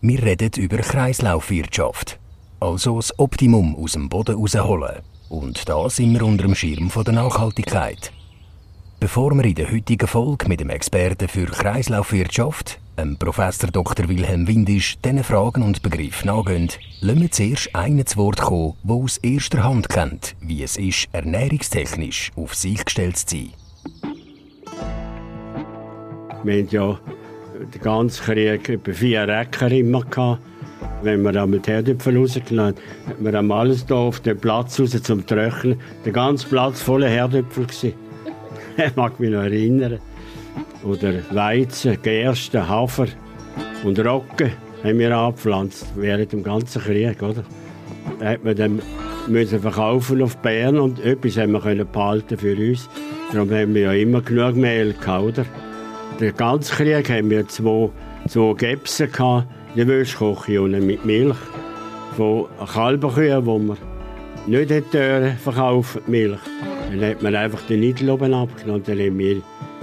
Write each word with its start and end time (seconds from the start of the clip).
Wir 0.00 0.22
reden 0.22 0.50
über 0.58 0.76
Kreislaufwirtschaft. 0.76 2.20
Also 2.60 2.96
das 2.96 3.18
Optimum 3.18 3.74
aus 3.74 3.92
dem 3.92 4.08
Boden 4.08 4.36
rausholen. 4.36 5.02
Und 5.28 5.68
da 5.68 5.90
sind 5.90 6.12
wir 6.12 6.22
unter 6.24 6.44
dem 6.44 6.54
Schirm 6.54 6.88
der 6.94 7.14
Nachhaltigkeit. 7.14 8.12
Bevor 9.00 9.34
wir 9.34 9.44
in 9.44 9.56
der 9.56 9.72
heutigen 9.72 10.06
Folge 10.06 10.46
mit 10.46 10.60
dem 10.60 10.70
Experten 10.70 11.26
für 11.26 11.46
Kreislaufwirtschaft, 11.46 12.78
dem 12.96 13.16
Professor 13.16 13.70
Dr. 13.72 14.08
Wilhelm 14.08 14.46
Windisch, 14.46 14.98
diesen 15.04 15.24
Fragen 15.24 15.64
und 15.64 15.82
Begriffen 15.82 16.28
nachgehen, 16.28 16.70
lassen 17.00 17.20
wir 17.20 17.30
zuerst 17.32 17.74
einen 17.74 18.06
zu 18.06 18.18
Wort 18.18 18.40
kommen, 18.40 18.74
der 18.84 18.94
aus 18.94 19.18
erster 19.18 19.64
Hand 19.64 19.88
kennt, 19.88 20.36
wie 20.40 20.62
es 20.62 20.76
ist, 20.76 21.08
ernährungstechnisch 21.10 22.30
auf 22.36 22.54
sich 22.54 22.84
gestellt 22.84 23.16
zu 23.16 23.36
sein. 23.36 23.52
Wir 26.44 26.62
hatten 26.62 26.68
ja 26.70 27.00
den 27.58 27.80
ganzen 27.80 28.24
Krieg 28.24 28.68
über 28.68 28.92
vier 28.92 29.28
Äcker 29.28 29.70
immer. 29.70 30.04
Gehabt. 30.04 30.42
Wenn 31.02 31.22
wir 31.22 31.42
einmal 31.42 31.60
die 31.60 31.70
Herdöpfel 31.70 32.16
rausgelassen 32.16 32.58
haben, 32.58 32.76
hat 33.08 33.20
man 33.20 33.52
alles 33.52 33.84
hier 33.86 33.96
auf 33.96 34.20
den 34.20 34.38
Platz 34.38 34.78
raus 34.80 34.90
zum 35.02 35.26
Trocknen. 35.26 35.78
Der 36.04 36.12
ganze 36.12 36.46
Platz 36.48 36.80
voller 36.82 37.08
Herdöpfel. 37.08 37.66
Ich 38.76 38.94
mag 38.94 39.18
mich 39.18 39.30
noch 39.30 39.42
erinnern. 39.42 39.98
Oder 40.84 41.14
Weizen, 41.32 42.00
Gerste, 42.00 42.68
Hafer 42.68 43.08
und 43.82 43.98
Roggen 43.98 44.52
haben 44.84 44.98
wir 45.00 45.16
angepflanzt 45.16 45.86
während 45.96 46.32
dem 46.32 46.44
ganzen 46.44 46.82
Krieg. 46.82 47.20
Oder? 47.20 47.42
Da 48.20 48.26
hat 48.26 48.44
man 48.44 48.54
dann 48.54 48.80
müssen 49.26 49.60
verkaufen 49.60 50.22
auf 50.22 50.36
Bern 50.38 50.78
und 50.78 51.00
etwas 51.00 51.36
haben 51.36 51.52
wir 51.52 51.84
behalten 51.84 52.38
für 52.38 52.56
uns. 52.56 52.88
Darum 53.32 53.50
haben 53.50 53.74
wir 53.74 53.82
ja 53.82 53.92
immer 53.92 54.22
genug 54.22 54.54
Mehl 54.54 54.94
gehabt, 54.94 55.24
oder? 55.24 55.44
Den 56.20 56.36
ganzen 56.36 56.74
Krieg 56.74 57.08
haben 57.10 57.30
wir 57.30 57.46
zwei, 57.46 57.90
zwei 58.26 58.52
Gäbsen 58.54 59.12
gehabt, 59.12 59.46
die 59.76 59.86
Wölschkoche 59.86 60.60
mit 60.60 61.04
Milch 61.04 61.36
von 62.16 62.46
Kalberkühen, 62.72 63.44
die 63.44 63.66
man 63.66 63.76
nicht 64.48 64.70
hätte 64.70 65.36
verkaufen 65.40 66.02
Milch. 66.08 66.40
Dann 66.90 67.08
hat 67.08 67.22
man 67.22 67.36
einfach 67.36 67.62
den 67.68 67.80
Nidel 67.80 68.10
oben 68.10 68.34
abgenommen. 68.34 68.82
Dann 68.84 68.98
haben 68.98 69.16
wir 69.16 69.42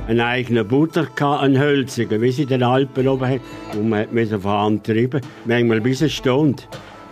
einen 0.09 0.19
eigenen 0.19 0.67
Butter, 0.67 1.07
gehabt, 1.15 1.41
einen 1.41 1.57
hölzigen, 1.57 2.21
wie 2.21 2.31
sie 2.31 2.45
den 2.45 2.63
Alpen 2.63 3.07
oben 3.07 3.29
hat. 3.29 3.41
Und 3.73 3.87
man 3.87 4.05
musste 4.11 4.37
von 4.37 4.51
Hand 4.51 4.85
treiben, 4.85 5.21
manchmal 5.45 5.79
bis 5.79 6.01
eine 6.01 6.09
Stunde. 6.09 6.63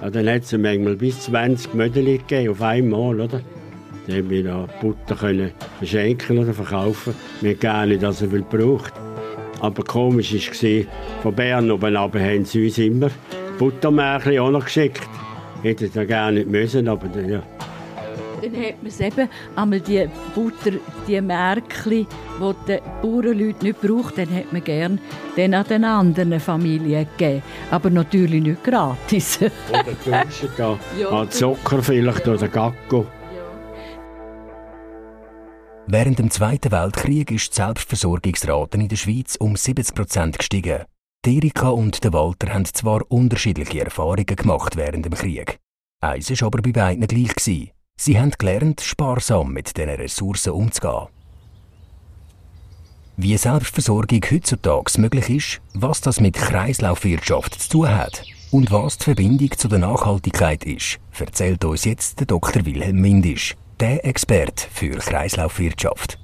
Dann 0.02 0.28
hat 0.28 0.42
es 0.42 0.52
manchmal 0.52 0.98
bis 0.98 1.22
20 1.22 1.74
Mödeli 1.76 2.18
gegeben, 2.18 2.52
auf 2.52 2.62
einmal, 2.62 3.22
oder? 3.22 3.40
Dann 4.06 4.18
haben 4.18 4.30
wir 4.30 4.68
Butter 4.82 5.16
können 5.16 5.52
verschenken 5.78 6.40
oder 6.40 6.54
verkaufen. 6.54 7.16
Wir 7.40 7.52
haben 7.52 7.60
gar 7.62 7.86
nicht, 7.86 8.04
dass 8.04 8.22
er 8.22 8.28
braucht. 8.28 8.94
Aber 9.64 9.82
komisch 9.86 10.34
war, 10.34 11.22
von 11.22 11.34
Bern 11.34 11.72
oben 11.72 11.96
runter 11.96 12.20
haben 12.20 12.44
sie 12.44 12.66
uns 12.66 12.78
immer 12.78 13.10
Buttermärchen 13.58 14.38
auch 14.40 14.52
noch 14.52 14.66
geschickt. 14.66 15.08
Hätte 15.62 15.86
es 15.86 16.08
gar 16.10 16.32
nicht 16.32 16.50
müssen, 16.50 16.86
aber 16.90 17.08
ja. 17.22 17.42
Dann 18.42 18.62
hat 18.62 18.84
man 18.84 19.08
eben 19.08 19.30
einmal 19.56 19.80
die 19.80 20.10
Butter, 20.36 20.78
die 21.08 21.22
Märkchen, 21.22 22.06
die 22.42 22.54
die 22.68 22.80
Bauernleute 23.02 23.64
nicht 23.64 23.82
braucht, 23.82 24.18
dann 24.18 24.36
hat 24.36 24.52
man 24.52 24.66
gerne 24.66 24.98
dann 25.38 25.54
an 25.54 25.66
den 25.70 25.86
anderen 25.86 26.40
Familien 26.42 27.08
gegeben. 27.18 27.42
Aber 27.72 27.90
natürlich 27.90 28.44
nicht 28.44 28.66
gratis. 28.66 29.40
oder 29.70 29.84
Dünschen 30.06 30.50
da, 30.58 30.78
ja, 31.00 31.30
Zucker 31.30 31.82
vielleicht 31.82 32.28
oder 32.28 32.50
Gacko. 32.50 33.06
Während 35.94 36.18
dem 36.18 36.32
Zweiten 36.32 36.72
Weltkrieg 36.72 37.30
ist 37.30 37.52
die 37.52 37.56
Selbstversorgungsrate 37.58 38.80
in 38.80 38.88
der 38.88 38.96
Schweiz 38.96 39.36
um 39.36 39.56
70 39.56 39.94
Prozent 39.94 40.40
gestiegen. 40.40 40.86
Die 41.24 41.36
Erika 41.36 41.70
und 41.70 42.04
der 42.04 42.14
Walter 42.14 42.52
haben 42.52 42.66
zwar 42.66 43.04
unterschiedliche 43.12 43.86
Erfahrungen 43.86 44.26
gemacht 44.26 44.76
während 44.76 45.06
dem 45.06 45.14
Krieg. 45.14 45.60
Eins 46.02 46.32
war 46.32 46.48
aber 46.48 46.64
bei 46.64 46.72
beiden 46.72 47.06
gleich. 47.06 47.72
Sie 47.96 48.20
haben 48.20 48.32
gelernt, 48.32 48.82
sparsam 48.82 49.54
mit 49.54 49.78
diesen 49.78 49.92
Ressourcen 49.92 50.54
umzugehen. 50.54 51.10
Wie 53.16 53.38
Selbstversorgung 53.38 54.22
heutzutage 54.32 55.00
möglich 55.00 55.30
ist, 55.30 55.62
was 55.76 56.02
das 56.02 56.20
mit 56.20 56.34
Kreislaufwirtschaft 56.34 57.62
zu 57.62 57.70
tun 57.70 57.96
hat 57.96 58.24
und 58.50 58.72
was 58.72 58.98
die 58.98 59.04
Verbindung 59.04 59.52
zu 59.56 59.68
der 59.68 59.78
Nachhaltigkeit 59.78 60.64
ist, 60.64 60.98
erzählt 61.20 61.64
uns 61.64 61.86
jetzt 61.86 62.20
der 62.20 62.26
Dr. 62.26 62.66
Wilhelm 62.66 63.00
Mindisch, 63.00 63.56
der 63.80 64.06
Experte 64.06 64.68
für 64.72 64.98
Kreislaufwirtschaft. 64.98 66.20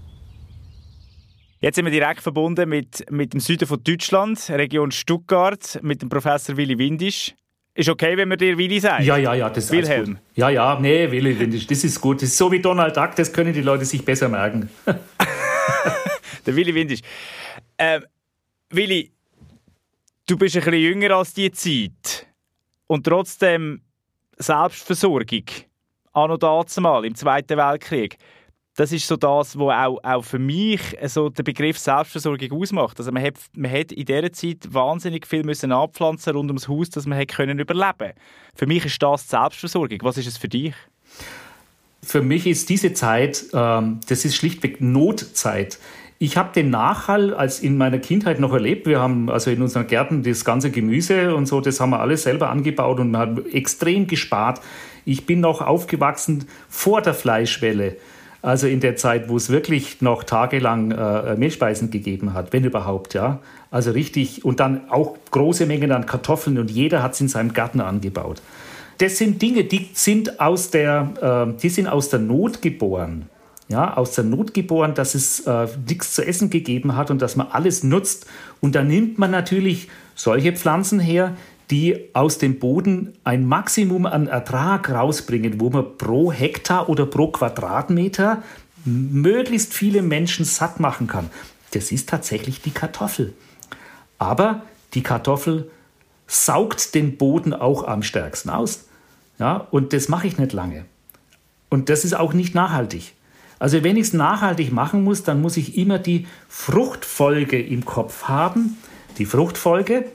Jetzt 1.62 1.76
sind 1.76 1.86
wir 1.86 1.92
direkt 1.92 2.22
verbunden 2.22 2.70
mit, 2.70 3.06
mit 3.12 3.34
dem 3.34 3.42
Süden 3.42 3.68
von 3.68 3.84
Deutschland, 3.84 4.50
Region 4.50 4.92
Stuttgart, 4.92 5.80
mit 5.82 6.02
dem 6.02 6.10
Professor 6.10 6.56
Willi 6.56 6.78
Windisch. 6.78 7.36
Ist 7.74 7.90
okay, 7.90 8.16
wenn 8.18 8.30
wir 8.30 8.38
dir 8.38 8.58
Willi 8.58 8.80
sagen? 8.80 9.04
Ja, 9.04 9.18
ja, 9.18 9.34
ja. 9.34 9.50
Das 9.50 9.72
Wilhelm. 9.72 10.20
Ja, 10.36 10.50
ja, 10.50 10.80
nee, 10.80 11.12
Willi, 11.12 11.66
das 11.66 11.84
ist 11.84 12.00
gut. 12.00 12.22
Das 12.22 12.30
ist 12.30 12.38
so 12.38 12.52
wie 12.52 12.60
Donald 12.60 12.96
Duck, 12.96 13.16
das 13.16 13.32
können 13.32 13.54
die 13.54 13.62
Leute 13.62 13.86
sich 13.86 14.04
besser 14.04 14.30
merken. 14.30 14.70
Der 16.46 16.56
Willi 16.56 16.74
Windisch. 16.74 17.02
Ähm, 17.78 18.06
Willi, 18.70 19.12
du 20.28 20.38
bist 20.38 20.56
ein 20.56 20.64
bisschen 20.64 20.82
jünger 20.82 21.16
als 21.16 21.34
die 21.34 21.52
Zeit. 21.52 22.28
Und 22.88 23.06
trotzdem 23.06 23.82
Selbstversorgung. 24.38 25.44
Anno 26.24 26.38
dazumal, 26.38 27.06
im 27.06 27.16
Zweiten 27.16 27.58
Weltkrieg 27.58 28.18
das 28.80 28.94
ist 28.94 29.08
so 29.08 29.18
das, 29.18 29.58
was 29.60 29.88
auch, 29.88 30.00
auch 30.04 30.22
für 30.24 30.40
mich 30.40 30.80
so 31.08 31.28
den 31.28 31.44
Begriff 31.44 31.78
Selbstversorgung 31.78 32.50
ausmacht. 32.54 32.98
Also 32.98 33.12
man 33.12 33.24
hat, 33.24 33.34
man 33.54 33.70
hat 33.70 33.92
in 33.92 34.06
dieser 34.06 34.32
Zeit 34.32 34.70
wahnsinnig 34.70 35.28
viel 35.28 35.44
müssen 35.44 35.74
abpflanzen 35.74 36.34
rund 36.34 36.50
ums 36.50 36.70
Haus, 36.70 36.90
dass 36.90 37.06
man 37.06 37.20
hat 37.20 37.28
können 37.28 37.60
überleben 37.60 38.14
Für 38.56 38.68
mich 38.68 38.86
ist 38.86 39.04
das 39.04 39.28
Selbstversorgung. 39.28 40.00
Was 40.04 40.18
ist 40.18 40.28
es 40.28 40.38
für 40.38 40.48
dich? 40.48 40.74
Für 42.02 42.22
mich 42.22 42.48
ist 42.48 42.70
diese 42.70 42.94
Zeit, 42.94 43.48
ähm, 43.52 44.00
das 44.08 44.24
ist 44.24 44.36
schlichtweg 44.38 44.80
Notzeit. 44.80 45.78
Ich 46.18 46.38
habe 46.38 46.54
den 46.54 46.70
Nachhall 46.70 47.34
als 47.34 47.60
in 47.60 47.78
meiner 47.78 48.00
Kindheit 48.00 48.40
noch 48.40 48.54
erlebt. 48.54 48.88
Wir 48.88 49.02
haben 49.02 49.30
also 49.30 49.52
in 49.52 49.62
unseren 49.62 49.88
Gärten 49.88 50.24
das 50.24 50.46
ganze 50.46 50.72
Gemüse 50.72 51.36
und 51.36 51.48
so, 51.48 51.60
das 51.60 51.82
haben 51.82 51.90
wir 51.90 52.00
alles 52.00 52.24
selber 52.24 52.50
angebaut 52.50 53.00
und 53.00 53.12
man 53.12 53.22
hat 53.38 53.46
extrem 53.48 54.08
gespart. 54.08 54.62
Ich 55.06 55.26
bin 55.26 55.40
noch 55.40 55.62
aufgewachsen 55.62 56.46
vor 56.70 57.02
der 57.02 57.14
Fleischwelle. 57.14 57.98
Also 58.42 58.68
in 58.68 58.80
der 58.80 58.96
Zeit, 58.96 59.28
wo 59.28 59.36
es 59.36 59.50
wirklich 59.50 60.02
noch 60.02 60.24
tagelang 60.24 60.92
äh, 60.92 61.36
Mehlspeisen 61.36 61.92
gegeben 61.92 62.34
hat, 62.34 62.54
wenn 62.54 62.64
überhaupt, 62.64 63.14
ja. 63.14 63.40
Also 63.70 63.92
richtig, 63.92 64.46
und 64.46 64.62
dann 64.62 64.90
auch 64.90 65.18
große 65.32 65.66
Mengen 65.66 65.92
an 65.92 66.06
Kartoffeln 66.06 66.58
und 66.58 66.72
jeder 66.72 67.04
hat 67.04 67.14
es 67.14 67.22
in 67.22 67.28
seinem 67.28 67.54
Garten 67.54 67.82
angebaut. 67.82 68.42
Das 69.00 69.18
sind 69.18 69.42
Dinge, 69.42 69.66
die 69.66 69.90
sind 69.94 70.40
aus 70.40 70.72
der, 70.72 71.54
äh, 71.56 71.60
die 71.62 71.70
sind 71.70 71.88
aus 71.88 72.10
der 72.10 72.20
Not 72.20 72.62
geboren. 72.62 73.28
Ja, 73.68 73.96
aus 73.96 74.14
der 74.14 74.24
Not 74.24 74.54
geboren, 74.54 74.96
dass 74.96 75.14
es 75.14 75.42
äh, 75.42 75.68
nichts 75.88 76.16
zu 76.16 76.26
essen 76.26 76.50
gegeben 76.50 76.96
hat 76.96 77.12
und 77.12 77.22
dass 77.22 77.36
man 77.36 77.48
alles 77.52 77.84
nutzt. 77.84 78.26
Und 78.62 78.74
da 78.74 78.84
nimmt 78.84 79.20
man 79.20 79.30
natürlich 79.30 79.90
solche 80.16 80.54
Pflanzen 80.54 81.00
her, 81.00 81.36
die 81.72 82.10
aus 82.14 82.40
dem 82.40 82.60
Boden 82.60 83.14
ein 83.24 83.46
Maximum 83.46 84.06
an 84.06 84.28
Ertrag 84.28 84.90
rausbringen, 84.90 85.60
wo 85.60 85.70
man 85.70 85.98
pro 85.98 86.32
Hektar 86.32 86.90
oder 86.90 87.06
pro 87.06 87.28
Quadratmeter 87.28 88.42
möglichst 88.86 89.74
viele 89.74 90.02
Menschen 90.02 90.46
satt 90.46 90.80
machen 90.80 91.08
kann. 91.08 91.30
Das 91.72 91.92
ist 91.92 92.10
tatsächlich 92.10 92.62
die 92.62 92.72
Kartoffel. 92.72 93.34
Aber 94.18 94.64
die 94.94 95.04
Kartoffel 95.04 95.70
saugt 96.28 96.96
den 96.96 97.18
Boden 97.18 97.54
auch 97.54 97.88
am 97.88 98.04
stärksten 98.04 98.50
aus. 98.50 98.86
Ja, 99.38 99.68
und 99.72 99.94
das 99.94 100.10
mache 100.10 100.28
ich 100.28 100.38
nicht 100.38 100.54
lange. 100.54 100.86
Und 101.70 101.90
das 101.90 102.04
ist 102.04 102.16
auch 102.16 102.34
nicht 102.34 102.56
nachhaltig. 102.56 103.14
Also 103.60 103.84
wenn 103.84 103.98
ich 103.98 104.08
es 104.08 104.14
nachhaltig 104.14 104.72
machen 104.72 105.04
muss, 105.04 105.24
dann 105.24 105.42
muss 105.42 105.58
ich 105.58 105.78
immer 105.78 106.00
die 106.00 106.28
Fruchtfolge 106.48 107.62
im 107.62 107.86
Kopf 107.86 108.24
haben. 108.24 108.78
Die 109.18 109.26
Fruchtfolge, 109.26 110.06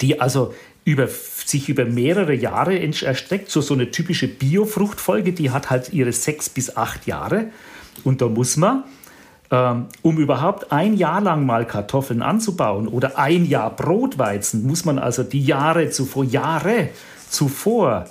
die 0.00 0.20
also 0.20 0.54
über, 0.84 1.08
sich 1.08 1.68
über 1.68 1.84
mehrere 1.84 2.34
Jahre 2.34 2.78
erstreckt. 2.78 3.50
So, 3.50 3.60
so 3.60 3.74
eine 3.74 3.90
typische 3.90 4.28
Biofruchtfolge, 4.28 5.32
die 5.32 5.50
hat 5.50 5.70
halt 5.70 5.92
ihre 5.92 6.12
sechs 6.12 6.48
bis 6.48 6.76
acht 6.76 7.06
Jahre. 7.06 7.46
Und 8.04 8.20
da 8.20 8.28
muss 8.28 8.56
man, 8.56 8.84
ähm, 9.50 9.86
um 10.02 10.18
überhaupt 10.18 10.72
ein 10.72 10.94
Jahr 10.94 11.20
lang 11.20 11.46
mal 11.46 11.66
Kartoffeln 11.66 12.22
anzubauen 12.22 12.88
oder 12.88 13.18
ein 13.18 13.44
Jahr 13.44 13.74
Brotweizen, 13.74 14.66
muss 14.66 14.84
man 14.84 14.98
also 14.98 15.22
die 15.22 15.44
Jahre 15.44 15.90
zuvor, 15.90 16.24
Jahre 16.24 16.88
zuvor 17.28 18.06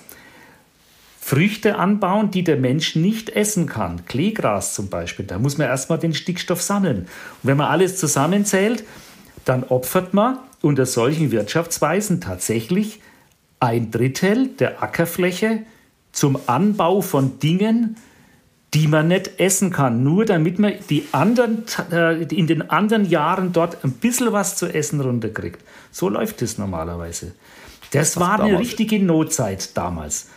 Früchte 1.19 1.78
anbauen, 1.78 2.31
die 2.31 2.44
der 2.44 2.57
Mensch 2.57 2.95
nicht 2.95 3.30
essen 3.30 3.68
kann. 3.68 4.06
Kleegras 4.06 4.74
zum 4.74 4.89
Beispiel, 4.89 5.25
da 5.25 5.39
muss 5.39 5.57
man 5.57 5.68
erstmal 5.68 6.00
den 6.00 6.13
Stickstoff 6.13 6.62
sammeln. 6.62 7.00
Und 7.00 7.07
wenn 7.44 7.57
man 7.57 7.68
alles 7.68 7.98
zusammenzählt, 7.98 8.83
dann 9.45 9.63
opfert 9.63 10.13
man 10.13 10.39
unter 10.62 10.86
solchen 10.86 11.31
Wirtschaftsweisen 11.31 12.22
tatsächlich 12.22 13.02
ein 13.60 13.92
Drittel 13.92 14.48
der 14.48 14.81
Ackerfläche 14.81 15.63
zum 16.12 16.38
Anbau 16.48 17.02
von 17.02 17.40
Dingen, 17.40 17.98
die 18.74 18.88
man 18.88 19.10
nicht 19.10 19.40
essen 19.40 19.72
kann, 19.72 20.04
nur 20.04 20.25
damit 20.25 20.58
man 20.58 20.74
die 20.90 21.06
anderen, 21.12 21.63
äh, 21.92 22.24
in 22.24 22.48
den 22.48 22.69
anderen 22.69 23.06
Jahren 23.10 23.52
dort 23.52 23.84
ein 23.84 23.92
bisschen 23.92 24.31
was 24.31 24.56
zu 24.56 24.74
essen 24.74 25.02
runterkriegt. 25.02 25.62
So 25.92 26.08
läuft 26.10 26.42
es 26.42 26.58
normalerweise. 26.58 27.34
Das 27.92 28.18
war 28.18 28.40
eine 28.40 28.57
richtige 28.57 29.00
Notzeit 29.04 29.75
damals. 29.75 30.30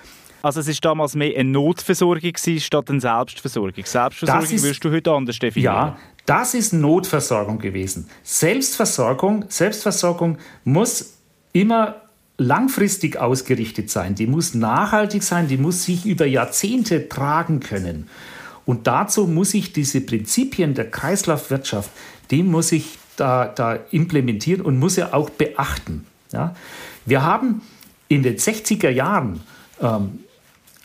Also 0.42 0.60
es 0.60 0.68
ist 0.68 0.84
damals 0.84 1.14
mehr 1.14 1.38
eine 1.38 1.48
Notversorgung 1.48 2.32
statt 2.58 2.90
eine 2.90 3.00
Selbstversorgung. 3.00 3.72
Selbstversorgung 3.82 4.50
ist, 4.50 4.62
würdest 4.62 4.84
du 4.84 4.90
heute 4.90 5.12
anders 5.12 5.38
definieren. 5.38 5.74
Ja, 5.74 5.96
das 6.26 6.54
ist 6.54 6.72
Notversorgung 6.72 7.58
gewesen. 7.58 8.08
Selbstversorgung, 8.22 9.44
Selbstversorgung 9.48 10.38
muss 10.64 11.14
immer 11.52 12.02
langfristig 12.36 13.16
ausgerichtet 13.16 13.90
sein, 13.90 14.14
die 14.14 14.26
muss 14.26 14.54
nachhaltig 14.54 15.22
sein, 15.22 15.46
die 15.46 15.56
muss 15.56 15.84
sich 15.84 16.04
über 16.04 16.26
Jahrzehnte 16.26 17.08
tragen 17.08 17.60
können. 17.60 18.08
Und 18.66 18.86
dazu 18.86 19.26
muss 19.26 19.54
ich 19.54 19.72
diese 19.72 20.00
Prinzipien 20.00 20.74
der 20.74 20.90
Kreislaufwirtschaft, 20.90 21.90
die 22.30 22.42
muss 22.42 22.72
ich 22.72 22.98
da, 23.16 23.46
da 23.46 23.78
implementieren 23.90 24.62
und 24.62 24.78
muss 24.78 24.96
ja 24.96 25.12
auch 25.12 25.30
beachten. 25.30 26.06
Ja? 26.32 26.56
Wir 27.04 27.22
haben 27.22 27.62
in 28.08 28.22
den 28.22 28.36
60er 28.36 28.90
Jahren 28.90 29.40
ähm, 29.80 30.20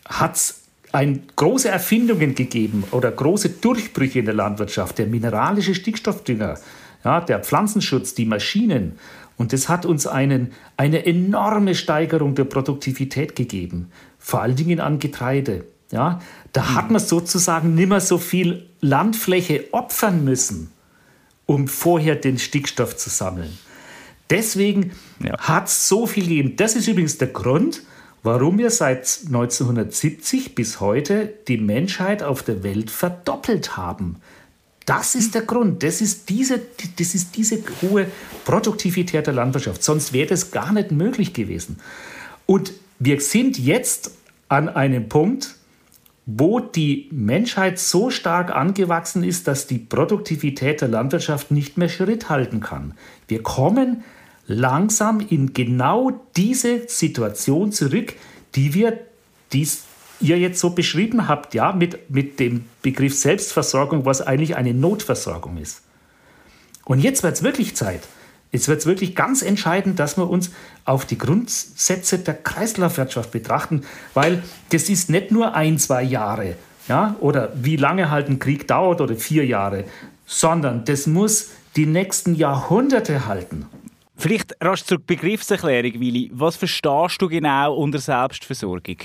hat 0.05 0.53
ein, 0.91 1.23
große 1.35 1.69
Erfindungen 1.69 2.35
gegeben 2.35 2.83
oder 2.91 3.11
große 3.11 3.49
Durchbrüche 3.49 4.19
in 4.19 4.25
der 4.25 4.33
Landwirtschaft, 4.33 4.97
der 4.97 5.07
mineralische 5.07 5.75
Stickstoffdünger, 5.75 6.57
ja, 7.03 7.21
der 7.21 7.39
Pflanzenschutz, 7.39 8.13
die 8.13 8.25
Maschinen. 8.25 8.99
Und 9.37 9.53
das 9.53 9.69
hat 9.69 9.85
uns 9.85 10.05
einen, 10.05 10.51
eine 10.75 11.05
enorme 11.05 11.75
Steigerung 11.75 12.35
der 12.35 12.43
Produktivität 12.43 13.35
gegeben, 13.35 13.91
vor 14.17 14.41
allen 14.41 14.55
Dingen 14.55 14.79
an 14.79 14.99
Getreide. 14.99 15.65
Ja, 15.91 16.19
da 16.53 16.75
hat 16.75 16.91
man 16.91 17.01
sozusagen 17.01 17.73
nicht 17.73 17.89
mehr 17.89 18.01
so 18.01 18.19
viel 18.19 18.67
Landfläche 18.79 19.65
opfern 19.71 20.23
müssen, 20.23 20.71
um 21.47 21.67
vorher 21.67 22.15
den 22.15 22.37
Stickstoff 22.37 22.95
zu 22.95 23.09
sammeln. 23.09 23.57
Deswegen 24.29 24.91
ja. 25.23 25.35
hat 25.39 25.67
es 25.67 25.87
so 25.87 26.05
viel 26.05 26.27
gegeben. 26.27 26.55
Das 26.57 26.75
ist 26.75 26.87
übrigens 26.87 27.17
der 27.17 27.29
Grund, 27.29 27.81
warum 28.23 28.57
wir 28.57 28.69
seit 28.69 29.21
1970 29.25 30.55
bis 30.55 30.79
heute 30.79 31.33
die 31.47 31.57
Menschheit 31.57 32.23
auf 32.23 32.43
der 32.43 32.63
Welt 32.63 32.91
verdoppelt 32.91 33.77
haben. 33.77 34.17
Das 34.85 35.13
ist 35.13 35.35
der 35.35 35.43
Grund. 35.43 35.83
Das 35.83 36.01
ist 36.01 36.29
diese, 36.29 36.59
das 36.97 37.13
ist 37.13 37.35
diese 37.37 37.63
hohe 37.81 38.07
Produktivität 38.43 39.27
der 39.27 39.35
Landwirtschaft. 39.35 39.83
Sonst 39.83 40.13
wäre 40.13 40.27
das 40.27 40.51
gar 40.51 40.73
nicht 40.73 40.91
möglich 40.91 41.33
gewesen. 41.33 41.79
Und 42.45 42.73
wir 42.97 43.21
sind 43.21 43.59
jetzt 43.59 44.11
an 44.47 44.67
einem 44.67 45.07
Punkt, 45.07 45.55
wo 46.25 46.59
die 46.59 47.07
Menschheit 47.11 47.79
so 47.79 48.09
stark 48.09 48.51
angewachsen 48.51 49.23
ist, 49.23 49.47
dass 49.47 49.67
die 49.67 49.77
Produktivität 49.77 50.81
der 50.81 50.87
Landwirtschaft 50.87 51.51
nicht 51.51 51.77
mehr 51.77 51.89
Schritt 51.89 52.29
halten 52.29 52.59
kann. 52.59 52.93
Wir 53.27 53.41
kommen 53.41 54.03
langsam 54.49 55.21
in 55.21 55.53
genau 55.53 56.11
diese 56.35 56.89
Situation 56.89 57.71
zurück, 57.71 58.15
die 58.55 58.73
wir 58.73 58.99
dies 59.53 59.83
ihr 60.21 60.37
jetzt 60.37 60.59
so 60.59 60.71
beschrieben 60.71 61.27
habt, 61.27 61.53
ja, 61.53 61.71
mit, 61.71 62.09
mit 62.09 62.39
dem 62.41 62.65
Begriff 62.81 63.17
Selbstversorgung, 63.17 64.05
was 64.05 64.21
eigentlich 64.21 64.57
eine 64.57 64.73
Notversorgung 64.73 65.57
ist. 65.57 65.81
Und 66.83 66.99
jetzt 66.99 67.23
wird 67.23 67.35
es 67.35 67.43
wirklich 67.43 67.75
Zeit. 67.75 68.01
Jetzt 68.51 68.67
wird 68.67 68.79
es 68.79 68.85
wirklich 68.85 69.15
ganz 69.15 69.43
entscheidend, 69.43 69.99
dass 69.99 70.17
wir 70.17 70.29
uns 70.29 70.49
auf 70.83 71.05
die 71.05 71.17
Grundsätze 71.17 72.17
der 72.17 72.33
Kreislaufwirtschaft 72.33 73.31
betrachten, 73.31 73.83
weil 74.13 74.43
das 74.71 74.89
ist 74.89 75.09
nicht 75.09 75.31
nur 75.31 75.53
ein, 75.53 75.77
zwei 75.77 76.01
Jahre, 76.01 76.55
ja, 76.87 77.15
oder 77.19 77.53
wie 77.55 77.75
lange 77.75 78.09
halt 78.09 78.27
ein 78.27 78.39
Krieg 78.39 78.67
dauert 78.67 79.01
oder 79.01 79.15
vier 79.15 79.45
Jahre, 79.45 79.85
sondern 80.25 80.83
das 80.83 81.05
muss 81.05 81.51
die 81.75 81.85
nächsten 81.85 82.33
Jahrhunderte 82.33 83.27
halten. 83.27 83.67
Vielleicht 84.19 84.53
rasch 84.59 84.83
zur 84.83 84.99
Begriffserklärung, 84.99 85.93
Willi. 85.93 86.29
Was 86.33 86.57
verstehst 86.57 87.21
du 87.21 87.29
genau 87.29 87.73
unter 87.75 87.99
Selbstversorgung? 87.99 88.97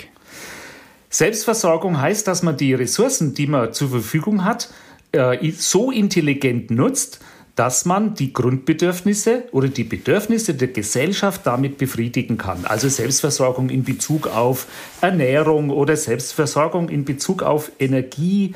Selbstversorgung 1.09 2.01
heißt, 2.01 2.27
dass 2.27 2.43
man 2.43 2.57
die 2.57 2.75
Ressourcen, 2.75 3.33
die 3.33 3.47
man 3.47 3.73
zur 3.73 3.91
Verfügung 3.91 4.45
hat, 4.45 4.71
äh, 5.13 5.53
so 5.53 5.93
intelligent 5.93 6.73
nutzt, 6.73 7.21
dass 7.55 7.85
man 7.85 8.17
die 8.17 8.33
Grundbedürfnisse 8.33 9.45
oder 9.53 9.69
die 9.69 9.85
Bedürfnisse 9.85 10.55
der 10.55 10.69
Gesellschaft 10.69 11.43
damit 11.47 11.79
befriedigen 11.79 12.37
kann. 12.37 12.65
Also 12.65 12.89
Selbstversorgung 12.89 13.71
in 13.71 13.85
Bezug 13.85 14.27
auf 14.27 14.67
Ernährung 15.01 15.71
oder 15.71 15.97
Selbstversorgung 15.97 16.89
in 16.89 17.05
Bezug 17.05 17.45
auf 17.45 17.71
Energie, 17.79 18.55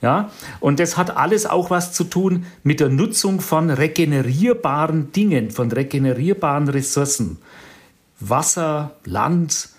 ja, 0.00 0.30
und 0.60 0.78
das 0.78 0.96
hat 0.96 1.16
alles 1.16 1.44
auch 1.46 1.70
was 1.70 1.92
zu 1.92 2.04
tun 2.04 2.46
mit 2.62 2.80
der 2.80 2.88
Nutzung 2.88 3.40
von 3.40 3.70
regenerierbaren 3.70 5.10
Dingen, 5.12 5.50
von 5.50 5.72
regenerierbaren 5.72 6.68
Ressourcen. 6.68 7.38
Wasser, 8.20 8.96
Land, 9.04 9.70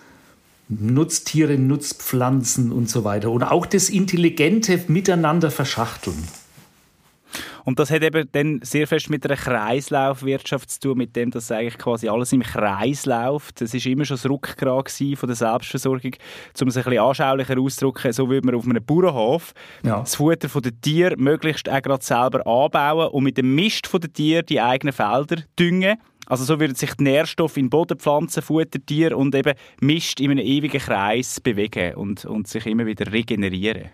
Nutztiere, 0.68 1.58
Nutzpflanzen 1.58 2.72
und 2.72 2.90
so 2.90 3.04
weiter. 3.04 3.32
Und 3.32 3.44
auch 3.44 3.66
das 3.66 3.90
intelligente 3.90 4.80
Miteinander 4.88 5.52
verschachteln. 5.52 6.28
Und 7.70 7.78
das 7.78 7.92
hat 7.92 8.02
eben 8.02 8.28
dann 8.32 8.62
sehr 8.64 8.88
fest 8.88 9.12
mit 9.12 9.24
einer 9.28 9.36
Kreislaufwirtschaft 9.36 10.72
zu 10.72 10.80
tun, 10.80 10.98
mit 10.98 11.16
dem, 11.16 11.30
dass 11.30 11.52
eigentlich 11.52 11.78
quasi 11.78 12.10
alles 12.10 12.34
im 12.34 12.42
Kreis 12.42 13.06
läuft. 13.06 13.62
Das 13.62 13.76
ist 13.76 13.86
immer 13.86 14.06
schon 14.06 14.18
das 14.18 14.28
Rückgrat 14.28 14.90
von 14.90 15.28
der 15.28 15.36
Selbstversorgung. 15.36 16.14
Um 16.60 16.68
es 16.68 16.78
ein 16.78 16.84
bisschen 16.84 16.98
anschaulicher 16.98 17.60
auszudrücken, 17.60 18.12
so 18.12 18.28
würde 18.28 18.48
man 18.48 18.56
auf 18.56 18.66
einem 18.66 18.84
Bauernhof 18.84 19.54
ja. 19.84 20.00
das 20.00 20.16
Futter 20.16 20.48
der 20.62 20.82
Tiere 20.82 21.16
möglichst 21.18 21.70
auch 21.70 21.80
gerade 21.80 22.04
selber 22.04 22.48
anbauen 22.48 23.10
und 23.10 23.24
mit 23.24 23.38
dem 23.38 23.54
Mist 23.54 23.88
der 23.94 24.12
Tiere 24.12 24.42
die 24.42 24.60
eigenen 24.60 24.92
Felder 24.92 25.44
düngen. 25.60 26.00
Also 26.26 26.46
so 26.46 26.60
würden 26.60 26.74
sich 26.74 26.96
die 26.96 27.04
Nährstoffe 27.04 27.58
in 27.58 27.70
Boden, 27.70 28.00
Pflanzen, 28.00 28.42
Futter, 28.42 28.84
Tiere 28.84 29.16
und 29.16 29.36
eben 29.36 29.54
Mist 29.80 30.20
in 30.20 30.32
einem 30.32 30.44
ewigen 30.44 30.82
Kreis 30.82 31.40
bewegen 31.40 31.94
und, 31.94 32.26
und 32.26 32.48
sich 32.48 32.66
immer 32.66 32.88
wieder 32.88 33.12
regenerieren. 33.12 33.90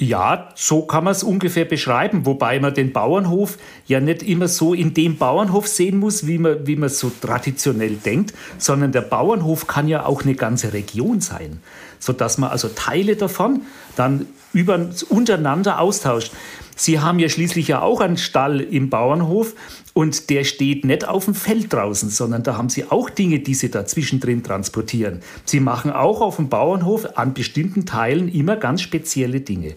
Ja, 0.00 0.50
so 0.54 0.82
kann 0.82 1.02
man 1.02 1.10
es 1.10 1.24
ungefähr 1.24 1.64
beschreiben, 1.64 2.24
wobei 2.24 2.60
man 2.60 2.72
den 2.72 2.92
Bauernhof 2.92 3.58
ja 3.88 3.98
nicht 3.98 4.22
immer 4.22 4.46
so 4.46 4.72
in 4.72 4.94
dem 4.94 5.16
Bauernhof 5.16 5.66
sehen 5.66 5.98
muss, 5.98 6.28
wie 6.28 6.38
man, 6.38 6.68
wie 6.68 6.76
man 6.76 6.88
so 6.88 7.10
traditionell 7.20 7.96
denkt, 7.96 8.32
sondern 8.58 8.92
der 8.92 9.00
Bauernhof 9.00 9.66
kann 9.66 9.88
ja 9.88 10.06
auch 10.06 10.22
eine 10.22 10.36
ganze 10.36 10.72
Region 10.72 11.20
sein, 11.20 11.60
sodass 11.98 12.38
man 12.38 12.50
also 12.50 12.68
Teile 12.68 13.16
davon 13.16 13.62
dann 13.96 14.26
über, 14.52 14.88
untereinander 15.08 15.80
austauscht. 15.80 16.32
Sie 16.76 17.00
haben 17.00 17.18
ja 17.18 17.28
schließlich 17.28 17.68
ja 17.68 17.82
auch 17.82 18.00
einen 18.00 18.16
Stall 18.16 18.60
im 18.60 18.88
Bauernhof 18.88 19.54
und 19.94 20.30
der 20.30 20.44
steht 20.44 20.84
nicht 20.84 21.08
auf 21.08 21.24
dem 21.24 21.34
Feld 21.34 21.72
draußen, 21.72 22.08
sondern 22.08 22.44
da 22.44 22.56
haben 22.56 22.68
Sie 22.68 22.88
auch 22.88 23.10
Dinge, 23.10 23.40
die 23.40 23.54
Sie 23.54 23.68
da 23.68 23.84
zwischendrin 23.84 24.44
transportieren. 24.44 25.20
Sie 25.44 25.58
machen 25.58 25.90
auch 25.90 26.20
auf 26.20 26.36
dem 26.36 26.48
Bauernhof 26.48 27.16
an 27.16 27.34
bestimmten 27.34 27.84
Teilen 27.84 28.28
immer 28.32 28.54
ganz 28.54 28.82
spezielle 28.82 29.40
Dinge. 29.40 29.74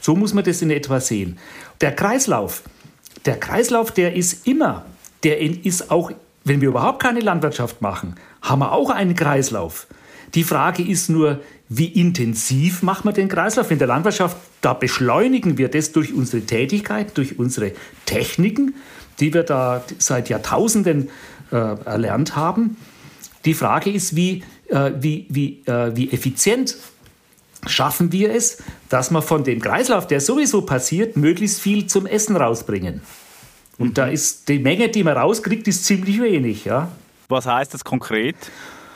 So 0.00 0.16
muss 0.16 0.34
man 0.34 0.42
das 0.42 0.60
in 0.60 0.70
etwa 0.70 0.98
sehen. 0.98 1.38
Der 1.80 1.92
Kreislauf, 1.92 2.62
der 3.26 3.38
Kreislauf, 3.38 3.92
der 3.92 4.16
ist 4.16 4.46
immer, 4.46 4.84
der 5.22 5.40
ist 5.40 5.90
auch, 5.90 6.10
wenn 6.42 6.60
wir 6.60 6.68
überhaupt 6.68 7.00
keine 7.00 7.20
Landwirtschaft 7.20 7.80
machen, 7.80 8.16
haben 8.42 8.58
wir 8.58 8.72
auch 8.72 8.90
einen 8.90 9.14
Kreislauf. 9.14 9.86
Die 10.34 10.44
Frage 10.44 10.82
ist 10.82 11.10
nur, 11.10 11.40
wie 11.68 11.86
intensiv 11.86 12.82
machen 12.82 13.08
wir 13.08 13.12
den 13.12 13.28
Kreislauf? 13.28 13.70
In 13.70 13.78
der 13.78 13.86
Landwirtschaft, 13.86 14.36
da 14.60 14.74
beschleunigen 14.74 15.58
wir 15.58 15.68
das 15.68 15.92
durch 15.92 16.12
unsere 16.12 16.44
Tätigkeit, 16.44 17.16
durch 17.16 17.38
unsere 17.38 17.72
Techniken, 18.04 18.74
die 19.20 19.32
wir 19.32 19.44
da 19.44 19.84
seit 19.98 20.28
Jahrtausenden 20.28 21.08
äh, 21.52 21.56
erlernt 21.56 22.36
haben. 22.36 22.76
Die 23.44 23.54
Frage 23.54 23.90
ist, 23.90 24.16
wie, 24.16 24.42
äh, 24.68 24.92
wie, 24.98 25.26
wie, 25.28 25.62
äh, 25.66 25.96
wie 25.96 26.10
effizient 26.10 26.76
schaffen 27.66 28.12
wir 28.12 28.34
es, 28.34 28.62
dass 28.88 29.10
wir 29.10 29.22
von 29.22 29.44
dem 29.44 29.60
Kreislauf, 29.60 30.06
der 30.06 30.20
sowieso 30.20 30.62
passiert, 30.62 31.16
möglichst 31.16 31.60
viel 31.60 31.86
zum 31.86 32.06
Essen 32.06 32.36
rausbringen. 32.36 33.00
Und 33.78 33.98
da 33.98 34.06
ist 34.06 34.48
die 34.48 34.58
Menge, 34.58 34.88
die 34.88 35.02
man 35.02 35.16
rauskriegt, 35.16 35.66
ist 35.66 35.84
ziemlich 35.84 36.20
wenig. 36.20 36.64
Ja? 36.64 36.92
Was 37.28 37.46
heißt 37.46 37.72
das 37.72 37.84
konkret? 37.84 38.36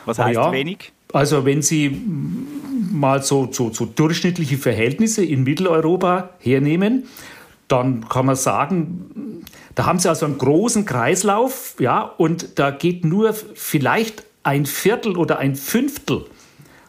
Was 0.05 0.19
heißt 0.19 0.35
ja, 0.35 0.51
wenig? 0.51 0.91
Also 1.11 1.45
wenn 1.45 1.61
Sie 1.61 1.89
mal 2.91 3.23
so, 3.23 3.49
so, 3.51 3.71
so 3.71 3.85
durchschnittliche 3.85 4.57
Verhältnisse 4.57 5.23
in 5.23 5.43
Mitteleuropa 5.43 6.31
hernehmen, 6.39 7.05
dann 7.67 8.07
kann 8.07 8.25
man 8.25 8.35
sagen, 8.35 9.45
da 9.75 9.85
haben 9.85 9.99
Sie 9.99 10.09
also 10.09 10.25
einen 10.25 10.37
großen 10.37 10.85
Kreislauf, 10.85 11.75
ja, 11.79 12.01
und 12.01 12.59
da 12.59 12.71
geht 12.71 13.05
nur 13.05 13.33
vielleicht 13.33 14.23
ein 14.43 14.65
Viertel 14.65 15.17
oder 15.17 15.39
ein 15.39 15.55
Fünftel 15.55 16.25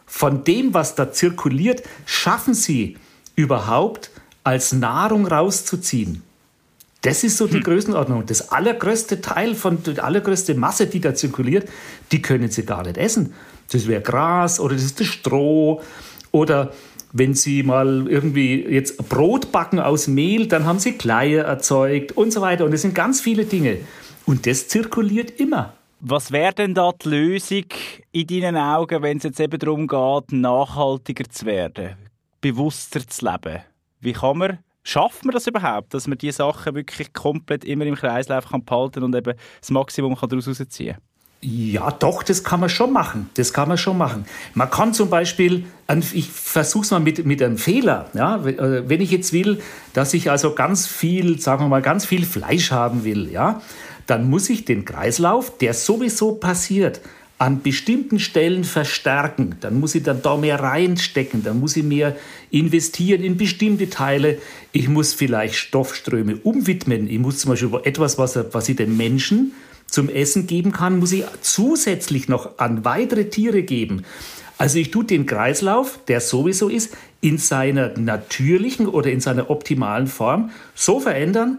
von 0.05 0.43
dem, 0.43 0.73
was 0.73 0.95
da 0.95 1.11
zirkuliert, 1.11 1.83
schaffen 2.05 2.53
Sie 2.53 2.97
überhaupt 3.35 4.11
als 4.43 4.73
Nahrung 4.73 5.25
rauszuziehen. 5.25 6.23
Das 7.01 7.23
ist 7.23 7.37
so 7.37 7.47
die 7.47 7.55
hm. 7.55 7.63
Größenordnung. 7.63 8.25
Das 8.27 8.51
allergrößte 8.51 9.21
Teil 9.21 9.55
von, 9.55 9.81
die 9.83 9.99
allergrößte 9.99 10.53
Masse, 10.53 10.85
die 10.85 11.01
da 11.01 11.15
zirkuliert, 11.15 11.67
die 12.11 12.21
können 12.21 12.49
Sie 12.49 12.63
gar 12.63 12.83
nicht 12.83 12.97
essen. 12.97 13.33
Das 13.71 13.87
wäre 13.87 14.01
Gras 14.01 14.59
oder 14.59 14.75
das 14.75 14.83
ist 14.83 14.99
das 14.99 15.07
Stroh 15.07 15.81
oder 16.31 16.71
Wenn 17.13 17.33
Sie 17.33 17.63
mal 17.63 18.07
irgendwie 18.07 18.63
jetzt 18.69 19.09
Brot 19.09 19.51
backen 19.51 19.79
aus 19.79 20.07
Mehl, 20.07 20.47
dann 20.47 20.65
haben 20.65 20.79
Sie 20.79 20.93
Kleie 20.93 21.39
erzeugt 21.39 22.13
und 22.13 22.31
so 22.31 22.39
weiter. 22.39 22.63
Und 22.63 22.73
es 22.73 22.83
sind 22.83 22.95
ganz 22.95 23.19
viele 23.19 23.43
Dinge. 23.45 23.79
Und 24.25 24.47
das 24.47 24.69
zirkuliert 24.69 25.39
immer. 25.39 25.73
Was 25.99 26.31
wäre 26.31 26.53
denn 26.53 26.73
da 26.73 26.91
die 26.93 27.09
Lösung 27.09 27.65
in 28.11 28.27
deinen 28.27 28.57
Augen, 28.57 29.03
wenn 29.03 29.17
es 29.17 29.23
jetzt 29.23 29.39
eben 29.39 29.59
darum 29.59 29.87
geht, 29.87 30.31
nachhaltiger 30.31 31.25
zu 31.29 31.45
werden, 31.45 31.95
bewusster 32.39 33.05
zu 33.05 33.25
leben? 33.25 33.59
Wie 33.99 34.13
kann 34.13 34.37
man, 34.37 34.59
schafft 34.83 35.25
man 35.25 35.33
das 35.33 35.47
überhaupt, 35.47 35.93
dass 35.93 36.07
man 36.07 36.17
diese 36.17 36.37
Sachen 36.37 36.75
wirklich 36.75 37.13
komplett 37.13 37.65
immer 37.65 37.85
im 37.85 37.95
Kreislauf 37.95 38.49
kann 38.49 38.63
behalten 38.63 39.03
und 39.03 39.15
eben 39.15 39.33
das 39.59 39.71
Maximum 39.71 40.15
daraus 40.15 40.45
herausziehen 40.45 40.93
kann? 40.93 41.03
Ja, 41.43 41.89
doch, 41.89 42.21
das 42.21 42.43
kann 42.43 42.59
man 42.59 42.69
schon 42.69 42.93
machen. 42.93 43.29
Das 43.33 43.51
kann 43.51 43.67
man 43.67 43.77
schon 43.79 43.97
machen. 43.97 44.25
Man 44.53 44.69
kann 44.69 44.93
zum 44.93 45.09
Beispiel, 45.09 45.65
ich 46.13 46.29
versuche 46.29 46.83
es 46.83 46.91
mal 46.91 46.99
mit, 46.99 47.25
mit 47.25 47.41
einem 47.41 47.57
Fehler. 47.57 48.11
Ja? 48.13 48.35
Äh, 48.45 48.87
wenn 48.87 49.01
ich 49.01 49.09
jetzt 49.09 49.33
will, 49.33 49.59
dass 49.93 50.13
ich 50.13 50.29
also 50.29 50.53
ganz 50.53 50.85
viel, 50.85 51.39
sagen 51.39 51.63
wir 51.63 51.67
mal, 51.67 51.81
ganz 51.81 52.05
viel 52.05 52.25
Fleisch 52.25 52.71
haben 52.71 53.03
will, 53.03 53.31
ja, 53.31 53.59
dann 54.05 54.29
muss 54.29 54.51
ich 54.51 54.65
den 54.65 54.85
Kreislauf, 54.85 55.57
der 55.57 55.73
sowieso 55.73 56.35
passiert, 56.35 57.01
an 57.41 57.63
bestimmten 57.63 58.19
Stellen 58.19 58.63
verstärken. 58.63 59.55
Dann 59.61 59.79
muss 59.79 59.95
ich 59.95 60.03
dann 60.03 60.21
da 60.21 60.37
mehr 60.37 60.59
reinstecken, 60.59 61.43
dann 61.43 61.59
muss 61.59 61.75
ich 61.75 61.83
mehr 61.83 62.15
investieren 62.51 63.23
in 63.23 63.35
bestimmte 63.35 63.89
Teile. 63.89 64.37
Ich 64.73 64.87
muss 64.87 65.15
vielleicht 65.15 65.55
Stoffströme 65.55 66.35
umwidmen. 66.35 67.09
Ich 67.09 67.17
muss 67.17 67.39
zum 67.39 67.49
Beispiel 67.49 67.71
etwas, 67.83 68.19
was, 68.19 68.37
was 68.51 68.69
ich 68.69 68.75
den 68.75 68.95
Menschen 68.95 69.53
zum 69.87 70.07
Essen 70.07 70.45
geben 70.45 70.71
kann, 70.71 70.99
muss 70.99 71.13
ich 71.13 71.23
zusätzlich 71.41 72.27
noch 72.27 72.59
an 72.59 72.85
weitere 72.85 73.25
Tiere 73.25 73.63
geben. 73.63 74.03
Also 74.59 74.77
ich 74.77 74.91
tue 74.91 75.05
den 75.05 75.25
Kreislauf, 75.25 75.97
der 76.07 76.21
sowieso 76.21 76.69
ist, 76.69 76.95
in 77.21 77.39
seiner 77.39 77.97
natürlichen 77.97 78.85
oder 78.85 79.11
in 79.11 79.19
seiner 79.19 79.49
optimalen 79.49 80.05
Form 80.05 80.51
so 80.75 80.99
verändern, 80.99 81.57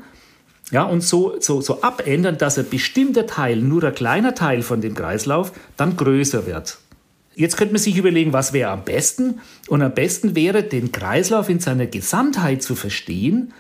ja, 0.73 0.85
und 0.85 1.03
so, 1.03 1.37
so, 1.39 1.61
so 1.61 1.83
abändern, 1.83 2.39
dass 2.39 2.59
ein 2.59 2.69
bestimmter 2.69 3.27
Teil, 3.27 3.59
nur 3.59 3.85
ein 3.85 3.95
kleiner 3.95 4.35
Teil 4.35 4.63
von 4.63 4.81
dem 4.81 4.95
Kreislauf, 4.95 5.53
dann 5.77 5.99
größer 5.99 6.47
wird. 6.47 6.79
Jetzt 7.35 7.59
könnte 7.59 7.75
man 7.75 7.83
sich 7.83 7.97
überlegen, 7.97 8.33
was 8.33 8.55
wäre 8.55 8.71
am 8.71 8.83
besten? 8.83 9.41
Und 9.69 9.83
am 9.83 9.93
besten 9.93 10.35
wäre, 10.35 10.63
den 10.63 10.91
Kreislauf 10.91 11.51
in 11.51 11.61
seiner 11.61 11.87
Gesamtheit 11.87 12.63
zu 12.63 12.75
verstehen 12.75 13.53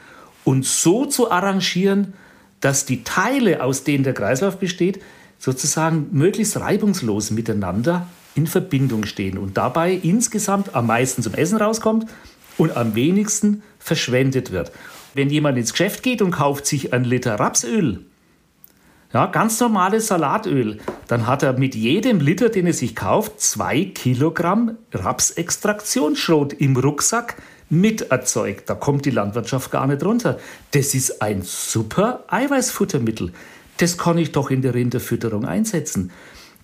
und 0.44 0.64
so 0.64 1.04
zu 1.04 1.30
arrangieren, 1.30 2.14
dass 2.60 2.86
die 2.86 3.04
Teile, 3.04 3.62
aus 3.62 3.84
denen 3.84 4.04
der 4.04 4.14
Kreislauf 4.14 4.58
besteht, 4.58 5.00
sozusagen 5.38 6.08
möglichst 6.12 6.58
reibungslos 6.58 7.30
miteinander 7.30 8.06
in 8.34 8.46
Verbindung 8.46 9.04
stehen 9.04 9.36
und 9.36 9.58
dabei 9.58 9.92
insgesamt 9.92 10.74
am 10.74 10.86
meisten 10.86 11.22
zum 11.22 11.34
Essen 11.34 11.58
rauskommt 11.58 12.06
und 12.56 12.74
am 12.74 12.94
wenigsten 12.94 13.62
verschwendet 13.78 14.50
wird. 14.50 14.72
Wenn 15.14 15.30
jemand 15.30 15.58
ins 15.58 15.72
Geschäft 15.72 16.02
geht 16.02 16.22
und 16.22 16.30
kauft 16.30 16.66
sich 16.66 16.92
einen 16.92 17.04
Liter 17.04 17.38
Rapsöl, 17.38 18.04
ja, 19.12 19.26
ganz 19.26 19.60
normales 19.60 20.06
Salatöl, 20.06 20.78
dann 21.06 21.26
hat 21.26 21.42
er 21.42 21.52
mit 21.52 21.74
jedem 21.74 22.20
Liter, 22.20 22.48
den 22.48 22.66
er 22.66 22.72
sich 22.72 22.96
kauft, 22.96 23.40
zwei 23.40 23.84
Kilogramm 23.84 24.78
Rapsextraktionsschrot 24.92 26.54
im 26.54 26.76
Rucksack 26.76 27.36
mit 27.68 28.10
erzeugt. 28.10 28.70
Da 28.70 28.74
kommt 28.74 29.04
die 29.04 29.10
Landwirtschaft 29.10 29.70
gar 29.70 29.86
nicht 29.86 30.02
runter. 30.02 30.38
Das 30.70 30.94
ist 30.94 31.20
ein 31.20 31.42
super 31.42 32.24
Eiweißfuttermittel. 32.28 33.32
Das 33.76 33.98
kann 33.98 34.16
ich 34.16 34.32
doch 34.32 34.50
in 34.50 34.62
der 34.62 34.74
Rinderfütterung 34.74 35.44
einsetzen. 35.44 36.10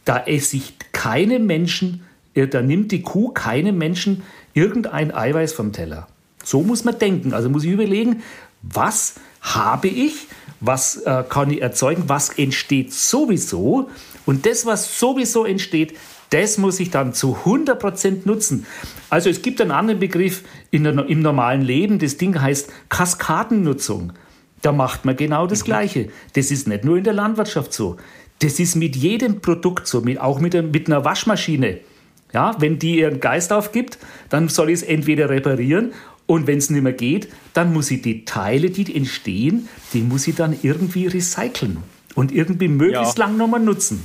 Da 0.06 0.24
esse 0.24 0.56
ich 0.56 0.74
keine 0.92 1.38
Menschen, 1.38 2.02
äh, 2.34 2.46
da 2.46 2.62
nimmt 2.62 2.92
die 2.92 3.02
Kuh 3.02 3.28
keine 3.28 3.72
Menschen 3.72 4.22
irgendein 4.54 5.14
Eiweiß 5.14 5.52
vom 5.52 5.72
Teller. 5.72 6.08
So 6.48 6.62
muss 6.62 6.84
man 6.84 6.98
denken. 6.98 7.34
Also 7.34 7.50
muss 7.50 7.64
ich 7.64 7.70
überlegen, 7.70 8.22
was 8.62 9.16
habe 9.42 9.88
ich, 9.88 10.26
was 10.60 10.96
äh, 10.96 11.22
kann 11.28 11.50
ich 11.50 11.60
erzeugen, 11.60 12.04
was 12.06 12.30
entsteht 12.30 12.92
sowieso. 12.94 13.90
Und 14.24 14.46
das, 14.46 14.64
was 14.64 14.98
sowieso 14.98 15.44
entsteht, 15.44 15.94
das 16.30 16.56
muss 16.56 16.80
ich 16.80 16.90
dann 16.90 17.12
zu 17.12 17.36
100% 17.44 18.20
nutzen. 18.24 18.66
Also 19.10 19.28
es 19.28 19.42
gibt 19.42 19.60
einen 19.60 19.72
anderen 19.72 20.00
Begriff 20.00 20.42
der, 20.72 21.06
im 21.06 21.20
normalen 21.20 21.60
Leben. 21.60 21.98
Das 21.98 22.16
Ding 22.16 22.40
heißt 22.40 22.70
Kaskadennutzung. 22.88 24.14
Da 24.62 24.72
macht 24.72 25.04
man 25.04 25.16
genau 25.16 25.46
das 25.46 25.64
Gleiche. 25.64 26.08
Das 26.32 26.50
ist 26.50 26.66
nicht 26.66 26.82
nur 26.82 26.96
in 26.96 27.04
der 27.04 27.12
Landwirtschaft 27.12 27.74
so. 27.74 27.98
Das 28.38 28.58
ist 28.58 28.74
mit 28.74 28.96
jedem 28.96 29.40
Produkt 29.42 29.86
so, 29.86 30.00
mit, 30.00 30.18
auch 30.18 30.40
mit, 30.40 30.54
mit 30.72 30.86
einer 30.86 31.04
Waschmaschine. 31.04 31.80
Ja, 32.32 32.56
wenn 32.58 32.78
die 32.78 32.98
ihren 32.98 33.20
Geist 33.20 33.52
aufgibt, 33.52 33.98
dann 34.28 34.48
soll 34.48 34.70
ich 34.70 34.76
es 34.76 34.82
entweder 34.82 35.30
reparieren 35.30 35.92
und 36.28 36.46
wenn 36.46 36.58
es 36.58 36.68
nicht 36.68 36.82
mehr 36.82 36.92
geht, 36.92 37.28
dann 37.54 37.72
muss 37.72 37.90
ich 37.90 38.02
die 38.02 38.26
Teile, 38.26 38.68
die 38.68 38.94
entstehen, 38.94 39.66
die 39.94 40.02
muss 40.02 40.28
ich 40.28 40.36
dann 40.36 40.54
irgendwie 40.62 41.06
recyceln 41.06 41.78
und 42.14 42.32
irgendwie 42.32 42.68
möglichst 42.68 43.18
ja. 43.18 43.24
lang 43.24 43.38
nochmal 43.38 43.60
nutzen. 43.60 44.04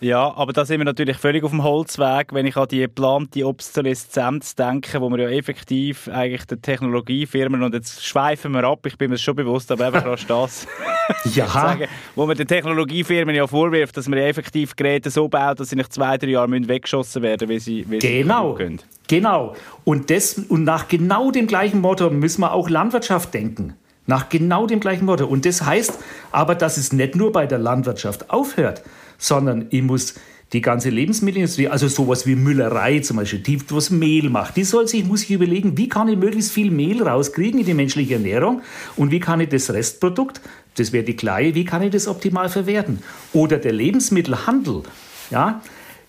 Ja, 0.00 0.32
aber 0.36 0.52
da 0.52 0.64
sind 0.64 0.78
wir 0.78 0.84
natürlich 0.84 1.16
völlig 1.16 1.42
auf 1.42 1.50
dem 1.50 1.64
Holzweg, 1.64 2.32
wenn 2.32 2.46
ich 2.46 2.56
an 2.56 2.68
die 2.68 2.78
geplante 2.78 3.44
Obsoleszenz 3.44 4.54
denke, 4.54 5.00
wo 5.00 5.10
wir 5.10 5.18
ja 5.18 5.28
effektiv 5.28 6.08
eigentlich 6.08 6.44
die 6.44 6.56
Technologiefirmen, 6.56 7.64
und 7.64 7.74
jetzt 7.74 8.06
schweifen 8.06 8.52
wir 8.52 8.62
ab, 8.62 8.86
ich 8.86 8.96
bin 8.96 9.10
mir 9.10 9.18
schon 9.18 9.34
bewusst, 9.34 9.72
aber 9.72 9.86
einfach 9.86 10.06
rasch 10.06 10.24
das 10.26 10.68
ja. 11.34 11.46
sagen, 11.48 11.86
wo 12.14 12.26
man 12.26 12.36
den 12.36 12.46
Technologiefirmen 12.46 13.34
ja 13.34 13.48
vorwirft, 13.48 13.96
dass 13.96 14.06
man 14.06 14.20
effektiv 14.20 14.76
Geräte 14.76 15.10
so 15.10 15.28
baut, 15.28 15.58
dass 15.58 15.70
sie 15.70 15.76
nach 15.76 15.88
zwei, 15.88 16.16
drei 16.16 16.28
Jahren 16.28 16.68
weggeschossen 16.68 17.22
werden, 17.22 17.48
wie 17.48 17.58
sie, 17.58 17.84
wie 17.90 17.98
genau. 17.98 18.52
sie 18.52 18.62
können. 18.62 18.80
Genau. 19.08 19.56
Und, 19.84 20.10
das, 20.10 20.34
und 20.34 20.62
nach 20.62 20.86
genau 20.86 21.32
dem 21.32 21.48
gleichen 21.48 21.80
Motto 21.80 22.08
müssen 22.10 22.42
wir 22.42 22.52
auch 22.52 22.70
Landwirtschaft 22.70 23.34
denken. 23.34 23.74
Nach 24.06 24.28
genau 24.28 24.66
dem 24.66 24.78
gleichen 24.78 25.06
Motto. 25.06 25.26
Und 25.26 25.44
das 25.44 25.62
heißt 25.62 25.98
aber, 26.30 26.54
dass 26.54 26.76
es 26.76 26.92
nicht 26.92 27.16
nur 27.16 27.32
bei 27.32 27.46
der 27.46 27.58
Landwirtschaft 27.58 28.30
aufhört, 28.30 28.82
sondern 29.18 29.66
ich 29.70 29.82
muss 29.82 30.14
die 30.52 30.62
ganze 30.62 30.88
Lebensmittelindustrie, 30.88 31.68
also 31.68 31.88
sowas 31.88 32.26
wie 32.26 32.34
Müllerei 32.34 33.00
zum 33.00 33.18
Beispiel, 33.18 33.40
die 33.40 33.60
was 33.70 33.90
Mehl 33.90 34.30
macht, 34.30 34.56
die 34.56 34.64
soll 34.64 34.88
sich, 34.88 35.04
muss 35.04 35.24
ich 35.24 35.32
überlegen, 35.32 35.76
wie 35.76 35.88
kann 35.88 36.08
ich 36.08 36.16
möglichst 36.16 36.52
viel 36.52 36.70
Mehl 36.70 37.02
rauskriegen 37.02 37.60
in 37.60 37.66
die 37.66 37.74
menschliche 37.74 38.14
Ernährung 38.14 38.62
und 38.96 39.10
wie 39.10 39.20
kann 39.20 39.40
ich 39.40 39.50
das 39.50 39.70
Restprodukt, 39.70 40.40
das 40.76 40.92
wäre 40.92 41.04
die 41.04 41.16
Kleie, 41.16 41.54
wie 41.54 41.66
kann 41.66 41.82
ich 41.82 41.90
das 41.90 42.08
optimal 42.08 42.48
verwerten? 42.48 43.00
Oder 43.34 43.58
der 43.58 43.72
Lebensmittelhandel, 43.72 44.84
ja, 45.30 45.60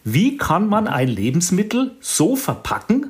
wie 0.06 0.38
kann 0.38 0.70
man 0.70 0.88
ein 0.88 1.10
Lebensmittel 1.10 1.92
so 2.00 2.38
verpacken, 2.38 3.08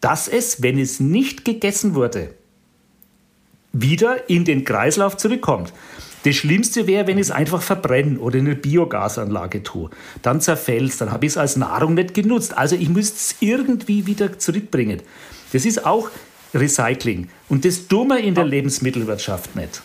dass 0.00 0.26
es, 0.26 0.62
wenn 0.62 0.78
es 0.78 0.98
nicht 0.98 1.44
gegessen 1.44 1.94
wurde, 1.94 2.34
wieder 3.72 4.28
in 4.28 4.44
den 4.44 4.64
Kreislauf 4.64 5.16
zurückkommt? 5.16 5.72
Das 6.24 6.34
Schlimmste 6.34 6.86
wäre, 6.86 7.06
wenn 7.06 7.18
ich 7.18 7.26
es 7.26 7.30
einfach 7.30 7.62
verbrenne 7.62 8.18
oder 8.18 8.38
in 8.38 8.46
eine 8.46 8.56
Biogasanlage 8.56 9.62
tue. 9.62 9.90
Dann 10.22 10.40
zerfällt 10.40 10.90
es, 10.90 10.96
dann 10.98 11.12
habe 11.12 11.26
ich 11.26 11.32
es 11.32 11.36
als 11.36 11.56
Nahrung 11.56 11.94
nicht 11.94 12.14
genutzt. 12.14 12.56
Also 12.56 12.76
ich 12.76 12.88
müsste 12.88 13.16
es 13.16 13.36
irgendwie 13.40 14.06
wieder 14.06 14.38
zurückbringen. 14.38 15.02
Das 15.52 15.64
ist 15.64 15.86
auch 15.86 16.10
Recycling. 16.54 17.28
Und 17.48 17.64
das 17.64 17.86
tun 17.86 18.08
wir 18.08 18.18
in 18.18 18.34
der 18.34 18.44
Lebensmittelwirtschaft 18.44 19.54
nicht 19.54 19.82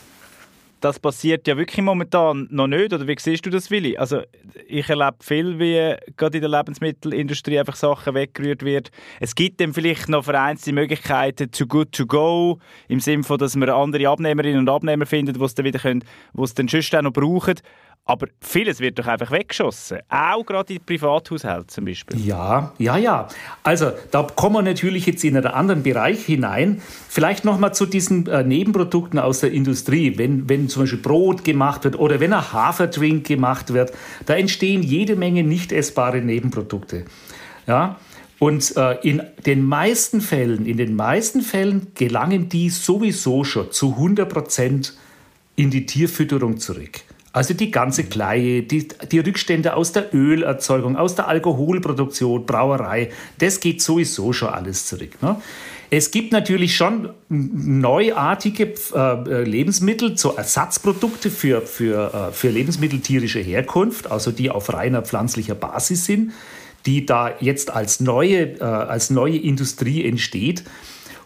das 0.81 0.99
passiert 0.99 1.47
ja 1.47 1.57
wirklich 1.57 1.83
momentan 1.83 2.47
noch 2.49 2.67
nicht. 2.67 2.91
Oder 2.91 3.07
wie 3.07 3.15
siehst 3.17 3.45
du 3.45 3.49
das, 3.49 3.69
Willi? 3.71 3.97
Also 3.97 4.21
ich 4.67 4.89
erlebe 4.89 5.17
viel, 5.21 5.59
wie 5.59 5.95
gerade 6.17 6.37
in 6.37 6.41
der 6.41 6.49
Lebensmittelindustrie 6.49 7.59
einfach 7.59 7.75
Sachen 7.75 8.15
weggerührt 8.15 8.63
wird. 8.63 8.91
Es 9.19 9.35
gibt 9.35 9.61
dann 9.61 9.73
vielleicht 9.73 10.09
noch 10.09 10.25
vereinzelte 10.25 10.73
Möglichkeiten 10.73 11.51
to 11.51 11.67
good 11.67 11.91
to 11.91 12.05
go, 12.05 12.59
im 12.87 12.99
Sinne 12.99 13.23
von, 13.23 13.37
dass 13.37 13.55
wir 13.55 13.73
andere 13.73 14.09
Abnehmerinnen 14.09 14.59
und 14.59 14.69
Abnehmer 14.69 15.05
finden, 15.05 15.33
die 15.33 15.43
es 15.43 15.55
dann 15.55 15.65
wieder 15.65 15.79
können, 15.79 16.03
die 16.33 16.41
es 16.41 16.55
dann 16.55 16.67
sonst 16.67 16.93
auch 16.95 17.01
noch 17.03 17.13
brauchen. 17.13 17.55
Aber 18.03 18.27
vieles 18.41 18.79
wird 18.79 18.97
doch 18.97 19.05
einfach 19.05 19.31
weggeschossen. 19.31 19.99
Auch 20.09 20.43
gerade 20.43 20.73
in 20.73 20.83
Privathaushalten 20.83 21.69
zum 21.69 21.85
Beispiel. 21.85 22.19
Ja, 22.19 22.73
ja, 22.79 22.97
ja. 22.97 23.27
Also 23.63 23.91
da 24.09 24.23
kommen 24.23 24.55
wir 24.55 24.61
natürlich 24.63 25.05
jetzt 25.05 25.23
in 25.23 25.37
einen 25.37 25.45
anderen 25.45 25.83
Bereich 25.83 26.25
hinein. 26.25 26.81
Vielleicht 27.07 27.45
nochmal 27.45 27.73
zu 27.73 27.85
diesen 27.85 28.27
äh, 28.27 28.43
Nebenprodukten 28.43 29.19
aus 29.19 29.41
der 29.41 29.51
Industrie. 29.51 30.17
Wenn, 30.17 30.49
wenn 30.49 30.67
zum 30.67 30.83
Beispiel 30.83 30.99
Brot 30.99 31.43
gemacht 31.43 31.83
wird 31.83 31.97
oder 31.97 32.19
wenn 32.19 32.33
ein 32.33 32.51
Haferdrink 32.51 33.27
gemacht 33.27 33.71
wird, 33.71 33.93
da 34.25 34.33
entstehen 34.33 34.81
jede 34.81 35.15
Menge 35.15 35.43
nicht 35.43 35.71
essbare 35.71 36.21
Nebenprodukte. 36.21 37.05
Ja, 37.67 37.97
und 38.41 38.75
äh, 38.75 38.93
in 39.07 39.21
den 39.45 39.63
meisten 39.63 40.19
Fällen, 40.19 40.65
in 40.65 40.77
den 40.77 40.95
meisten 40.95 41.41
Fällen 41.41 41.91
gelangen 41.93 42.49
die 42.49 42.71
sowieso 42.71 43.43
schon 43.43 43.71
zu 43.71 43.91
100 43.91 44.27
Prozent 44.27 44.97
in 45.55 45.69
die 45.69 45.85
Tierfütterung 45.85 46.57
zurück. 46.57 47.01
Also 47.33 47.53
die 47.53 47.71
ganze 47.71 48.03
Kleie, 48.03 48.63
die, 48.63 48.89
die 49.11 49.19
Rückstände 49.19 49.75
aus 49.75 49.93
der 49.93 50.13
Ölerzeugung, 50.13 50.97
aus 50.97 51.15
der 51.15 51.27
Alkoholproduktion, 51.27 52.45
Brauerei, 52.45 53.09
das 53.37 53.59
geht 53.59 53.81
sowieso 53.81 54.33
schon 54.33 54.49
alles 54.49 54.85
zurück. 54.85 55.21
Ne? 55.21 55.37
Es 55.89 56.11
gibt 56.11 56.31
natürlich 56.33 56.75
schon 56.75 57.09
neuartige 57.29 58.73
äh, 58.93 59.43
Lebensmittel, 59.43 60.17
so 60.17 60.35
Ersatzprodukte 60.35 61.29
für, 61.29 61.61
für, 61.61 62.29
äh, 62.29 62.31
für 62.33 62.49
Lebensmittel 62.49 62.99
tierischer 62.99 63.41
Herkunft, 63.41 64.11
also 64.11 64.31
die 64.31 64.49
auf 64.49 64.73
reiner 64.73 65.01
pflanzlicher 65.01 65.55
Basis 65.55 66.05
sind. 66.05 66.33
die 66.85 67.05
da 67.05 67.33
jetzt 67.39 67.71
als 67.71 67.99
neue, 67.99 68.59
äh, 68.59 68.63
als 68.63 69.09
neue 69.09 69.37
Industrie 69.37 70.03
entsteht. 70.05 70.63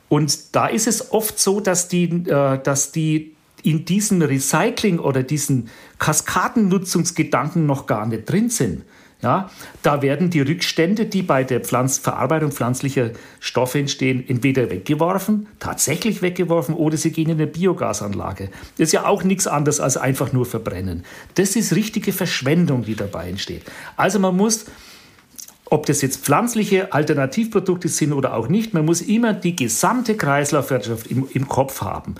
Und 0.09 0.55
da 0.55 0.67
ist 0.67 0.87
es 0.87 1.11
oft 1.11 1.39
so, 1.39 1.59
dass 1.59 1.87
die, 1.87 2.05
äh, 2.05 2.59
dass 2.61 2.91
die 2.91 3.34
in 3.65 3.85
diesem 3.85 4.21
Recycling 4.21 4.99
oder 4.99 5.23
diesen 5.23 5.69
Kaskadennutzungsgedanken 5.99 7.65
noch 7.65 7.87
gar 7.87 8.05
nicht 8.05 8.29
drin 8.29 8.49
sind. 8.49 8.83
Ja, 9.21 9.49
da 9.81 10.03
werden 10.03 10.29
die 10.29 10.41
Rückstände, 10.41 11.05
die 11.05 11.23
bei 11.23 11.43
der 11.43 11.61
Pflanz 11.61 11.97
Verarbeitung 11.97 12.51
pflanzlicher 12.51 13.11
Stoffe 13.39 13.79
entstehen, 13.79 14.23
entweder 14.27 14.69
weggeworfen, 14.69 15.47
tatsächlich 15.57 16.21
weggeworfen, 16.21 16.75
oder 16.75 16.95
sie 16.95 17.11
gehen 17.11 17.29
in 17.29 17.37
eine 17.37 17.47
Biogasanlage. 17.47 18.49
Das 18.77 18.89
ist 18.89 18.91
ja 18.91 19.05
auch 19.05 19.23
nichts 19.23 19.47
anderes 19.47 19.79
als 19.79 19.97
einfach 19.97 20.31
nur 20.31 20.45
verbrennen. 20.45 21.05
Das 21.35 21.55
ist 21.55 21.73
richtige 21.75 22.11
Verschwendung, 22.11 22.83
die 22.83 22.95
dabei 22.95 23.29
entsteht. 23.29 23.63
Also 23.95 24.19
man 24.19 24.35
muss 24.37 24.65
ob 25.67 25.87
das 25.87 26.01
jetzt 26.03 26.23
pflanzliche 26.23 26.93
Alternativprodukte 26.93 27.89
sind 27.89 28.13
oder 28.13 28.35
auch 28.35 28.47
nicht, 28.47 28.73
man 28.73 28.85
muss 28.85 29.01
immer 29.01 29.33
die 29.33 29.55
gesamte 29.55 30.15
Kreislaufwirtschaft 30.15 31.07
im, 31.07 31.27
im 31.33 31.47
Kopf 31.47 31.81
haben. 31.81 32.15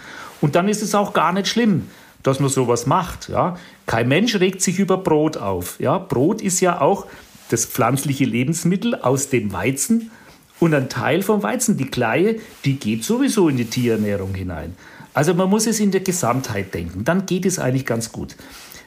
Und 0.45 0.53
dann 0.53 0.69
ist 0.69 0.83
es 0.83 0.93
auch 0.93 1.13
gar 1.13 1.33
nicht 1.33 1.47
schlimm, 1.47 1.87
dass 2.21 2.39
man 2.39 2.49
sowas 2.49 2.85
macht. 2.85 3.29
Ja? 3.29 3.57
Kein 3.87 4.07
Mensch 4.07 4.35
regt 4.35 4.61
sich 4.61 4.77
über 4.77 4.95
Brot 4.95 5.37
auf. 5.37 5.79
Ja? 5.79 5.97
Brot 5.97 6.39
ist 6.39 6.59
ja 6.59 6.81
auch 6.81 7.07
das 7.49 7.65
pflanzliche 7.65 8.25
Lebensmittel 8.25 8.93
aus 8.93 9.29
dem 9.29 9.53
Weizen 9.53 10.11
und 10.59 10.75
ein 10.75 10.87
Teil 10.87 11.23
vom 11.23 11.41
Weizen, 11.41 11.77
die 11.77 11.87
Kleie, 11.87 12.35
die 12.63 12.75
geht 12.75 13.03
sowieso 13.03 13.49
in 13.49 13.57
die 13.57 13.65
Tierernährung 13.65 14.35
hinein. 14.35 14.75
Also 15.15 15.33
man 15.33 15.49
muss 15.49 15.65
es 15.65 15.79
in 15.79 15.89
der 15.89 16.01
Gesamtheit 16.01 16.75
denken, 16.75 17.03
dann 17.05 17.25
geht 17.25 17.47
es 17.47 17.57
eigentlich 17.57 17.87
ganz 17.87 18.11
gut. 18.11 18.35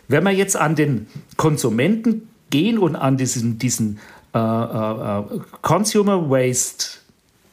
Wenn 0.06 0.22
wir 0.22 0.30
jetzt 0.30 0.56
an 0.56 0.76
den 0.76 1.08
Konsumenten 1.36 2.28
gehen 2.50 2.78
und 2.78 2.94
an 2.94 3.16
diesen, 3.16 3.58
diesen 3.58 3.98
äh, 4.32 4.38
äh, 4.38 5.22
Consumer 5.62 6.30
Waste 6.30 7.00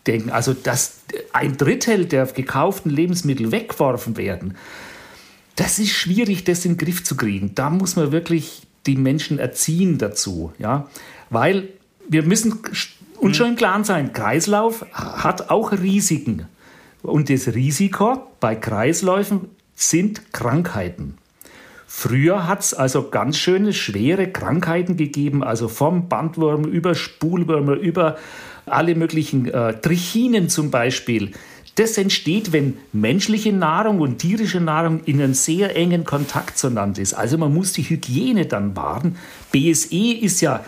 denken, 0.08 0.30
also 0.30 0.54
dass 0.54 1.00
ein 1.34 1.58
Drittel 1.58 2.06
der 2.06 2.26
gekauften 2.26 2.90
Lebensmittel 2.90 3.52
weggeworfen 3.52 4.18
werden, 4.18 4.56
das 5.56 5.80
ist 5.80 5.92
schwierig, 5.92 6.44
das 6.44 6.66
in 6.66 6.74
den 6.74 6.78
Griff 6.78 7.04
zu 7.04 7.16
kriegen. 7.16 7.56
Da 7.56 7.70
muss 7.70 7.96
man 7.96 8.12
wirklich 8.12 8.64
die 8.86 8.98
Menschen 8.98 9.40
erziehen 9.40 9.98
dazu, 9.98 10.52
ja, 10.60 10.88
weil 11.30 11.70
wir 12.08 12.24
müssen 12.24 12.60
uns 13.18 13.38
schon 13.38 13.50
im 13.50 13.56
Klaren 13.56 13.84
sein, 13.84 14.14
Kreislauf 14.14 14.86
hat 14.92 15.50
auch 15.50 15.72
Risiken. 15.72 16.48
Und 17.02 17.30
das 17.30 17.48
Risiko 17.54 18.28
bei 18.40 18.56
Kreisläufen 18.56 19.50
sind 19.76 20.34
Krankheiten. 20.34 21.18
Früher 21.88 22.48
hat 22.48 22.62
es 22.62 22.74
also 22.74 23.10
ganz 23.10 23.38
schöne, 23.38 23.72
schwere 23.72 24.28
Krankheiten 24.28 24.98
gegeben, 24.98 25.44
also 25.44 25.68
vom 25.68 26.10
Bandwurm 26.10 26.66
über 26.66 26.96
Spulwürmer, 26.96 27.76
über 27.76 28.18
alle 28.66 28.96
möglichen 28.96 29.48
äh, 29.48 29.80
Trichinen 29.80 30.50
zum 30.50 30.72
Beispiel. 30.72 31.32
Das 31.76 31.98
entsteht, 31.98 32.54
wenn 32.54 32.78
menschliche 32.94 33.52
Nahrung 33.52 34.00
und 34.00 34.20
tierische 34.20 34.62
Nahrung 34.62 35.04
in 35.04 35.22
einem 35.22 35.34
sehr 35.34 35.76
engen 35.76 36.06
Kontakt 36.06 36.58
zueinander 36.58 37.02
ist. 37.02 37.14
Also 37.14 37.38
man 37.38 37.54
muss 37.54 37.74
die 37.74 37.84
Hygiene 37.84 38.46
dann 38.46 38.76
wahren. 38.78 39.18
BSE 39.52 40.14
ist 40.14 40.40
ja 40.40 40.64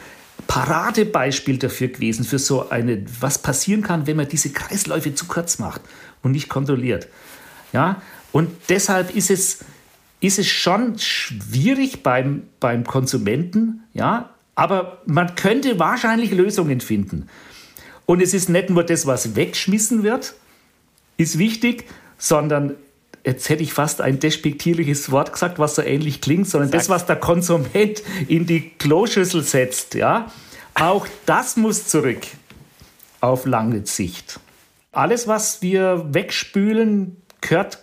Paradebeispiel 0.47 1.57
dafür 1.57 1.87
gewesen, 1.87 2.25
für 2.25 2.39
so 2.39 2.69
eine, 2.69 3.05
was 3.19 3.41
passieren 3.41 3.81
kann, 3.81 4.05
wenn 4.05 4.17
man 4.17 4.27
diese 4.27 4.51
Kreisläufe 4.51 5.15
zu 5.15 5.25
kurz 5.25 5.59
macht 5.59 5.81
und 6.21 6.33
nicht 6.33 6.49
kontrolliert. 6.49 7.07
Ja, 7.73 8.01
und 8.31 8.49
deshalb 8.69 9.15
ist 9.15 9.31
es, 9.31 9.59
ist 10.19 10.39
es 10.39 10.47
schon 10.47 10.99
schwierig 10.99 12.03
beim, 12.03 12.43
beim 12.59 12.83
Konsumenten, 12.83 13.83
ja, 13.93 14.29
aber 14.55 15.01
man 15.05 15.35
könnte 15.35 15.79
wahrscheinlich 15.79 16.31
Lösungen 16.31 16.81
finden. 16.81 17.27
Und 18.07 18.21
es 18.21 18.33
ist 18.33 18.49
nicht 18.49 18.71
nur 18.71 18.83
das, 18.83 19.05
was 19.05 19.35
weggeschmissen 19.35 20.01
wird, 20.01 20.33
ist 21.17 21.37
wichtig, 21.37 21.83
sondern 22.17 22.75
jetzt 23.25 23.49
hätte 23.49 23.61
ich 23.61 23.73
fast 23.73 23.99
ein 23.99 24.19
despektierliches 24.19 25.11
Wort 25.11 25.33
gesagt, 25.33 25.59
was 25.59 25.75
so 25.75 25.81
ähnlich 25.81 26.21
klingt, 26.21 26.47
sondern 26.47 26.69
Sag. 26.69 26.79
das, 26.79 26.89
was 26.89 27.05
der 27.05 27.17
Konsument 27.17 28.01
in 28.29 28.45
die 28.45 28.69
Kloschüssel 28.69 29.43
setzt, 29.43 29.93
ja, 29.93 30.31
auch 30.73 31.05
das 31.25 31.57
muss 31.57 31.87
zurück 31.87 32.21
auf 33.19 33.45
lange 33.45 33.85
Sicht. 33.85 34.39
Alles, 34.93 35.27
was 35.27 35.61
wir 35.61 36.05
wegspülen, 36.13 37.17
gehört, 37.41 37.79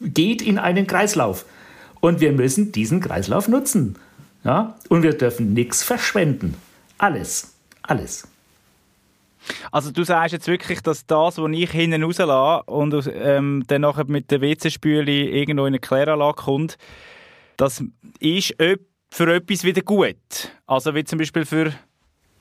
geht 0.00 0.42
in 0.42 0.58
einen 0.58 0.86
Kreislauf. 0.86 1.44
Und 2.00 2.20
wir 2.20 2.30
müssen 2.30 2.70
diesen 2.70 3.00
Kreislauf 3.00 3.48
nutzen. 3.48 3.98
Ja? 4.44 4.76
Und 4.88 5.02
wir 5.02 5.14
dürfen 5.14 5.54
nichts 5.54 5.82
verschwenden. 5.82 6.54
Alles. 6.98 7.54
Alles. 7.82 8.28
Also 9.70 9.90
du 9.90 10.04
sagst 10.04 10.32
jetzt 10.32 10.48
wirklich, 10.48 10.80
dass 10.80 11.06
das, 11.06 11.38
was 11.38 11.50
ich 11.52 11.70
hinten 11.70 12.02
rauslasse 12.02 12.64
und 12.64 13.10
ähm, 13.14 13.64
dann 13.66 13.82
nachher 13.82 14.04
mit 14.06 14.30
der 14.30 14.40
WC-Spüle 14.40 15.10
irgendwo 15.10 15.62
in 15.62 15.68
eine 15.68 15.78
Kläranlage 15.78 16.36
kommt, 16.36 16.78
das 17.56 17.82
ist 18.20 18.54
für 19.10 19.34
etwas 19.34 19.64
wieder 19.64 19.82
gut. 19.82 20.16
Also 20.66 20.94
wie 20.94 21.04
zum 21.04 21.18
Beispiel 21.18 21.44
für 21.44 21.72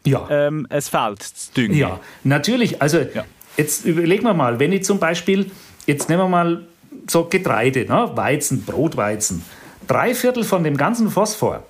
ja. 0.06 0.28
ähm, 0.30 0.68
ein 0.70 0.82
Feld 0.82 1.24
zu 1.24 1.54
düngen. 1.54 1.78
Ja, 1.78 2.00
natürlich. 2.24 2.82
Also 2.82 3.00
ja. 3.00 3.26
jetzt 3.58 3.86
überlegen 3.86 4.24
wir 4.24 4.34
mal, 4.34 4.60
wenn 4.60 4.72
ich 4.72 4.84
zum 4.84 5.00
Beispiel, 5.00 5.52
jetzt 5.86 6.10
nehmen 6.10 6.24
wir 6.24 6.30
mal 6.30 6.66
so 7.10 7.26
Getreide, 7.26 7.86
ne? 7.86 8.12
Weizen, 8.16 8.64
Brotweizen, 8.64 9.44
drei 9.88 10.16
Viertel 10.16 10.44
von 10.44 10.64
dem 10.64 10.78
ganzen 10.78 11.10
Phosphor, 11.10 11.64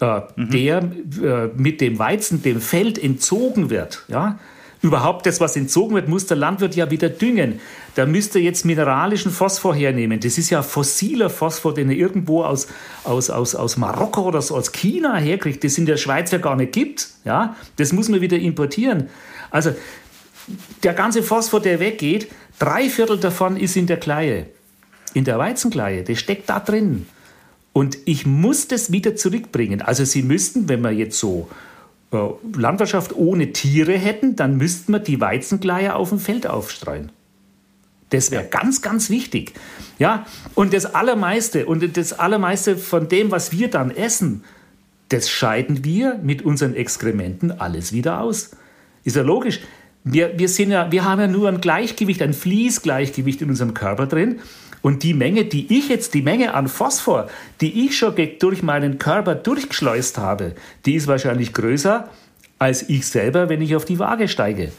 äh, 0.00 0.20
mhm. 0.36 0.50
der 0.50 0.78
äh, 0.78 1.48
mit 1.56 1.80
dem 1.80 1.98
Weizen 1.98 2.42
dem 2.42 2.60
Feld 2.60 3.02
entzogen 3.02 3.70
wird, 3.70 4.04
ja, 4.08 4.38
überhaupt 4.82 5.26
das, 5.26 5.40
was 5.40 5.56
entzogen 5.56 5.94
wird, 5.94 6.08
muss 6.08 6.26
der 6.26 6.36
Landwirt 6.36 6.76
ja 6.76 6.90
wieder 6.90 7.08
düngen. 7.08 7.60
Da 7.94 8.06
müsste 8.06 8.38
er 8.38 8.44
jetzt 8.44 8.64
mineralischen 8.64 9.32
Phosphor 9.32 9.74
hernehmen. 9.74 10.20
Das 10.20 10.38
ist 10.38 10.50
ja 10.50 10.62
fossiler 10.62 11.30
Phosphor, 11.30 11.74
den 11.74 11.90
er 11.90 11.96
irgendwo 11.96 12.44
aus, 12.44 12.68
aus, 13.04 13.28
aus, 13.28 13.54
aus 13.54 13.76
Marokko 13.76 14.22
oder 14.22 14.38
aus 14.38 14.72
China 14.72 15.16
herkriegt, 15.16 15.64
das 15.64 15.78
in 15.78 15.86
der 15.86 15.96
Schweiz 15.96 16.30
ja 16.30 16.38
gar 16.38 16.54
nicht 16.54 16.72
gibt. 16.72 17.08
Ja? 17.24 17.56
Das 17.76 17.92
muss 17.92 18.08
man 18.08 18.20
wieder 18.20 18.38
importieren. 18.38 19.08
Also 19.50 19.74
der 20.82 20.94
ganze 20.94 21.22
Phosphor, 21.22 21.60
der 21.60 21.80
weggeht, 21.80 22.28
drei 22.58 22.88
Viertel 22.88 23.18
davon 23.18 23.56
ist 23.56 23.76
in 23.76 23.86
der 23.86 23.98
Kleie, 23.98 24.46
in 25.14 25.24
der 25.24 25.38
Weizenkleie. 25.38 26.04
Das 26.04 26.18
steckt 26.18 26.48
da 26.48 26.60
drin. 26.60 27.06
Und 27.78 27.96
ich 28.06 28.26
muss 28.26 28.66
das 28.66 28.90
wieder 28.90 29.14
zurückbringen. 29.14 29.82
Also 29.82 30.04
Sie 30.04 30.24
müssten, 30.24 30.68
wenn 30.68 30.80
wir 30.80 30.90
jetzt 30.90 31.16
so 31.16 31.48
äh, 32.10 32.16
Landwirtschaft 32.56 33.14
ohne 33.14 33.52
Tiere 33.52 33.92
hätten, 33.92 34.34
dann 34.34 34.56
müssten 34.56 34.90
wir 34.90 34.98
die 34.98 35.20
Weizenkleie 35.20 35.94
auf 35.94 36.08
dem 36.08 36.18
Feld 36.18 36.48
aufstreuen. 36.48 37.12
Das 38.10 38.32
wäre 38.32 38.42
ganz, 38.42 38.82
ganz 38.82 39.10
wichtig. 39.10 39.52
Ja, 40.00 40.26
und 40.56 40.74
das 40.74 40.92
Allermeiste, 40.92 41.66
und 41.66 41.96
das 41.96 42.14
Allermeiste 42.14 42.76
von 42.76 43.08
dem, 43.08 43.30
was 43.30 43.52
wir 43.52 43.70
dann 43.70 43.92
essen, 43.92 44.42
das 45.10 45.30
scheiden 45.30 45.84
wir 45.84 46.18
mit 46.20 46.42
unseren 46.42 46.74
Exkrementen 46.74 47.52
alles 47.52 47.92
wieder 47.92 48.22
aus. 48.22 48.56
Ist 49.04 49.14
ja 49.14 49.22
logisch. 49.22 49.60
Wir, 50.02 50.36
wir, 50.36 50.48
sind 50.48 50.72
ja, 50.72 50.90
wir 50.90 51.04
haben 51.04 51.20
ja 51.20 51.28
nur 51.28 51.48
ein 51.48 51.60
Gleichgewicht, 51.60 52.22
ein 52.22 52.34
Fließgleichgewicht 52.34 53.40
in 53.40 53.50
unserem 53.50 53.72
Körper 53.72 54.08
drin. 54.08 54.40
Und 54.82 55.02
die 55.02 55.14
Menge, 55.14 55.44
die 55.44 55.78
ich 55.78 55.88
jetzt, 55.88 56.14
die 56.14 56.22
Menge 56.22 56.54
an 56.54 56.68
Phosphor, 56.68 57.28
die 57.60 57.86
ich 57.86 57.96
schon 57.96 58.14
durch 58.38 58.62
meinen 58.62 58.98
Körper 58.98 59.34
durchgeschleust 59.34 60.18
habe, 60.18 60.54
die 60.86 60.94
ist 60.94 61.06
wahrscheinlich 61.06 61.52
größer 61.52 62.08
als 62.58 62.88
ich 62.88 63.06
selber, 63.06 63.48
wenn 63.48 63.62
ich 63.62 63.76
auf 63.76 63.84
die 63.84 63.98
Waage 63.98 64.28
steige. 64.28 64.72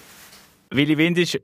Willi 0.69 0.97
Windisch, 0.97 1.39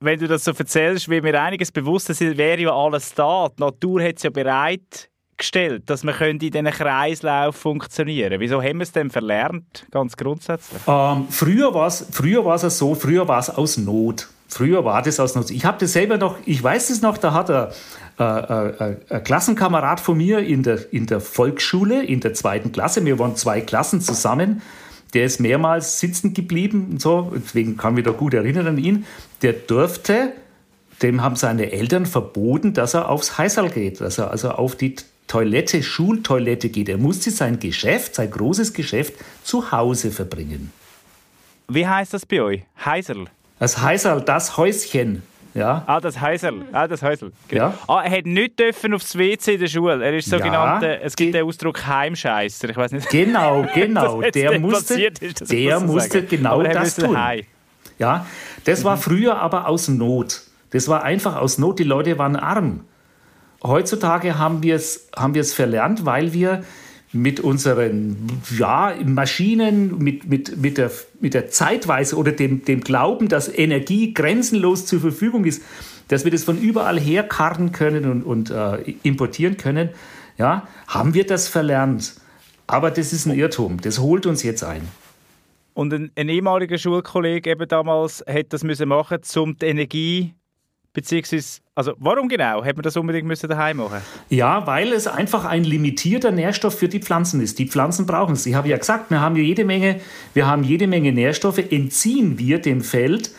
wenn 0.00 0.20
du 0.20 0.28
das 0.28 0.44
so 0.44 0.52
erzählst, 0.52 1.08
wird 1.08 1.24
mir 1.24 1.40
einiges 1.40 1.72
bewusst, 1.72 2.10
es 2.10 2.20
wäre 2.20 2.60
ja 2.60 2.72
alles 2.72 3.14
da. 3.14 3.48
Die 3.48 3.62
Natur 3.62 4.02
hat 4.02 4.16
es 4.16 4.22
ja 4.22 4.30
bereitgestellt, 4.30 5.88
dass 5.90 6.04
man 6.04 6.14
in 6.20 6.38
diesen 6.38 6.66
Kreislauf 6.66 7.56
funktionieren 7.56 8.30
könnte. 8.30 8.40
Wieso 8.40 8.62
haben 8.62 8.78
wir 8.78 8.82
es 8.82 8.92
denn 8.92 9.10
verlernt, 9.10 9.86
ganz 9.90 10.16
grundsätzlich? 10.16 10.80
Ähm, 10.86 11.26
früher 11.30 11.74
war 11.74 11.88
es 11.88 12.06
früher 12.12 12.58
so, 12.58 12.94
früher 12.94 13.26
war 13.26 13.40
es 13.40 13.50
aus 13.50 13.76
Not. 13.78 14.28
Früher 14.48 14.84
war 14.84 15.02
das 15.02 15.20
aus 15.20 15.34
Not. 15.34 15.50
Ich 15.50 15.66
habe 15.66 15.78
das 15.78 15.92
selber 15.92 16.16
noch, 16.16 16.38
ich 16.46 16.62
weiß 16.62 16.88
es 16.88 17.02
noch, 17.02 17.18
da 17.18 17.34
hat 17.34 17.50
er 17.50 17.72
äh, 18.18 18.24
äh, 18.24 18.96
ein 19.10 19.24
Klassenkamerad 19.24 20.00
von 20.00 20.16
mir 20.16 20.38
in 20.38 20.62
der, 20.62 20.92
in 20.92 21.06
der 21.06 21.20
Volksschule, 21.20 22.02
in 22.02 22.20
der 22.20 22.32
zweiten 22.32 22.72
Klasse, 22.72 23.04
wir 23.04 23.18
waren 23.18 23.36
zwei 23.36 23.60
Klassen 23.60 24.00
zusammen, 24.00 24.62
der 25.12 25.24
ist 25.24 25.38
mehrmals 25.38 26.00
sitzen 26.00 26.32
geblieben 26.32 26.88
und 26.92 27.02
so, 27.02 27.32
deswegen 27.34 27.76
kann 27.76 27.92
ich 27.92 27.96
mich 27.96 28.04
da 28.06 28.12
gut 28.12 28.32
erinnern 28.32 28.66
an 28.66 28.78
ihn, 28.78 29.04
der 29.42 29.52
durfte, 29.52 30.32
dem 31.02 31.22
haben 31.22 31.36
seine 31.36 31.70
Eltern 31.70 32.06
verboten, 32.06 32.72
dass 32.72 32.94
er 32.94 33.10
aufs 33.10 33.36
Heißal 33.36 33.68
geht, 33.68 34.00
dass 34.00 34.18
er 34.18 34.30
also 34.30 34.50
auf 34.50 34.76
die 34.76 34.96
Toilette, 35.28 35.82
Schultoilette 35.82 36.70
geht. 36.70 36.88
Er 36.88 36.96
musste 36.96 37.30
sein 37.30 37.60
Geschäft, 37.60 38.14
sein 38.14 38.30
großes 38.30 38.72
Geschäft 38.72 39.14
zu 39.44 39.70
Hause 39.70 40.10
verbringen. 40.10 40.72
Wie 41.68 41.86
heißt 41.86 42.14
das 42.14 42.24
bei 42.24 42.40
euch? 42.40 42.62
Heißel? 42.82 43.26
Das 43.58 43.80
Heißal, 43.82 44.20
das 44.22 44.56
Häuschen. 44.56 45.22
Ja. 45.54 45.82
Ah, 45.86 46.00
das 46.00 46.20
Häusel. 46.20 46.62
Ah, 46.72 46.86
das 46.86 47.02
Häusel. 47.02 47.32
Ja. 47.50 47.74
Ah, 47.88 48.02
er 48.04 48.18
hat 48.18 48.26
nicht 48.26 48.58
dürfen 48.60 48.94
aufs 48.94 49.16
WC 49.18 49.54
in 49.54 49.60
der 49.60 49.66
Schule. 49.66 50.04
Er 50.04 50.16
ist 50.16 50.28
sogenannte, 50.30 50.86
Ja. 50.86 50.92
es 51.02 51.16
gibt 51.16 51.34
den 51.34 51.44
Ausdruck 51.44 51.84
Heimscheißer. 51.86 52.68
Ich 52.68 52.76
weiß 52.76 52.92
nicht. 52.92 53.08
Genau, 53.08 53.66
genau. 53.74 54.20
Der 54.22 54.60
musste, 54.60 55.00
ist, 55.02 55.50
der 55.50 55.80
musste 55.80 56.18
sagen. 56.20 56.28
genau 56.28 56.62
das 56.62 56.94
tun. 56.96 57.18
heim. 57.20 57.44
Ja, 57.98 58.26
das 58.64 58.84
war 58.84 58.96
früher 58.98 59.38
aber 59.38 59.66
aus 59.66 59.88
Not. 59.88 60.42
Das 60.70 60.86
war 60.86 61.02
einfach 61.02 61.34
aus 61.36 61.58
Not. 61.58 61.80
Die 61.80 61.84
Leute 61.84 62.18
waren 62.18 62.36
arm. 62.36 62.84
Heutzutage 63.64 64.38
haben 64.38 64.62
wir 64.62 64.76
es 64.76 65.08
haben 65.16 65.34
wir's 65.34 65.52
verlernt, 65.52 66.04
weil 66.06 66.32
wir 66.32 66.62
mit 67.12 67.40
unseren 67.40 68.16
ja, 68.58 68.94
Maschinen, 69.04 69.98
mit, 69.98 70.28
mit, 70.28 70.56
mit, 70.58 70.78
der, 70.78 70.90
mit 71.20 71.34
der 71.34 71.48
Zeitweise 71.50 72.16
oder 72.16 72.32
dem, 72.32 72.64
dem 72.64 72.80
Glauben, 72.80 73.28
dass 73.28 73.48
Energie 73.48 74.12
grenzenlos 74.12 74.84
zur 74.86 75.00
Verfügung 75.00 75.44
ist, 75.44 75.62
dass 76.08 76.24
wir 76.24 76.30
das 76.30 76.44
von 76.44 76.58
überall 76.58 76.98
her 76.98 77.22
karren 77.22 77.72
können 77.72 78.04
und, 78.10 78.22
und 78.22 78.50
äh, 78.50 78.94
importieren 79.02 79.56
können, 79.56 79.90
ja, 80.36 80.68
haben 80.86 81.14
wir 81.14 81.26
das 81.26 81.48
verlernt. 81.48 82.14
Aber 82.66 82.90
das 82.90 83.12
ist 83.12 83.26
ein 83.26 83.36
Irrtum. 83.36 83.80
Das 83.80 83.98
holt 83.98 84.26
uns 84.26 84.42
jetzt 84.42 84.62
ein. 84.62 84.82
Und 85.72 85.94
ein, 85.94 86.10
ein 86.16 86.28
ehemaliger 86.28 86.76
Schulkollege 86.76 87.50
eben 87.50 87.68
damals 87.68 88.24
hat 88.26 88.46
das 88.50 88.64
müssen 88.64 88.88
machen, 88.88 89.20
um 89.36 89.56
die 89.56 89.66
Energie 89.66 90.34
beziehungsweise, 90.92 91.60
also 91.74 91.92
warum 91.98 92.28
genau 92.28 92.64
hat 92.64 92.76
man 92.76 92.82
das 92.82 92.96
unbedingt 92.96 93.26
müssen 93.26 93.48
daheim 93.48 93.76
machen? 93.78 94.00
Ja, 94.30 94.66
weil 94.66 94.92
es 94.92 95.06
einfach 95.06 95.44
ein 95.44 95.64
limitierter 95.64 96.30
Nährstoff 96.30 96.78
für 96.78 96.88
die 96.88 97.00
Pflanzen 97.00 97.40
ist. 97.40 97.58
Die 97.58 97.66
Pflanzen 97.66 98.06
brauchen 98.06 98.32
es. 98.34 98.46
Ich 98.46 98.54
habe 98.54 98.68
ja 98.68 98.76
gesagt, 98.76 99.10
wir 99.10 99.20
haben 99.20 99.36
jede 99.36 99.64
Menge, 99.64 100.00
wir 100.34 100.46
haben 100.46 100.64
jede 100.64 100.86
Menge 100.86 101.12
Nährstoffe, 101.12 101.58
entziehen 101.58 102.38
wir 102.38 102.60
dem 102.60 102.80
Feld, 102.80 103.30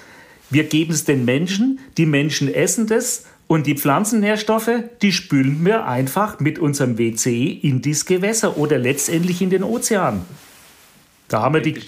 wir 0.49 0.63
geben 0.63 0.91
es 0.93 1.05
den 1.05 1.25
Menschen, 1.25 1.79
die 1.97 2.05
Menschen 2.05 2.53
essen 2.53 2.87
das 2.87 3.25
und 3.47 3.67
die 3.67 3.75
Pflanzennährstoffe, 3.75 4.69
die 5.01 5.11
spülen 5.11 5.65
wir 5.65 5.85
einfach 5.85 6.39
mit 6.39 6.59
unserem 6.59 6.97
WC 6.97 7.47
in 7.51 7.81
das 7.81 8.05
Gewässer 8.05 8.57
oder 8.57 8.77
letztendlich 8.77 9.41
in 9.41 9.49
den 9.49 9.63
Ozean. 9.63 10.25
Da 11.27 11.41
haben 11.43 11.53
wir 11.53 11.61
die, 11.61 11.79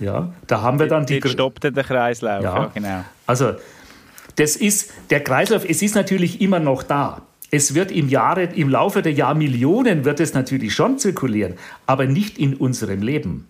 ja, 0.00 0.32
da 0.46 0.60
haben 0.60 0.78
wir 0.78 0.86
dann 0.86 1.06
die, 1.06 1.20
Dort 1.20 1.32
stoppt 1.32 1.64
der 1.64 1.72
Kreislauf. 1.72 2.42
Ja, 2.42 2.54
Ja. 2.54 2.70
genau. 2.74 3.04
Also, 3.26 3.54
das 4.36 4.56
ist 4.56 4.90
der 5.10 5.20
Kreislauf, 5.20 5.64
es 5.68 5.82
ist 5.82 5.94
natürlich 5.94 6.40
immer 6.40 6.60
noch 6.60 6.82
da. 6.82 7.22
Es 7.50 7.74
wird 7.74 7.92
im, 7.92 8.08
Jahre, 8.08 8.44
im 8.44 8.68
Laufe 8.68 9.00
der 9.00 9.12
Jahrmillionen 9.12 10.04
wird 10.04 10.18
es 10.18 10.34
natürlich 10.34 10.74
schon 10.74 10.98
zirkulieren, 10.98 11.54
aber 11.86 12.06
nicht 12.06 12.38
in 12.38 12.54
unserem 12.54 13.00
Leben. 13.02 13.46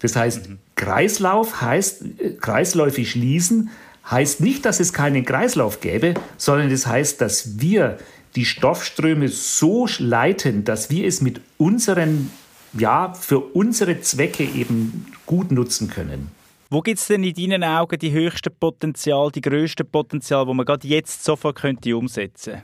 Das 0.00 0.16
heißt, 0.16 0.48
Kreislauf 0.74 1.60
heißt, 1.60 2.02
äh, 2.18 2.30
Kreisläufe 2.40 3.04
schließen, 3.04 3.70
heißt 4.10 4.40
nicht, 4.40 4.64
dass 4.64 4.80
es 4.80 4.92
keinen 4.92 5.24
Kreislauf 5.24 5.80
gäbe, 5.80 6.14
sondern 6.36 6.70
das 6.70 6.86
heißt, 6.86 7.20
dass 7.20 7.60
wir 7.60 7.98
die 8.34 8.44
Stoffströme 8.44 9.28
so 9.28 9.88
leiten, 9.98 10.64
dass 10.64 10.90
wir 10.90 11.06
es 11.06 11.20
mit 11.20 11.40
unseren, 11.56 12.30
ja, 12.74 13.14
für 13.14 13.38
unsere 13.38 14.00
Zwecke 14.00 14.44
eben 14.44 15.06
gut 15.24 15.50
nutzen 15.50 15.88
können. 15.88 16.30
Wo 16.68 16.80
gibt 16.80 16.98
es 16.98 17.06
denn 17.06 17.22
in 17.22 17.34
deinen 17.34 17.62
Augen 17.62 17.96
die 17.96 18.10
höchsten 18.10 18.52
Potenzial, 18.58 19.30
die 19.30 19.40
grössten 19.40 19.86
Potenzial, 19.86 20.46
wo 20.48 20.54
man 20.54 20.66
gerade 20.66 20.86
jetzt 20.88 21.22
sofort 21.22 21.56
könnte 21.56 21.96
umsetzen? 21.96 22.62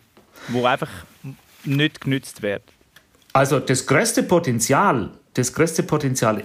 Wo 0.48 0.64
einfach 0.66 0.90
nicht 1.64 2.00
genützt 2.00 2.42
wird? 2.42 2.62
Also 3.32 3.60
das 3.60 3.86
größte 3.86 4.24
Potenzial, 4.24 5.10
das 5.34 5.52
größte 5.52 5.84
Potenzial 5.84 6.42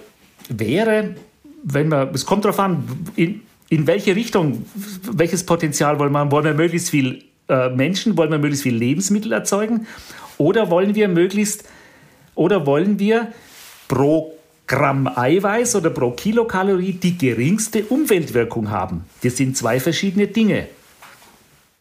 wäre, 0.49 1.15
wenn 1.63 1.87
man, 1.87 2.13
es 2.13 2.25
kommt 2.25 2.45
darauf 2.45 2.59
an, 2.59 2.83
in, 3.15 3.41
in 3.69 3.87
welche 3.87 4.15
Richtung, 4.15 4.63
welches 5.11 5.43
Potenzial 5.43 5.97
wollen 5.97 6.11
wir, 6.11 6.31
wollen 6.31 6.45
wir 6.45 6.53
möglichst 6.53 6.91
viel 6.91 7.23
äh, 7.49 7.69
Menschen, 7.69 8.15
wollen 8.17 8.29
wir 8.29 8.37
möglichst 8.37 8.63
viel 8.63 8.75
Lebensmittel 8.75 9.31
erzeugen? 9.31 9.87
Oder 10.37 10.69
wollen 10.69 10.93
wir 10.93 11.07
möglichst, 11.07 11.67
oder 12.35 12.67
wollen 12.67 12.99
wir 12.99 13.33
pro 13.87 14.36
Gramm 14.67 15.07
Eiweiß 15.07 15.77
oder 15.77 15.89
pro 15.89 16.11
Kilokalorie 16.11 16.93
die 16.93 17.17
geringste 17.17 17.85
Umweltwirkung 17.85 18.69
haben? 18.69 19.05
Das 19.23 19.37
sind 19.37 19.55
zwei 19.55 19.79
verschiedene 19.79 20.27
Dinge. 20.27 20.67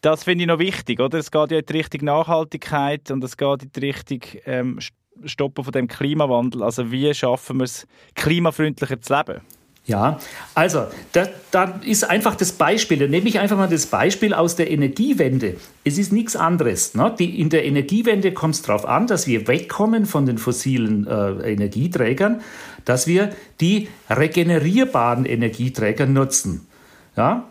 Das 0.01 0.23
finde 0.23 0.43
ich 0.43 0.47
noch 0.47 0.59
wichtig, 0.59 0.99
oder? 0.99 1.17
Es 1.17 1.29
geht 1.29 1.51
ja 1.51 1.59
in 1.59 1.65
die 1.65 1.73
Richtung 1.73 2.05
Nachhaltigkeit 2.05 3.11
und 3.11 3.23
es 3.23 3.35
geht 3.35 3.63
in 3.63 3.71
die 3.75 3.79
Richtung 3.79 4.21
ähm, 4.45 4.79
Stoppen 5.25 5.63
von 5.63 5.73
dem 5.73 5.87
Klimawandel. 5.87 6.63
Also 6.63 6.91
wie 6.91 7.13
schaffen 7.13 7.57
wir 7.57 7.65
es, 7.65 7.87
klimafreundlicher 8.15 9.01
zu 9.01 9.15
leben? 9.15 9.41
Ja, 9.87 10.19
also 10.53 10.87
da, 11.13 11.27
da 11.49 11.79
ist 11.81 12.03
einfach 12.03 12.35
das 12.35 12.51
Beispiel, 12.51 12.99
da 12.99 13.07
nehme 13.07 13.29
ich 13.29 13.39
einfach 13.39 13.55
mal 13.55 13.69
das 13.69 13.85
Beispiel 13.85 14.33
aus 14.33 14.57
der 14.57 14.69
Energiewende. 14.69 15.55
Es 15.85 15.97
ist 15.97 16.11
nichts 16.11 16.35
anderes. 16.35 16.93
Ne? 16.93 17.15
Die, 17.17 17.39
in 17.39 17.49
der 17.49 17.63
Energiewende 17.63 18.33
kommt 18.33 18.55
es 18.55 18.61
darauf 18.63 18.85
an, 18.85 19.07
dass 19.07 19.27
wir 19.27 19.47
wegkommen 19.47 20.05
von 20.05 20.25
den 20.25 20.39
fossilen 20.39 21.07
äh, 21.07 21.53
Energieträgern, 21.53 22.41
dass 22.83 23.07
wir 23.07 23.29
die 23.61 23.87
regenerierbaren 24.09 25.23
Energieträger 25.23 26.05
nutzen. 26.05 26.67
Ja? 27.15 27.45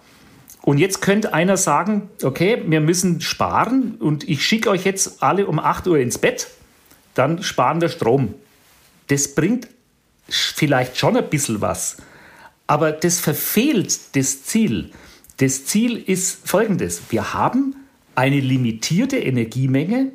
Und 0.61 0.77
jetzt 0.77 1.01
könnte 1.01 1.33
einer 1.33 1.57
sagen, 1.57 2.11
okay, 2.22 2.62
wir 2.66 2.83
müssen 2.83 3.22
sparen 3.22 3.94
und 3.94 4.29
ich 4.29 4.44
schicke 4.44 4.68
euch 4.68 4.85
jetzt 4.85 5.22
alle 5.22 5.46
um 5.46 5.59
8 5.59 5.87
Uhr 5.87 5.99
ins 5.99 6.18
Bett, 6.18 6.49
dann 7.14 7.42
sparen 7.42 7.81
wir 7.81 7.88
Strom. 7.88 8.35
Das 9.07 9.35
bringt 9.35 9.68
vielleicht 10.29 10.99
schon 10.99 11.16
ein 11.16 11.31
bisschen 11.31 11.62
was. 11.62 11.96
Aber 12.67 12.93
das 12.93 13.21
verfehlt 13.21 13.99
das 14.17 14.43
Ziel. 14.45 14.91
Das 15.39 15.67
Ziel 15.67 15.97
ist 15.97 16.49
folgendes. 16.49 17.03
Wir 17.11 17.35
haben 17.35 17.77
eine 18.15 18.41
limitierte 18.41 19.19
Energiemenge 19.19 20.13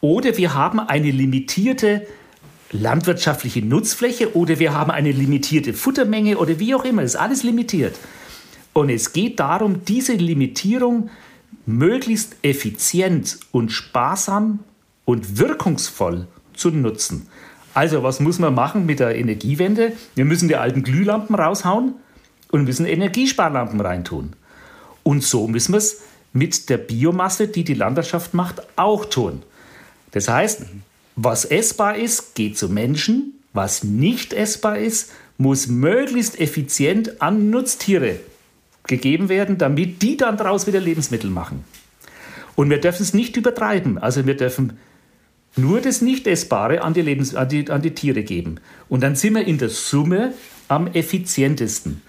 oder 0.00 0.36
wir 0.36 0.54
haben 0.54 0.80
eine 0.80 1.10
limitierte 1.10 2.06
landwirtschaftliche 2.72 3.62
Nutzfläche 3.62 4.34
oder 4.34 4.58
wir 4.58 4.72
haben 4.72 4.90
eine 4.90 5.12
limitierte 5.12 5.72
Futtermenge 5.72 6.38
oder 6.38 6.58
wie 6.58 6.74
auch 6.74 6.84
immer. 6.84 7.02
Das 7.02 7.14
ist 7.14 7.20
alles 7.20 7.42
limitiert. 7.42 7.96
Und 8.72 8.90
es 8.90 9.12
geht 9.12 9.38
darum, 9.38 9.84
diese 9.84 10.14
Limitierung 10.14 11.10
möglichst 11.66 12.36
effizient 12.42 13.38
und 13.52 13.70
sparsam 13.70 14.60
und 15.04 15.38
wirkungsvoll 15.38 16.26
zu 16.54 16.70
nutzen. 16.70 17.28
Also, 17.74 18.02
was 18.04 18.20
muss 18.20 18.38
man 18.38 18.54
machen 18.54 18.86
mit 18.86 19.00
der 19.00 19.16
Energiewende? 19.16 19.92
Wir 20.14 20.24
müssen 20.24 20.48
die 20.48 20.56
alten 20.56 20.84
Glühlampen 20.84 21.34
raushauen 21.34 21.94
und 22.52 22.64
müssen 22.64 22.86
Energiesparlampen 22.86 23.80
reintun. 23.80 24.34
Und 25.02 25.24
so 25.24 25.48
müssen 25.48 25.72
wir 25.72 25.78
es 25.78 26.00
mit 26.32 26.70
der 26.70 26.78
Biomasse, 26.78 27.48
die 27.48 27.64
die 27.64 27.74
Landwirtschaft 27.74 28.32
macht, 28.32 28.62
auch 28.76 29.04
tun. 29.04 29.42
Das 30.12 30.28
heißt, 30.28 30.62
was 31.16 31.44
essbar 31.44 31.96
ist, 31.96 32.34
geht 32.34 32.56
zu 32.56 32.68
Menschen. 32.68 33.34
Was 33.52 33.84
nicht 33.84 34.32
essbar 34.32 34.78
ist, 34.78 35.12
muss 35.36 35.68
möglichst 35.68 36.40
effizient 36.40 37.20
an 37.22 37.50
Nutztiere 37.50 38.20
gegeben 38.86 39.28
werden, 39.28 39.58
damit 39.58 40.02
die 40.02 40.16
dann 40.16 40.36
daraus 40.36 40.66
wieder 40.66 40.80
Lebensmittel 40.80 41.30
machen. 41.30 41.64
Und 42.56 42.70
wir 42.70 42.80
dürfen 42.80 43.02
es 43.02 43.14
nicht 43.14 43.36
übertreiben. 43.36 43.98
Also 43.98 44.26
wir 44.26 44.36
dürfen 44.36 44.78
nur 45.56 45.80
das 45.80 46.00
Nicht-Essbare 46.00 46.82
an 46.82 46.94
die, 46.94 47.02
Lebens 47.02 47.34
an, 47.34 47.48
die, 47.48 47.70
an 47.70 47.82
die 47.82 47.94
Tiere 47.94 48.22
geben. 48.22 48.56
Und 48.88 49.02
dann 49.02 49.16
sind 49.16 49.34
wir 49.34 49.46
in 49.46 49.58
der 49.58 49.68
Summe 49.68 50.34
am 50.68 50.88
effizientesten. 50.88 52.02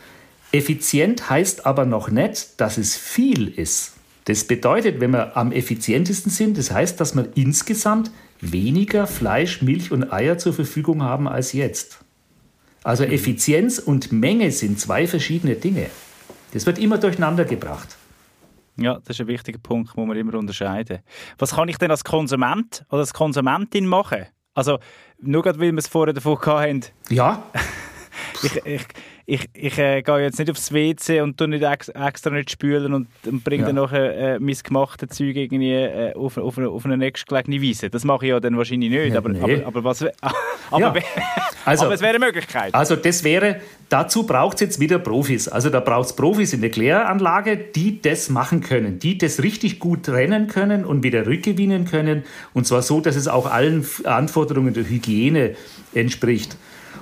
Effizient 0.52 1.30
heißt 1.30 1.66
aber 1.66 1.86
noch 1.86 2.10
nicht, 2.10 2.60
dass 2.60 2.78
es 2.78 2.96
viel 2.96 3.48
ist. 3.48 3.94
Das 4.26 4.46
bedeutet, 4.46 5.00
wenn 5.00 5.12
wir 5.12 5.38
am 5.38 5.52
effizientesten 5.52 6.32
sind, 6.32 6.58
das 6.58 6.72
heißt, 6.72 7.00
dass 7.00 7.16
wir 7.16 7.30
insgesamt 7.36 8.10
weniger 8.42 9.06
Fleisch, 9.06 9.62
Milch 9.62 9.92
und 9.92 10.12
Eier 10.12 10.38
zur 10.38 10.54
Verfügung 10.54 11.04
haben 11.04 11.28
als 11.28 11.54
jetzt. 11.54 12.00
Also 12.84 13.04
Effizienz 13.04 13.80
und 13.80 14.12
Menge 14.12 14.52
sind 14.52 14.80
zwei 14.80 15.08
verschiedene 15.08 15.56
Dinge. 15.56 15.88
Das 16.54 16.66
wird 16.66 16.80
immer 16.80 16.98
durcheinander 16.98 17.46
gebracht. 17.46 17.98
Ja, 18.78 18.96
das 18.96 19.12
ist 19.12 19.22
ein 19.22 19.28
wichtiger 19.28 19.60
Punkt, 19.60 19.96
muss 19.96 20.08
man 20.08 20.18
immer 20.18 20.36
unterscheiden. 20.36 21.00
Was 21.38 21.56
kann 21.56 21.70
ich 21.70 21.78
denn 21.78 21.92
als 21.92 22.04
Konsument 22.04 22.86
oder 22.90 23.00
als 23.00 23.14
Konsumentin 23.14 23.86
machen? 23.86 24.26
Also, 24.54 24.80
nur 25.20 25.44
gerade, 25.44 25.60
weil 25.60 25.72
wir 25.72 25.80
es 25.80 25.88
vorher 25.88 26.14
davon 26.14 26.40
hatten, 26.40 26.86
Ja, 27.10 27.44
ich, 28.44 28.66
ich, 28.66 28.86
ich, 29.28 29.46
ich 29.54 29.78
äh, 29.80 30.04
gehe 30.04 30.20
jetzt 30.22 30.38
nicht 30.38 30.52
aufs 30.52 30.72
WC 30.72 31.22
und 31.22 31.38
tu 31.38 31.48
nicht 31.48 31.64
ex, 31.64 31.90
extra 31.90 32.30
nicht 32.30 32.52
spülen 32.52 32.94
und, 32.94 33.08
und 33.26 33.44
bringe 33.44 33.62
Ja. 33.64 33.68
dann 33.68 33.76
nachher 33.78 34.36
äh, 34.36 34.40
mein 34.40 34.56
gemachtes 34.64 35.10
Zeug 35.10 35.36
irgendwie 35.36 35.72
äh, 35.74 36.14
auf, 36.14 36.38
auf, 36.38 36.58
eine, 36.60 36.70
auf 36.70 36.86
eine 36.86 36.96
nächstgelegene 36.98 37.60
Wiese. 37.60 37.90
Das 37.90 38.04
mache 38.04 38.26
ich 38.26 38.30
ja 38.30 38.40
dann 38.40 38.56
wahrscheinlich 38.58 38.92
nicht. 38.92 39.12
Ja, 39.14 39.18
aber, 39.18 39.30
nee. 39.30 39.40
aber, 39.64 39.66
aber, 39.68 39.84
was, 39.84 40.04
aber, 40.72 40.80
Ja. 40.80 40.94
Also- 41.66 41.86
aber 41.86 41.96
es 41.96 42.02
wäre 42.02 42.16
eine 42.16 42.24
Möglichkeit. 42.24 42.76
Also 42.76 42.96
das 42.96 43.24
wäre, 43.24 43.62
dazu 43.90 44.28
braucht 44.28 44.56
es 44.56 44.62
jetzt 44.62 44.80
wieder 44.80 45.00
Profis. 45.00 45.48
Also 45.48 45.72
da 45.72 45.80
braucht 45.80 46.10
es 46.10 46.16
Profis 46.16 46.54
in 46.54 46.62
der 46.62 46.70
Kläranlage, 46.70 47.58
die 47.58 48.02
das 48.04 48.30
machen 48.30 48.62
können, 48.62 49.00
die 49.00 49.18
das 49.18 49.42
richtig 49.42 49.80
gut 49.80 50.04
trennen 50.04 50.46
können 50.48 50.86
und 50.86 51.02
wieder 51.04 51.26
rückgewinnen 51.26 51.86
können. 51.86 52.24
Und 52.54 52.68
zwar 52.68 52.84
so, 52.84 53.02
dass 53.02 53.16
es 53.16 53.28
auch 53.28 53.50
allen 53.52 53.84
Anforderungen 54.04 54.76
der 54.76 54.88
Hygiene 54.88 55.56
entspricht. 55.96 56.56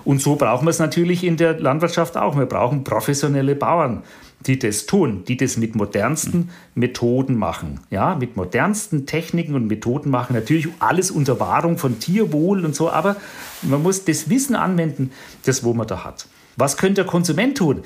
Und 0.05 0.21
so 0.21 0.35
brauchen 0.35 0.65
wir 0.65 0.69
es 0.69 0.79
natürlich 0.79 1.23
in 1.23 1.37
der 1.37 1.59
Landwirtschaft 1.59 2.17
auch. 2.17 2.37
Wir 2.37 2.45
brauchen 2.45 2.83
professionelle 2.83 3.55
Bauern, 3.55 4.03
die 4.45 4.59
das 4.59 4.85
tun, 4.85 5.23
die 5.27 5.37
das 5.37 5.57
mit 5.57 5.75
modernsten 5.75 6.49
Methoden 6.75 7.37
machen. 7.37 7.79
Ja, 7.89 8.15
mit 8.15 8.35
modernsten 8.35 9.05
Techniken 9.05 9.55
und 9.55 9.67
Methoden 9.67 10.09
machen. 10.09 10.33
Natürlich 10.33 10.67
alles 10.79 11.09
unter 11.09 11.39
Wahrung 11.39 11.77
von 11.77 11.99
Tierwohl 11.99 12.65
und 12.65 12.75
so, 12.75 12.89
aber 12.89 13.15
man 13.61 13.81
muss 13.81 14.03
das 14.03 14.29
Wissen 14.29 14.55
anwenden, 14.55 15.11
das 15.45 15.63
wo 15.63 15.73
man 15.73 15.87
da 15.87 16.03
hat. 16.03 16.27
Was 16.57 16.77
könnte 16.77 17.03
der 17.03 17.05
Konsument 17.05 17.57
tun? 17.57 17.83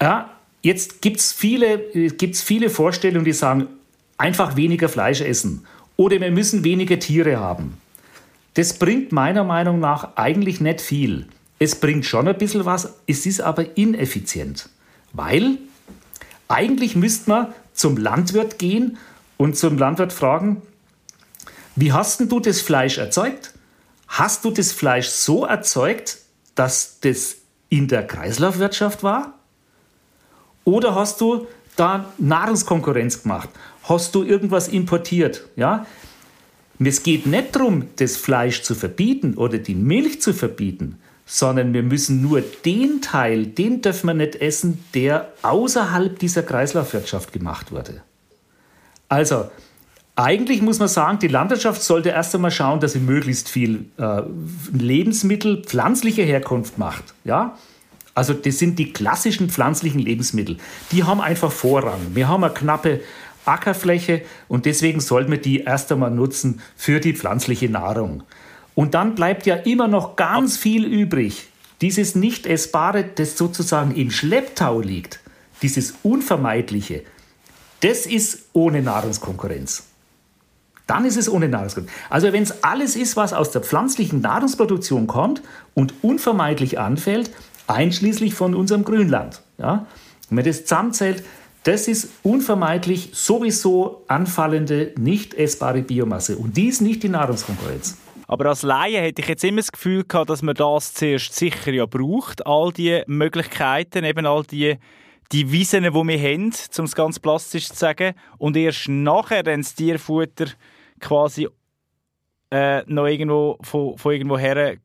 Ja, 0.00 0.30
jetzt 0.62 1.02
gibt 1.02 1.18
es 1.18 1.32
viele, 1.32 1.78
gibt's 2.10 2.40
viele 2.40 2.70
Vorstellungen, 2.70 3.24
die 3.24 3.32
sagen, 3.32 3.66
einfach 4.16 4.56
weniger 4.56 4.88
Fleisch 4.88 5.20
essen 5.20 5.66
oder 5.96 6.20
wir 6.20 6.30
müssen 6.30 6.64
weniger 6.64 6.98
Tiere 6.98 7.38
haben. 7.38 7.81
Das 8.54 8.74
bringt 8.74 9.12
meiner 9.12 9.44
Meinung 9.44 9.80
nach 9.80 10.16
eigentlich 10.16 10.60
nicht 10.60 10.80
viel. 10.80 11.26
Es 11.58 11.76
bringt 11.76 12.04
schon 12.04 12.28
ein 12.28 12.36
bisschen 12.36 12.64
was, 12.64 12.94
es 13.06 13.24
ist 13.24 13.40
aber 13.40 13.76
ineffizient. 13.76 14.68
Weil 15.12 15.58
eigentlich 16.48 16.96
müsste 16.96 17.30
man 17.30 17.54
zum 17.72 17.96
Landwirt 17.96 18.58
gehen 18.58 18.98
und 19.36 19.56
zum 19.56 19.78
Landwirt 19.78 20.12
fragen, 20.12 20.62
wie 21.76 21.92
hast 21.92 22.20
du 22.20 22.40
das 22.40 22.60
Fleisch 22.60 22.98
erzeugt? 22.98 23.54
Hast 24.08 24.44
du 24.44 24.50
das 24.50 24.72
Fleisch 24.72 25.08
so 25.08 25.46
erzeugt, 25.46 26.18
dass 26.54 27.00
das 27.00 27.36
in 27.70 27.88
der 27.88 28.06
Kreislaufwirtschaft 28.06 29.02
war? 29.02 29.38
Oder 30.64 30.94
hast 30.94 31.20
du 31.22 31.46
da 31.76 32.12
Nahrungskonkurrenz 32.18 33.22
gemacht? 33.22 33.48
Hast 33.84 34.14
du 34.14 34.22
irgendwas 34.22 34.68
importiert? 34.68 35.48
Ja? 35.56 35.86
Es 36.86 37.02
geht 37.02 37.26
nicht 37.26 37.54
darum, 37.54 37.84
das 37.96 38.16
Fleisch 38.16 38.62
zu 38.62 38.74
verbieten 38.74 39.34
oder 39.34 39.58
die 39.58 39.74
Milch 39.74 40.20
zu 40.20 40.32
verbieten, 40.32 40.98
sondern 41.26 41.74
wir 41.74 41.82
müssen 41.82 42.22
nur 42.22 42.42
den 42.64 43.00
Teil, 43.00 43.46
den 43.46 43.82
dürfen 43.82 44.08
wir 44.08 44.14
nicht 44.14 44.36
essen, 44.36 44.84
der 44.94 45.32
außerhalb 45.42 46.18
dieser 46.18 46.42
Kreislaufwirtschaft 46.42 47.32
gemacht 47.32 47.72
wurde. 47.72 48.02
Also, 49.08 49.50
eigentlich 50.14 50.60
muss 50.60 50.78
man 50.78 50.88
sagen, 50.88 51.18
die 51.18 51.28
Landwirtschaft 51.28 51.82
sollte 51.82 52.10
erst 52.10 52.34
einmal 52.34 52.50
schauen, 52.50 52.80
dass 52.80 52.92
sie 52.92 52.98
möglichst 52.98 53.48
viel 53.48 53.86
äh, 53.98 54.22
Lebensmittel 54.72 55.62
pflanzlicher 55.62 56.22
Herkunft 56.22 56.76
macht. 56.76 57.14
Ja? 57.24 57.56
Also 58.14 58.34
das 58.34 58.58
sind 58.58 58.78
die 58.78 58.92
klassischen 58.92 59.48
pflanzlichen 59.48 60.00
Lebensmittel. 60.00 60.58
Die 60.90 61.04
haben 61.04 61.20
einfach 61.20 61.50
Vorrang. 61.50 61.98
Wir 62.14 62.28
haben 62.28 62.44
eine 62.44 62.52
knappe 62.52 63.00
Ackerfläche 63.44 64.22
und 64.48 64.66
deswegen 64.66 65.00
sollten 65.00 65.30
wir 65.30 65.40
die 65.40 65.60
erst 65.60 65.90
einmal 65.92 66.10
nutzen 66.10 66.60
für 66.76 67.00
die 67.00 67.14
pflanzliche 67.14 67.68
Nahrung. 67.68 68.22
Und 68.74 68.94
dann 68.94 69.14
bleibt 69.14 69.46
ja 69.46 69.56
immer 69.56 69.88
noch 69.88 70.16
ganz 70.16 70.56
viel 70.56 70.84
übrig. 70.84 71.48
Dieses 71.80 72.14
Nicht-Essbare, 72.14 73.04
das 73.04 73.36
sozusagen 73.36 73.94
im 73.94 74.10
Schlepptau 74.10 74.80
liegt, 74.80 75.20
dieses 75.62 75.94
Unvermeidliche, 76.02 77.02
das 77.80 78.06
ist 78.06 78.46
ohne 78.52 78.82
Nahrungskonkurrenz. 78.82 79.84
Dann 80.86 81.04
ist 81.04 81.16
es 81.16 81.28
ohne 81.28 81.48
Nahrungskonkurrenz. 81.48 81.98
Also 82.10 82.32
wenn 82.32 82.44
es 82.44 82.62
alles 82.62 82.96
ist, 82.96 83.16
was 83.16 83.32
aus 83.32 83.50
der 83.50 83.62
pflanzlichen 83.62 84.20
Nahrungsproduktion 84.20 85.06
kommt 85.06 85.42
und 85.74 85.94
unvermeidlich 86.02 86.78
anfällt, 86.78 87.30
einschließlich 87.66 88.34
von 88.34 88.54
unserem 88.54 88.84
Grünland. 88.84 89.42
Ja? 89.58 89.86
Wenn 90.28 90.36
man 90.36 90.44
das 90.44 90.62
zusammenzählt, 90.62 91.24
das 91.64 91.86
ist 91.86 92.10
unvermeidlich 92.22 93.10
sowieso 93.12 94.04
anfallende, 94.08 94.92
nicht 94.98 95.34
essbare 95.34 95.82
Biomasse. 95.82 96.36
Und 96.36 96.56
die 96.56 96.66
ist 96.66 96.80
nicht 96.80 97.02
die 97.02 97.08
Nahrungskonkurrenz. 97.08 97.98
Aber 98.26 98.46
als 98.46 98.62
Laie 98.62 99.00
hätte 99.00 99.22
ich 99.22 99.28
jetzt 99.28 99.44
immer 99.44 99.58
das 99.58 99.70
Gefühl 99.70 100.04
gehabt, 100.04 100.30
dass 100.30 100.42
man 100.42 100.54
das 100.54 100.94
zuerst 100.94 101.34
sicher 101.34 101.72
ja 101.72 101.86
braucht. 101.86 102.46
All 102.46 102.72
die 102.72 103.02
Möglichkeiten, 103.06 104.04
eben 104.04 104.26
all 104.26 104.42
die, 104.44 104.76
die 105.32 105.52
Wiesen, 105.52 105.84
die 105.84 105.92
wir 105.92 106.18
haben, 106.18 106.52
um 106.78 106.84
es 106.84 106.94
ganz 106.94 107.20
plastisch 107.20 107.68
zu 107.68 107.76
sagen. 107.76 108.14
Und 108.38 108.56
erst 108.56 108.88
nachher 108.88 109.42
dann 109.42 109.60
das 109.60 109.74
Tierfutter 109.74 110.46
quasi 110.98 111.48
äh, 112.50 112.82
noch 112.86 113.06
irgendwo 113.06 113.58
von, 113.60 113.96
von 113.98 114.12
irgendwo 114.12 114.38
her 114.38 114.76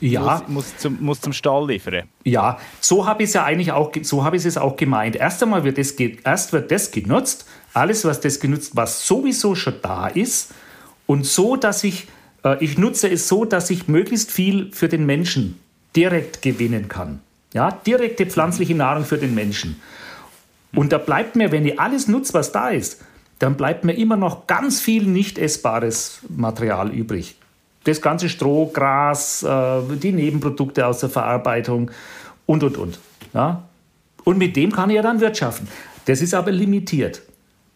ja. 0.00 0.42
muss, 0.46 0.48
muss, 0.48 0.76
zum, 0.78 0.98
muss 1.00 1.20
zum 1.20 1.32
Stall 1.32 1.68
liefern. 1.68 2.08
Ja, 2.24 2.58
so 2.80 3.06
habe 3.06 3.22
ich 3.22 3.30
es 3.30 3.34
ja 3.34 3.44
eigentlich 3.44 3.72
auch, 3.72 3.92
so 4.02 4.24
habe 4.24 4.36
ich 4.36 4.44
es 4.44 4.56
auch 4.56 4.76
gemeint. 4.76 5.16
Erst 5.16 5.42
einmal 5.42 5.64
wird 5.64 5.78
das, 5.78 5.92
erst 5.92 6.52
wird 6.52 6.70
das 6.70 6.90
genutzt, 6.90 7.46
alles, 7.74 8.04
was 8.04 8.20
das 8.20 8.40
genutzt, 8.40 8.72
was 8.74 9.06
sowieso 9.06 9.54
schon 9.54 9.74
da 9.82 10.08
ist, 10.08 10.52
und 11.06 11.26
so, 11.26 11.56
dass 11.56 11.84
ich, 11.84 12.06
äh, 12.44 12.62
ich 12.64 12.78
nutze 12.78 13.10
es 13.10 13.28
so, 13.28 13.44
dass 13.44 13.70
ich 13.70 13.88
möglichst 13.88 14.30
viel 14.30 14.70
für 14.72 14.88
den 14.88 15.04
Menschen 15.04 15.58
direkt 15.94 16.42
gewinnen 16.42 16.88
kann. 16.88 17.20
Ja, 17.52 17.70
direkte 17.70 18.24
pflanzliche 18.26 18.74
Nahrung 18.74 19.04
für 19.04 19.18
den 19.18 19.34
Menschen. 19.34 19.80
Und 20.74 20.92
da 20.92 20.98
bleibt 20.98 21.36
mir, 21.36 21.52
wenn 21.52 21.66
ich 21.66 21.78
alles 21.78 22.08
nutze, 22.08 22.32
was 22.32 22.50
da 22.50 22.70
ist, 22.70 23.02
dann 23.40 23.56
bleibt 23.56 23.84
mir 23.84 23.92
immer 23.92 24.16
noch 24.16 24.46
ganz 24.46 24.80
viel 24.80 25.04
nicht 25.04 25.36
essbares 25.36 26.20
Material 26.28 26.90
übrig 26.90 27.36
das 27.84 28.00
ganze 28.00 28.28
Stroh, 28.28 28.66
Gras, 28.66 29.42
äh, 29.42 29.80
die 29.96 30.12
Nebenprodukte 30.12 30.86
aus 30.86 31.00
der 31.00 31.08
Verarbeitung 31.08 31.90
und, 32.46 32.62
und, 32.62 32.76
und. 32.76 32.98
Ja? 33.34 33.64
Und 34.24 34.38
mit 34.38 34.56
dem 34.56 34.72
kann 34.72 34.90
ich 34.90 34.96
ja 34.96 35.02
dann 35.02 35.20
wirtschaften. 35.20 35.68
Das 36.04 36.22
ist 36.22 36.34
aber 36.34 36.52
limitiert. 36.52 37.22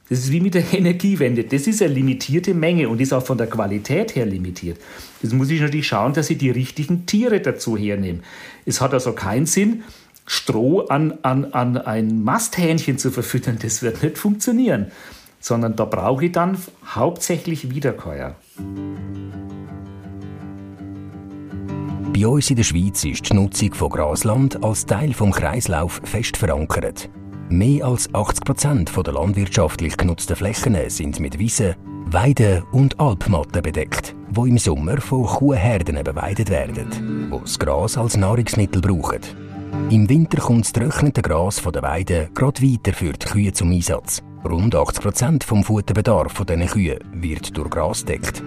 Das 0.09 0.21
ist 0.21 0.31
wie 0.31 0.41
mit 0.41 0.55
der 0.55 0.65
Energiewende. 0.73 1.45
Das 1.45 1.67
ist 1.67 1.83
eine 1.83 1.95
limitierte 1.95 2.55
Menge 2.55 2.89
und 2.89 3.01
ist 3.01 3.13
auch 3.13 3.25
von 3.25 3.39
der 3.39 3.49
Qualität 3.49 4.15
her 4.15 4.27
limitiert. 4.27 4.79
Jetzt 5.23 5.33
muss 5.33 5.51
ich 5.51 5.61
natürlich 5.61 5.89
schauen, 5.89 6.13
dass 6.13 6.31
ich 6.31 6.39
die 6.39 6.51
richtigen 6.51 7.07
Tiere 7.07 7.41
dazu 7.41 7.77
hernehme. 7.77 8.21
Es 8.65 8.81
hat 8.81 8.95
also 8.95 9.13
keinen 9.13 9.47
Sinn, 9.47 9.83
Stroh 10.29 10.81
an, 10.87 11.19
an, 11.23 11.45
an 11.53 11.77
ein 11.77 12.23
Masthähnchen 12.25 12.99
zu 12.99 13.11
verfüttern. 13.11 13.59
Das 13.63 13.83
wird 13.83 14.03
nicht 14.03 14.19
funktionieren. 14.19 14.91
Sondern 15.39 15.77
da 15.77 15.85
brauche 15.85 16.25
ich 16.25 16.33
dann 16.33 16.59
hauptsächlich 16.85 17.71
Wiederkäuer. 17.71 18.35
Bei 22.17 22.27
uns 22.27 22.49
in 22.49 22.57
der 22.57 22.63
Schweiz 22.63 23.05
ist 23.05 23.29
die 23.29 23.35
Nutzung 23.35 23.75
von 23.75 23.91
Grasland 23.91 24.65
als 24.65 24.87
Teil 24.87 25.11
des 25.11 25.37
Kreislauf 25.37 26.01
fest 26.03 26.39
verankert. 26.39 27.11
Mehr 27.51 27.85
als 27.85 28.09
80 28.15 28.43
Prozent 28.43 28.93
der 28.97 29.13
landwirtschaftlich 29.13 29.99
genutzten 29.99 30.35
Flächen 30.35 30.79
sind 30.89 31.21
mit 31.21 31.39
Wiesen, 31.39 31.75
Weiden 32.07 32.63
und 32.73 32.99
Alpmatten 32.99 33.61
bedeckt, 33.61 34.17
wo 34.31 34.47
im 34.47 34.57
Sommer 34.57 34.99
von 34.99 35.27
Kuhherden 35.27 36.03
beweidet 36.03 36.49
werden, 36.49 37.27
wo 37.29 37.41
das 37.41 37.59
Gras 37.59 37.99
als 37.99 38.17
Nahrungsmittel 38.17 38.81
brauchen. 38.81 39.21
Im 39.91 40.09
Winter 40.09 40.41
kommt 40.41 40.65
das 40.65 40.73
trocknete 40.73 41.21
Gras 41.21 41.59
von 41.59 41.75
der 41.75 41.83
Weide 41.83 42.31
gerade 42.33 42.63
weiter 42.63 42.95
für 42.95 43.13
die 43.13 43.27
Kühe 43.27 43.53
zum 43.53 43.73
Einsatz. 43.73 44.23
Rund 44.43 44.75
80 44.75 45.03
Prozent 45.03 45.45
vom 45.45 45.63
Futterbedarf 45.63 46.43
dieser 46.47 46.67
Kühe 46.67 46.99
wird 47.13 47.55
durch 47.55 47.69
Gras 47.69 48.07
deckt. 48.07 48.43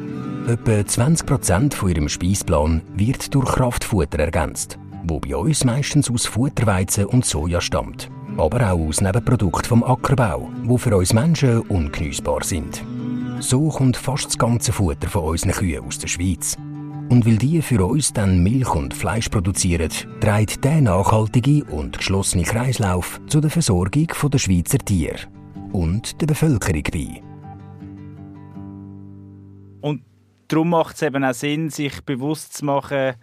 Etwa 0.49 0.83
20 0.83 1.75
von 1.75 1.89
ihrem 1.89 2.09
Speisplan 2.09 2.81
wird 2.95 3.35
durch 3.35 3.45
Kraftfutter 3.45 4.17
ergänzt, 4.17 4.79
wo 5.03 5.19
bei 5.19 5.35
uns 5.35 5.63
meistens 5.63 6.09
aus 6.09 6.25
Futterweizen 6.25 7.05
und 7.05 7.23
Soja 7.23 7.61
stammt, 7.61 8.09
aber 8.35 8.71
auch 8.71 8.79
aus 8.79 8.99
Nebenprodukten 8.99 9.65
vom 9.65 9.83
Ackerbau, 9.83 10.49
wo 10.63 10.75
für 10.79 10.97
uns 10.97 11.13
Menschen 11.13 11.59
ungenießbar 11.59 12.43
sind. 12.43 12.83
So 13.41 13.69
kommt 13.69 13.95
fast 13.95 14.25
das 14.25 14.39
ganze 14.39 14.71
Futter 14.71 15.07
von 15.07 15.25
unseren 15.25 15.51
Kühen 15.51 15.85
aus 15.85 15.99
der 15.99 16.07
Schweiz. 16.07 16.57
Und 17.09 17.27
weil 17.27 17.37
die 17.37 17.61
für 17.61 17.85
uns 17.85 18.11
dann 18.11 18.41
Milch 18.41 18.73
und 18.73 18.95
Fleisch 18.95 19.29
produzieren, 19.29 19.91
trägt 20.19 20.63
der 20.63 20.81
nachhaltige 20.81 21.63
und 21.65 21.99
geschlossene 21.99 22.43
Kreislauf 22.43 23.21
zu 23.27 23.39
der 23.39 23.51
Versorgung 23.51 24.07
der 24.31 24.37
Schweizer 24.39 24.79
Tiere 24.79 25.27
und 25.73 26.19
der 26.19 26.25
Bevölkerung 26.25 26.83
bei. 26.91 27.21
Und 29.81 30.08
darum 30.49 30.71
macht 30.71 30.95
es 30.95 31.01
eben 31.01 31.23
auch 31.23 31.33
Sinn, 31.33 31.69
sich 31.69 32.01
bewusst 32.03 32.57
zu 32.57 32.65
machen, 32.65 33.13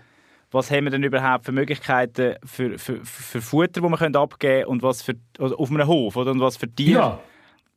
was 0.51 0.71
haben 0.71 0.85
wir 0.85 0.91
denn 0.91 1.03
überhaupt 1.03 1.45
für 1.45 1.53
Möglichkeiten 1.53 2.37
für, 2.45 2.79
für, 2.79 3.05
für 3.05 3.43
Futter, 3.43 3.81
das 3.81 4.01
wir 4.01 4.17
abgeben 4.17 4.39
können 4.39 4.65
und 4.67 4.83
was 4.83 5.03
für, 5.03 5.15
also 5.39 5.57
auf 5.59 5.71
einem 5.71 5.87
Hof 5.87 6.17
oder, 6.17 6.31
und 6.31 6.41
was 6.41 6.57
für 6.57 6.73
Tiere. 6.73 6.99
Ja. 6.99 7.21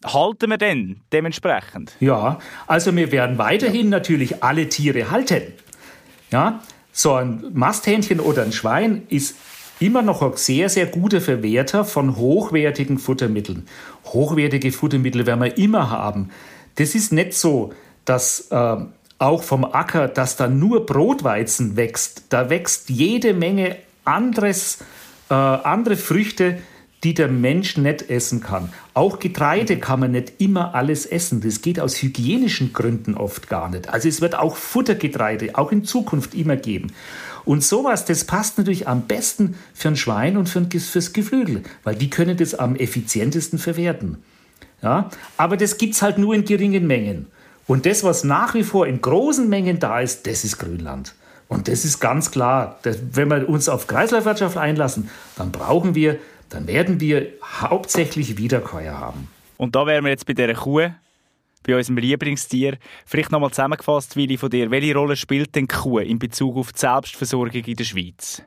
Halten 0.06 0.50
wir 0.50 0.58
denn 0.58 1.02
dementsprechend? 1.12 1.94
Ja, 2.00 2.40
also 2.68 2.96
wir 2.96 3.12
werden 3.12 3.38
weiterhin 3.38 3.90
natürlich 3.90 4.42
alle 4.44 4.70
Tiere 4.70 5.12
halten. 5.12 5.54
Ja, 6.32 6.62
so 6.94 7.16
ein 7.16 7.44
Masthähnchen 7.54 8.22
oder 8.22 8.44
ein 8.44 8.54
Schwein 8.54 9.04
ist 9.10 9.36
immer 9.80 10.02
noch 10.02 10.22
ein 10.22 10.36
sehr, 10.36 10.70
sehr 10.70 10.86
guter 10.86 11.22
Verwerter 11.22 11.84
von 11.84 12.16
hochwertigen 12.16 12.98
Futtermitteln. 12.98 13.68
Hochwertige 14.06 14.72
Futtermittel 14.72 15.26
werden 15.26 15.42
wir 15.42 15.58
immer 15.58 15.90
haben. 15.90 16.30
Das 16.76 16.96
ist 16.96 17.12
nicht 17.12 17.34
so, 17.34 17.74
dass 18.06 18.48
äh, 18.52 18.78
auch 19.20 19.44
vom 19.44 19.66
Acker, 19.66 20.08
dass 20.08 20.38
da 20.38 20.48
nur 20.48 20.86
Brotweizen 20.86 21.76
wächst. 21.76 22.24
Da 22.30 22.50
wächst 22.50 22.90
jede 22.90 23.34
Menge 23.34 23.76
anderes, 24.06 24.80
äh, 25.30 25.34
andere 25.34 25.98
Früchte, 25.98 26.60
die 27.04 27.14
der 27.14 27.30
Mensch 27.30 27.78
nicht 27.78 28.10
essen 28.10 28.42
kann. 28.42 28.74
Auch 28.94 29.20
Getreide 29.20 29.78
kann 29.78 30.02
man 30.02 30.12
nicht 30.12 30.34
immer 30.40 30.76
alles 30.76 31.06
essen. 31.06 31.42
Das 31.42 31.62
geht 31.62 31.80
aus 31.80 32.02
hygienischen 32.02 32.74
Gründen 32.74 33.16
oft 33.16 33.48
gar 33.48 33.70
nicht. 33.70 33.90
Also 33.90 34.10
es 34.10 34.20
wird 34.20 34.36
auch 34.36 34.58
Futtergetreide 34.58 35.58
auch 35.58 35.72
in 35.72 35.86
Zukunft 35.86 36.34
immer 36.34 36.58
geben. 36.58 36.92
Und 37.46 37.64
sowas, 37.64 38.04
das 38.06 38.26
passt 38.26 38.58
natürlich 38.58 38.88
am 38.88 39.04
besten 39.04 39.56
für 39.74 39.90
ein 39.90 39.96
Schwein 39.96 40.36
und 40.36 40.50
für 40.50 40.60
ein, 40.60 40.70
fürs 40.70 41.14
Geflügel, 41.14 41.64
weil 41.84 41.96
die 41.96 42.10
können 42.10 42.36
das 42.36 42.54
am 42.54 42.76
effizientesten 42.76 43.60
verwerten. 43.60 44.18
Ja? 44.82 45.10
Aber 45.38 45.56
das 45.56 45.78
gibt 45.78 45.96
es 45.96 46.02
halt 46.02 46.18
nur 46.18 46.36
in 46.36 46.44
geringen 46.44 46.86
Mengen. 46.86 47.28
Und 47.70 47.86
das, 47.86 48.04
was 48.04 48.24
nach 48.24 48.56
wie 48.56 48.64
vor 48.64 48.88
in 48.88 49.00
großen 49.00 49.48
Mengen 49.48 49.78
da 49.78 50.00
ist, 50.00 50.26
das 50.26 50.44
ist 50.44 50.58
Grünland. 50.58 51.14
Und 51.48 51.68
das 51.68 51.86
ist 51.86 52.00
ganz 52.00 52.32
klar, 52.32 52.80
dass, 52.82 52.98
wenn 53.12 53.28
wir 53.28 53.48
uns 53.48 53.70
auf 53.70 53.86
Kreislaufwirtschaft 53.86 54.58
einlassen, 54.58 55.12
dann 55.36 55.52
brauchen 55.52 55.94
wir, 55.94 56.18
dann 56.50 56.66
werden 56.66 57.00
wir 57.00 57.28
hauptsächlich 57.44 58.38
Wiederkäuer 58.38 58.98
haben. 59.00 59.28
Und 59.58 59.76
da 59.76 59.86
wären 59.86 60.04
wir 60.04 60.10
jetzt 60.10 60.26
bei 60.26 60.34
dieser 60.34 60.56
Kuh, 60.56 60.90
bei 61.62 61.78
unserem 61.78 61.98
Lieblingstier. 61.98 62.80
Vielleicht 63.06 63.32
nochmal 63.32 63.52
zusammengefasst, 63.52 64.16
Willi, 64.16 64.38
von 64.38 64.50
dir. 64.50 64.72
Welche 64.72 64.96
Rolle 64.96 65.16
spielt 65.16 65.54
denn 65.54 65.68
die 65.68 65.76
Kuh 65.76 66.00
in 66.00 66.18
Bezug 66.18 66.58
auf 66.58 66.74
die 66.74 66.80
Selbstversorgung 66.80 67.54
in 67.54 67.76
der 67.76 67.84
Schweiz? 67.84 68.42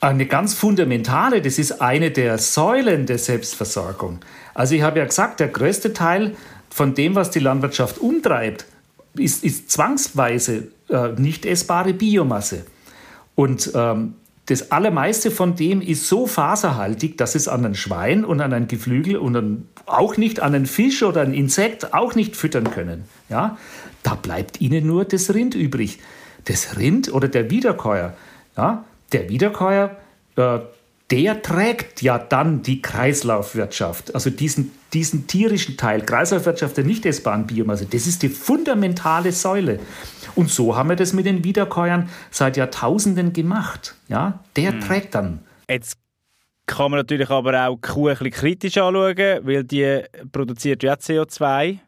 Eine 0.00 0.26
ganz 0.26 0.54
fundamentale, 0.54 1.42
das 1.42 1.60
ist 1.60 1.80
eine 1.80 2.10
der 2.10 2.38
Säulen 2.38 3.06
der 3.06 3.18
Selbstversorgung. 3.18 4.18
Also 4.54 4.74
ich 4.74 4.82
habe 4.82 4.98
ja 4.98 5.04
gesagt, 5.04 5.38
der 5.38 5.48
größte 5.48 5.92
Teil 5.92 6.34
von 6.70 6.94
dem, 6.94 7.14
was 7.14 7.30
die 7.30 7.40
Landwirtschaft 7.40 7.98
umtreibt, 7.98 8.66
ist, 9.14 9.44
ist 9.44 9.70
zwangsweise 9.70 10.68
äh, 10.88 11.08
nicht 11.16 11.46
essbare 11.46 11.92
Biomasse. 11.92 12.64
Und 13.34 13.72
ähm, 13.74 14.14
das 14.46 14.72
Allermeiste 14.72 15.30
von 15.30 15.56
dem 15.56 15.82
ist 15.82 16.08
so 16.08 16.26
faserhaltig, 16.26 17.18
dass 17.18 17.34
es 17.34 17.48
an 17.48 17.66
ein 17.66 17.74
Schwein 17.74 18.24
und 18.24 18.40
an 18.40 18.54
ein 18.54 18.66
Geflügel 18.66 19.16
und 19.16 19.36
an, 19.36 19.68
auch 19.84 20.16
nicht 20.16 20.40
an 20.40 20.54
einen 20.54 20.66
Fisch 20.66 21.02
oder 21.02 21.20
ein 21.20 21.34
Insekt 21.34 21.92
auch 21.92 22.14
nicht 22.14 22.34
füttern 22.34 22.70
können. 22.70 23.04
Ja? 23.28 23.58
Da 24.02 24.14
bleibt 24.14 24.60
ihnen 24.60 24.86
nur 24.86 25.04
das 25.04 25.34
Rind 25.34 25.54
übrig. 25.54 25.98
Das 26.46 26.78
Rind 26.78 27.12
oder 27.12 27.28
der 27.28 27.50
Wiederkäuer. 27.50 28.14
Ja? 28.56 28.84
Der 29.12 29.28
Wiederkäuer, 29.28 29.96
äh, 30.36 30.60
der 31.10 31.42
trägt 31.42 32.02
ja 32.02 32.18
dann 32.18 32.62
die 32.62 32.82
Kreislaufwirtschaft, 32.82 34.14
also 34.14 34.28
diesen, 34.28 34.72
diesen 34.92 35.26
tierischen 35.26 35.76
Teil, 35.76 36.02
Kreislaufwirtschaft 36.02 36.76
der 36.76 36.84
nicht 36.84 37.06
essbaren 37.06 37.46
Biomasse, 37.46 37.86
das 37.86 38.06
ist 38.06 38.22
die 38.22 38.28
fundamentale 38.28 39.32
Säule. 39.32 39.80
Und 40.34 40.50
so 40.50 40.76
haben 40.76 40.90
wir 40.90 40.96
das 40.96 41.14
mit 41.14 41.24
den 41.24 41.44
Wiederkäuern 41.44 42.10
seit 42.30 42.56
Jahrtausenden 42.56 43.32
gemacht. 43.32 43.94
Ja, 44.08 44.40
der 44.56 44.72
hm. 44.72 44.80
trägt 44.80 45.14
dann. 45.14 45.40
Jetzt 45.68 45.96
kann 46.66 46.90
man 46.90 47.00
natürlich 47.00 47.30
aber 47.30 47.66
auch 47.66 47.76
die 47.76 47.88
Kuh 47.88 48.08
ein 48.08 48.16
bisschen 48.16 48.30
kritisch 48.30 48.76
anschauen, 48.76 49.16
weil 49.16 49.64
die 49.64 50.02
produziert 50.30 50.82
ja 50.82 50.94
CO2. 50.94 51.78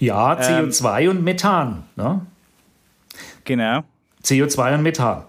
Ja, 0.00 0.34
CO2 0.34 1.02
ähm, 1.02 1.10
und 1.10 1.24
Methan. 1.24 1.84
Ne? 1.94 2.26
Genau. 3.44 3.84
CO2 4.24 4.74
und 4.74 4.82
Methan. 4.82 5.22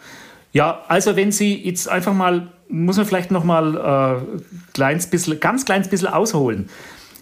Ja, 0.53 0.83
also 0.87 1.15
wenn 1.15 1.31
Sie 1.31 1.63
jetzt 1.63 1.87
einfach 1.87 2.13
mal 2.13 2.49
muss 2.69 2.97
man 2.97 3.05
vielleicht 3.05 3.31
noch 3.31 3.43
mal 3.43 3.75
äh, 3.75 4.51
kleins 4.73 5.07
bisschen, 5.07 5.39
ganz 5.39 5.65
kleines 5.65 5.87
bisschen 5.87 6.07
ausholen. 6.07 6.69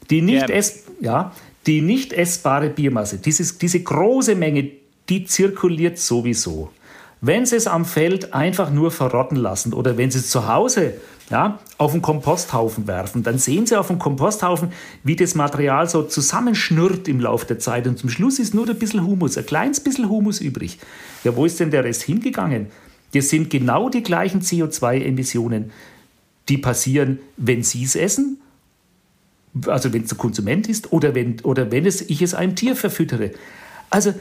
Die 0.10 0.22
nicht, 0.22 0.50
yeah. 0.50 0.58
ess, 0.58 0.84
ja, 1.00 1.32
die 1.66 1.82
nicht 1.82 2.14
essbare 2.14 2.70
Biomasse, 2.70 3.18
dieses, 3.18 3.58
diese 3.58 3.82
große 3.82 4.36
Menge, 4.36 4.72
die 5.10 5.26
zirkuliert 5.26 5.98
sowieso. 5.98 6.72
Wenn 7.26 7.46
Sie 7.46 7.56
es 7.56 7.68
am 7.68 7.86
Feld 7.86 8.34
einfach 8.34 8.70
nur 8.70 8.92
verrotten 8.92 9.38
lassen 9.38 9.74
oder 9.74 9.98
wenn 9.98 10.12
Sie 10.12 10.20
es 10.20 10.30
zu 10.30 10.48
Hause 10.48 10.96
ja, 11.30 11.58
auf 11.78 11.94
den 11.94 12.02
Komposthaufen 12.02 12.86
werfen, 12.86 13.24
dann 13.24 13.38
sehen 13.38 13.66
Sie 13.66 13.80
auf 13.80 13.88
dem 13.88 13.98
Komposthaufen, 13.98 14.74
wie 15.06 15.16
das 15.16 15.34
Material 15.34 15.88
so 15.88 16.04
zusammenschnurrt 16.04 17.08
im 17.08 17.22
Laufe 17.22 17.46
der 17.46 17.60
Zeit 17.60 17.88
und 17.88 17.98
zum 17.98 18.10
Schluss 18.10 18.40
ist 18.40 18.54
nur 18.54 18.68
ein 18.70 18.78
bisschen 18.78 19.06
Humus, 19.08 19.38
ein 19.38 19.46
kleines 19.46 19.80
bisschen 19.80 20.10
Humus 20.10 20.42
übrig. 20.42 20.80
Ja, 21.24 21.34
wo 21.34 21.46
ist 21.46 21.62
denn 21.62 21.72
der 21.72 21.86
Rest 21.86 22.04
hingegangen? 22.04 22.68
Das 23.14 23.30
sind 23.30 23.50
genau 23.50 23.90
die 23.90 24.04
gleichen 24.04 24.42
CO2-Emissionen, 24.42 25.72
die 26.50 26.58
passieren, 26.58 27.20
wenn 27.38 27.64
Sie 27.64 27.84
es 27.84 27.96
essen, 27.96 28.42
also 29.68 29.94
wenn 29.94 30.04
es 30.04 30.10
der 30.10 30.18
Konsument 30.18 30.68
ist, 30.68 30.92
oder 30.92 31.16
wenn, 31.16 31.40
oder 31.42 31.72
wenn 31.72 31.86
es, 31.86 32.02
ich 32.02 32.22
es 32.22 32.34
einem 32.34 32.56
Tier 32.56 32.76
verfüttere. 32.76 33.32
Also 33.90 34.14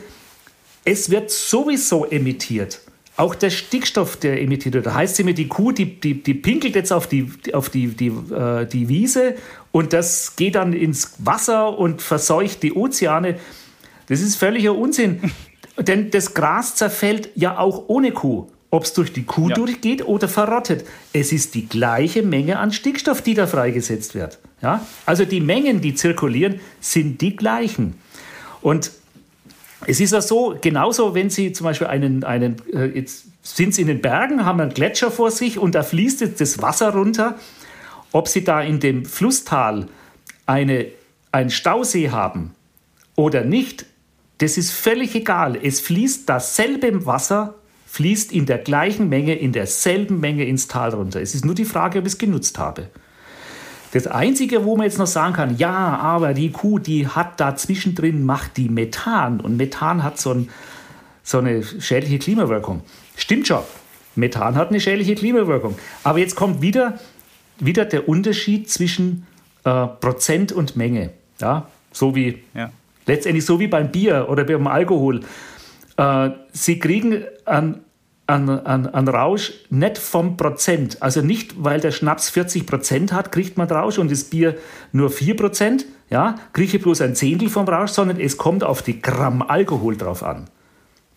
es 0.85 1.11
wird 1.11 1.31
sowieso 1.31 2.05
emittiert. 2.05 2.81
Auch 3.17 3.35
der 3.35 3.51
Stickstoff, 3.51 4.17
der 4.17 4.41
emittiert 4.41 4.75
wird. 4.75 4.87
Da 4.87 4.95
heißt 4.95 5.15
es 5.15 5.19
immer, 5.19 5.33
die 5.33 5.49
Kuh, 5.49 5.73
die, 5.73 6.01
die, 6.01 6.23
die 6.23 6.35
pinkelt 6.35 6.75
jetzt 6.75 6.93
auf, 6.93 7.07
die, 7.07 7.31
auf 7.53 7.71
die, 7.71 7.89
die, 7.89 8.09
äh, 8.09 8.67
die 8.67 8.89
Wiese 8.89 9.37
und 9.71 9.93
das 9.93 10.37
geht 10.37 10.55
dann 10.55 10.73
ins 10.73 11.15
Wasser 11.19 11.79
und 11.79 12.03
verseucht 12.03 12.63
die 12.63 12.73
Ozeane. 12.73 13.39
Das 14.09 14.21
ist 14.21 14.37
völliger 14.37 14.77
Unsinn. 14.77 15.33
Denn 15.79 16.11
das 16.11 16.35
Gras 16.35 16.75
zerfällt 16.75 17.31
ja 17.35 17.59
auch 17.59 17.89
ohne 17.89 18.13
Kuh 18.13 18.49
ob 18.73 18.85
es 18.85 18.95
durch 18.95 19.13
die 19.13 19.25
Kuh 19.25 19.51
ja. 19.51 19.55
durchgeht 19.55 20.07
oder 20.07 20.29
verrottet. 20.29 20.87
Es 21.13 21.31
ist 21.31 21.55
die 21.55 21.69
gleiche 21.69 22.23
Menge 22.23 22.59
an 22.59 22.73
Stickstoff, 22.73 23.21
die 23.21 23.35
da 23.35 23.47
freigesetzt 23.47 24.15
wird. 24.15 24.39
Ja? 24.63 24.85
Also 25.05 25.27
die 25.27 25.43
Mengen, 25.43 25.83
die 25.83 25.95
zirkulieren, 25.95 26.59
sind 26.81 27.21
die 27.21 27.37
gleichen. 27.37 27.99
Und 28.63 28.91
es 29.87 30.01
ist 30.01 30.13
ja 30.13 30.23
so, 30.23 30.57
genauso 30.59 31.15
wenn 31.15 31.29
Sie 31.29 31.53
zum 31.53 31.65
Beispiel 31.65 31.87
einen, 31.89 32.25
einen 32.25 32.57
äh, 32.73 32.87
jetzt 32.87 33.27
sind 33.43 33.75
Sie 33.75 33.83
in 33.83 33.89
den 33.89 34.01
Bergen, 34.01 34.47
haben 34.47 34.59
einen 34.59 34.73
Gletscher 34.73 35.11
vor 35.11 35.31
sich 35.31 35.59
und 35.59 35.75
da 35.75 35.83
fließt 35.83 36.23
jetzt 36.23 36.41
das 36.41 36.63
Wasser 36.63 36.95
runter. 36.95 37.39
Ob 38.11 38.27
Sie 38.27 38.43
da 38.43 38.63
in 38.63 38.81
dem 38.81 39.05
Flusstal 39.05 39.87
eine, 40.47 40.87
einen 41.31 41.51
Stausee 41.51 42.09
haben 42.09 42.55
oder 43.17 43.45
nicht, 43.45 43.85
das 44.39 44.57
ist 44.57 44.71
völlig 44.71 45.15
egal. 45.15 45.59
Es 45.63 45.81
fließt 45.81 46.27
dasselbe 46.27 47.05
Wasser 47.05 47.57
fließt 47.93 48.33
in 48.33 48.47
der 48.47 48.57
gleichen 48.57 49.11
Menge, 49.11 49.35
in 49.35 49.53
derselben 49.53 50.19
Menge 50.19 50.47
ins 50.47 50.67
Tal 50.67 50.95
runter. 50.95 51.21
Es 51.21 51.35
ist 51.35 51.45
nur 51.45 51.55
die 51.55 51.67
Frage, 51.67 51.99
ob 51.99 52.07
ich 52.07 52.15
es 52.15 52.19
genutzt 52.19 52.59
habe. 52.59 52.89
Das 53.93 54.07
Einzige, 54.07 54.65
wo 54.65 54.79
man 54.79 54.87
jetzt 54.87 54.99
noch 54.99 55.07
sagen 55.07 55.35
kann, 55.35 55.59
ja, 55.59 55.99
aber 55.99 56.33
die 56.33 56.51
Kuh, 56.51 56.79
die 56.79 57.07
hat 57.07 57.39
da 57.39 57.55
zwischendrin, 57.55 58.25
macht 58.25 58.57
die 58.57 58.71
Methan. 58.71 59.43
Und 59.43 59.59
Methan 59.59 60.03
hat 60.03 60.19
so, 60.19 60.33
ein, 60.33 60.49
so 61.23 61.37
eine 61.37 61.63
schädliche 61.63 62.19
Klimawirkung. 62.19 62.81
Stimmt 63.15 63.47
schon, 63.47 63.61
Methan 64.17 64.55
hat 64.55 64.71
eine 64.71 64.81
schädliche 64.81 65.15
Klimawirkung. 65.15 65.77
Aber 66.03 66.19
jetzt 66.19 66.35
kommt 66.35 66.63
wieder, 66.63 66.99
wieder 67.59 67.85
der 67.85 68.09
Unterschied 68.09 68.71
zwischen 68.71 69.27
äh, 69.65 69.87
Prozent 69.87 70.51
und 70.51 70.77
Menge. 70.77 71.11
Ja, 71.43 71.69
so 71.93 72.15
wie, 72.15 72.39
ja. 72.55 72.73
letztendlich 73.05 73.45
so 73.45 73.61
wie 73.61 73.67
beim 73.67 73.93
Bier 73.93 74.29
oder 74.31 74.45
beim 74.45 74.67
Alkohol. 74.67 75.21
Äh, 75.97 76.31
sie 76.53 76.79
kriegen 76.79 77.25
an, 77.45 77.81
an, 78.27 78.49
an, 78.49 78.87
an 78.87 79.09
Rausch 79.09 79.53
nicht 79.71 79.99
vom 79.99 80.37
Prozent. 80.37 81.03
Also 81.03 81.21
nicht, 81.23 81.63
weil 81.63 81.81
der 81.81 81.91
Schnaps 81.91 82.31
40 82.31 82.67
Prozent 82.67 83.13
hat, 83.13 83.33
kriegt 83.33 83.59
man 83.59 83.69
Rausch 83.69 83.99
und 83.99 84.11
das 84.11 84.25
Bier 84.25 84.57
nur 84.93 85.11
4 85.11 85.37
Prozent. 85.37 85.87
Ja, 86.11 86.37
kriege 86.53 86.77
ich 86.77 86.83
bloß 86.83 87.01
ein 87.01 87.15
Zehntel 87.15 87.49
vom 87.49 87.67
Rausch, 87.67 87.93
sondern 87.93 88.21
es 88.21 88.37
kommt 88.37 88.65
auf 88.65 88.83
die 88.83 89.01
Gramm 89.01 89.43
Alkohol 89.43 89.97
drauf 89.97 90.23
an. 90.23 90.47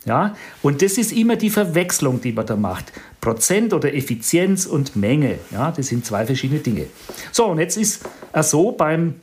Ja, 0.06 0.36
und 0.62 0.84
das 0.84 1.00
ist 1.00 1.12
immer 1.12 1.36
die 1.36 1.50
Verwechslung, 1.50 2.22
die 2.22 2.32
man 2.32 2.46
da 2.46 2.56
macht. 2.56 2.94
Prozent 3.20 3.74
oder 3.74 3.94
Effizienz 3.94 4.68
und 4.68 4.96
Menge. 4.96 5.40
Ja, 5.50 5.72
das 5.72 5.88
sind 5.88 6.06
zwei 6.06 6.26
verschiedene 6.26 6.60
Dinge. 6.60 6.86
So, 7.32 7.48
und 7.48 7.58
jetzt 7.58 7.76
ist 7.76 8.06
es 8.32 8.52
so 8.52 8.72
beim, 8.72 9.16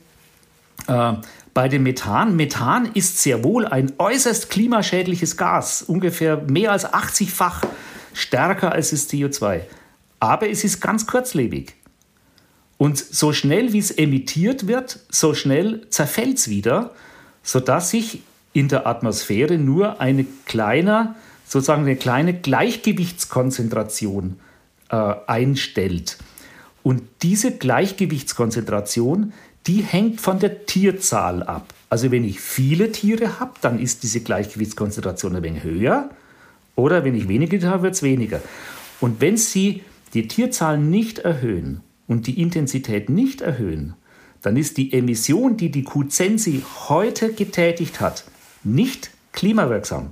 äh, 0.87 1.13
bei 1.53 1.67
dem 1.67 1.83
Methan. 1.83 2.35
Methan 2.35 2.89
ist 2.93 3.21
sehr 3.21 3.43
wohl 3.43 3.65
ein 3.65 3.93
äußerst 3.97 4.49
klimaschädliches 4.49 5.37
Gas, 5.37 5.83
ungefähr 5.83 6.37
mehr 6.37 6.71
als 6.71 6.87
80-fach 6.87 7.63
stärker 8.13 8.71
als 8.71 8.91
das 8.91 9.09
CO2. 9.09 9.61
Aber 10.19 10.49
es 10.49 10.63
ist 10.63 10.79
ganz 10.79 11.05
kurzlebig. 11.05 11.75
Und 12.77 12.97
so 12.97 13.33
schnell 13.33 13.73
wie 13.73 13.79
es 13.79 13.91
emittiert 13.91 14.67
wird, 14.67 14.99
so 15.09 15.33
schnell 15.33 15.87
zerfällt 15.89 16.37
es 16.37 16.49
wieder, 16.49 16.91
sodass 17.43 17.91
sich 17.91 18.23
in 18.53 18.67
der 18.67 18.87
Atmosphäre 18.87 19.57
nur 19.57 20.01
eine 20.01 20.25
kleine, 20.45 21.15
sozusagen 21.45 21.83
eine 21.83 21.95
kleine 21.95 22.33
Gleichgewichtskonzentration 22.33 24.39
äh, 24.89 25.13
einstellt. 25.27 26.17
Und 26.83 27.03
diese 27.21 27.57
Gleichgewichtskonzentration, 27.57 29.33
die 29.67 29.81
hängt 29.81 30.19
von 30.19 30.39
der 30.39 30.65
Tierzahl 30.65 31.43
ab. 31.43 31.73
Also 31.89 32.11
wenn 32.11 32.23
ich 32.23 32.39
viele 32.39 32.91
Tiere 32.91 33.39
habe, 33.39 33.53
dann 33.61 33.79
ist 33.79 34.03
diese 34.03 34.21
Gleichgewichtskonzentration 34.21 35.35
ein 35.35 35.43
wenig 35.43 35.63
höher. 35.63 36.09
Oder 36.75 37.05
wenn 37.05 37.15
ich 37.15 37.27
wenige 37.27 37.59
Tiere 37.59 37.71
habe, 37.71 37.83
wird 37.83 37.95
es 37.95 38.03
weniger. 38.03 38.41
Und 38.99 39.21
wenn 39.21 39.37
Sie 39.37 39.83
die 40.13 40.27
Tierzahl 40.27 40.77
nicht 40.77 41.19
erhöhen 41.19 41.81
und 42.07 42.27
die 42.27 42.41
Intensität 42.41 43.09
nicht 43.09 43.41
erhöhen, 43.41 43.95
dann 44.41 44.57
ist 44.57 44.77
die 44.77 44.91
Emission, 44.93 45.55
die 45.57 45.71
die 45.71 45.83
Kuzensi 45.83 46.63
heute 46.89 47.33
getätigt 47.33 48.01
hat, 48.01 48.25
nicht 48.63 49.11
klimawirksam, 49.31 50.11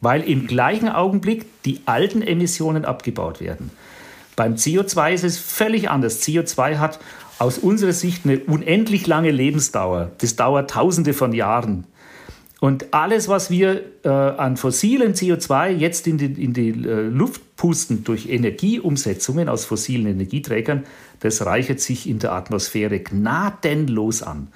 weil 0.00 0.22
im 0.22 0.46
gleichen 0.46 0.88
Augenblick 0.88 1.62
die 1.64 1.80
alten 1.84 2.22
Emissionen 2.22 2.84
abgebaut 2.84 3.40
werden. 3.40 3.70
Beim 4.36 4.54
CO2 4.54 5.12
ist 5.12 5.24
es 5.24 5.38
völlig 5.38 5.90
anders. 5.90 6.22
CO2 6.22 6.78
hat 6.78 6.98
aus 7.42 7.58
unserer 7.58 7.92
Sicht 7.92 8.24
eine 8.24 8.38
unendlich 8.38 9.06
lange 9.08 9.32
Lebensdauer. 9.32 10.12
Das 10.18 10.36
dauert 10.36 10.70
tausende 10.70 11.12
von 11.12 11.32
Jahren. 11.32 11.84
Und 12.60 12.94
alles, 12.94 13.26
was 13.26 13.50
wir 13.50 13.82
äh, 14.04 14.08
an 14.08 14.56
fossilen 14.56 15.14
CO2 15.14 15.70
jetzt 15.70 16.06
in 16.06 16.18
die, 16.18 16.26
in 16.26 16.52
die 16.52 16.68
äh, 16.68 17.00
Luft 17.08 17.56
pusten 17.56 18.04
durch 18.04 18.28
Energieumsetzungen 18.28 19.48
aus 19.48 19.64
fossilen 19.64 20.06
Energieträgern, 20.06 20.84
das 21.18 21.44
reichert 21.44 21.80
sich 21.80 22.08
in 22.08 22.20
der 22.20 22.32
Atmosphäre 22.32 23.00
gnadenlos 23.00 24.22
an. 24.22 24.46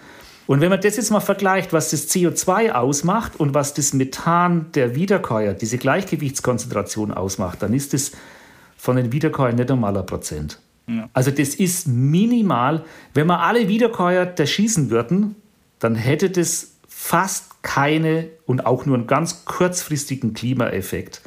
Und 0.47 0.61
wenn 0.61 0.71
man 0.71 0.81
das 0.81 0.97
jetzt 0.97 1.11
mal 1.11 1.19
vergleicht, 1.19 1.73
was 1.73 1.91
das 1.91 2.09
CO2 2.09 2.71
ausmacht 2.71 3.41
und 3.41 3.53
was 3.55 3.75
das 3.75 3.95
Methan 3.95 4.71
der 4.77 4.95
Wiederkäuer, 4.95 5.55
diese 5.55 5.79
Gleichgewichtskonzentration 5.79 7.11
ausmacht, 7.11 7.63
dann 7.63 7.75
ist 7.75 7.95
es 7.95 8.13
von 8.77 8.95
den 8.95 9.11
Wiederkäuern 9.11 9.57
nicht 9.57 9.71
normaler 9.71 10.05
Prozent. 10.05 10.61
Ja. 10.89 11.09
Also 11.13 11.31
das 11.31 11.55
ist 11.55 11.89
minimal. 11.89 12.85
Wenn 13.15 13.27
wir 13.27 13.41
alle 13.41 13.69
Wiederkäuer 13.69 14.33
erschießen 14.37 14.91
würden, 14.91 15.37
dann 15.79 15.95
hätte 15.95 16.31
das 16.31 16.77
fast 16.89 17.63
keine 17.63 18.29
und 18.47 18.65
auch 18.67 18.87
nur 18.87 18.97
einen 18.97 19.07
ganz 19.07 19.45
kurzfristigen 19.45 20.35
Klimaeffekt. 20.35 21.21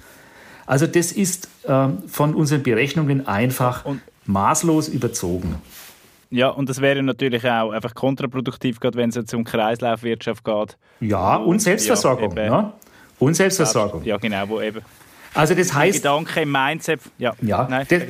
Also 0.66 0.88
das 0.88 1.12
ist 1.12 1.50
äh, 1.64 1.88
von 2.08 2.36
unseren 2.36 2.64
Berechnungen 2.64 3.28
einfach 3.28 3.86
und 3.86 4.02
maßlos 4.26 4.88
überzogen. 4.88 5.56
Ja, 6.32 6.50
und 6.50 6.70
das 6.70 6.80
wäre 6.80 7.02
natürlich 7.02 7.44
auch 7.50 7.72
einfach 7.72 7.96
kontraproduktiv, 7.96 8.80
gerade 8.80 8.98
wenn 8.98 9.10
es 9.10 9.16
jetzt 9.16 9.34
um 9.34 9.44
Kreislaufwirtschaft 9.44 10.44
geht. 10.44 10.78
Ja, 11.00 11.38
und 11.38 11.60
Selbstversorgung. 11.60 12.38
Ja, 12.38 12.46
ja. 12.46 12.74
Und 13.18 13.34
Selbstversorgung. 13.34 14.04
Ja, 14.04 14.18
genau, 14.18 14.48
wo 14.48 14.62
eben. 14.62 14.82
Also 15.34 15.54
das 15.54 15.74
heißt. 15.74 15.98
Gedanke 15.98 16.42
im 16.42 16.52
Mindset. 16.52 17.00
Ja, 17.18 17.34
ja 17.42 17.68
Nein, 17.70 17.86
das, 17.90 18.04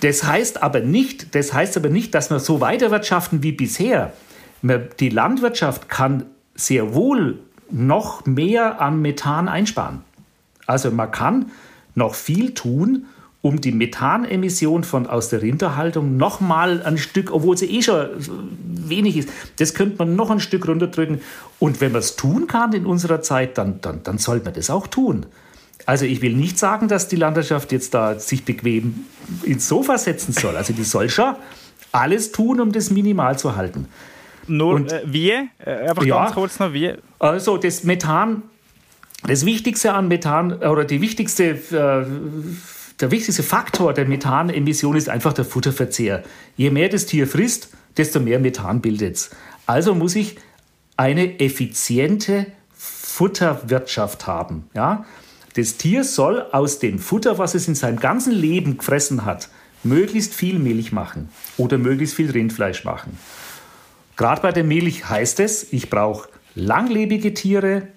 das, 0.00 0.24
heißt 0.24 0.62
aber 0.62 0.80
nicht, 0.80 1.34
das 1.34 1.52
heißt 1.52 1.76
aber 1.76 1.88
nicht, 1.88 2.14
dass 2.14 2.30
wir 2.30 2.38
so 2.38 2.60
weiterwirtschaften 2.60 3.42
wie 3.42 3.52
bisher. 3.52 4.12
Die 4.62 5.08
Landwirtschaft 5.08 5.88
kann 5.88 6.26
sehr 6.54 6.94
wohl 6.94 7.38
noch 7.70 8.26
mehr 8.26 8.80
am 8.80 9.00
Methan 9.00 9.48
einsparen. 9.48 10.02
Also 10.66 10.90
man 10.90 11.10
kann 11.10 11.50
noch 11.94 12.14
viel 12.14 12.54
tun, 12.54 13.06
um 13.42 13.60
die 13.60 13.72
Methanemission 13.72 14.84
von, 14.84 15.06
aus 15.06 15.30
der 15.30 15.40
Rinderhaltung 15.40 16.16
noch 16.16 16.40
mal 16.40 16.82
ein 16.82 16.98
Stück, 16.98 17.32
obwohl 17.32 17.56
sie 17.56 17.66
eh 17.66 17.82
schon 17.82 18.08
wenig 18.68 19.16
ist, 19.16 19.30
das 19.58 19.72
könnte 19.72 19.96
man 19.98 20.14
noch 20.14 20.30
ein 20.30 20.40
Stück 20.40 20.68
runterdrücken. 20.68 21.20
Und 21.58 21.80
wenn 21.80 21.92
man 21.92 22.00
es 22.00 22.16
tun 22.16 22.46
kann 22.46 22.72
in 22.74 22.84
unserer 22.84 23.22
Zeit, 23.22 23.56
dann, 23.56 23.80
dann, 23.80 24.02
dann 24.02 24.18
sollte 24.18 24.44
man 24.44 24.54
das 24.54 24.68
auch 24.68 24.86
tun. 24.86 25.26
Also 25.86 26.04
ich 26.04 26.22
will 26.22 26.34
nicht 26.34 26.58
sagen, 26.58 26.88
dass 26.88 27.08
die 27.08 27.16
Landwirtschaft 27.16 27.72
jetzt 27.72 27.94
da 27.94 28.18
sich 28.18 28.44
bequem 28.44 29.04
ins 29.42 29.68
Sofa 29.68 29.98
setzen 29.98 30.32
soll. 30.32 30.56
Also 30.56 30.72
die 30.72 30.84
soll 30.84 31.08
schon 31.08 31.34
alles 31.92 32.32
tun, 32.32 32.60
um 32.60 32.72
das 32.72 32.90
minimal 32.90 33.38
zu 33.38 33.56
halten. 33.56 33.88
Nur 34.46 34.74
Und, 34.74 34.92
äh, 34.92 35.02
wie? 35.04 35.30
Äh, 35.30 35.88
einfach 35.88 36.04
ja, 36.04 36.24
ganz 36.24 36.34
kurz 36.34 36.58
noch 36.58 36.72
wie? 36.72 36.94
Also 37.18 37.56
das 37.56 37.84
Methan, 37.84 38.42
das 39.26 39.44
Wichtigste 39.44 39.92
an 39.92 40.08
Methan 40.08 40.52
oder 40.52 40.84
die 40.84 41.00
wichtigste, 41.00 41.44
äh, 41.50 42.06
der 43.00 43.10
wichtigste 43.10 43.42
Faktor 43.42 43.92
der 43.92 44.06
Methanemission 44.06 44.96
ist 44.96 45.08
einfach 45.08 45.32
der 45.32 45.44
Futterverzehr. 45.44 46.22
Je 46.56 46.70
mehr 46.70 46.88
das 46.88 47.06
Tier 47.06 47.26
frisst, 47.26 47.70
desto 47.96 48.20
mehr 48.20 48.38
Methan 48.38 48.80
bildet 48.80 49.16
es. 49.16 49.30
Also 49.66 49.94
muss 49.94 50.16
ich 50.16 50.36
eine 50.96 51.40
effiziente 51.40 52.46
Futterwirtschaft 52.74 54.26
haben. 54.26 54.68
Ja? 54.74 55.04
Das 55.54 55.76
Tier 55.76 56.04
soll 56.04 56.46
aus 56.52 56.78
dem 56.78 56.98
Futter, 56.98 57.38
was 57.38 57.54
es 57.54 57.66
in 57.66 57.74
seinem 57.74 57.98
ganzen 57.98 58.32
Leben 58.32 58.78
gefressen 58.78 59.24
hat, 59.24 59.48
möglichst 59.82 60.34
viel 60.34 60.58
Milch 60.58 60.92
machen 60.92 61.28
oder 61.56 61.78
möglichst 61.78 62.14
viel 62.14 62.30
Rindfleisch 62.30 62.84
machen. 62.84 63.18
Gerade 64.16 64.42
bei 64.42 64.52
der 64.52 64.64
Milch 64.64 65.08
heißt 65.08 65.40
es, 65.40 65.72
ich 65.72 65.90
brauche 65.90 66.28
langlebige 66.54 67.34
Tiere, 67.34 67.88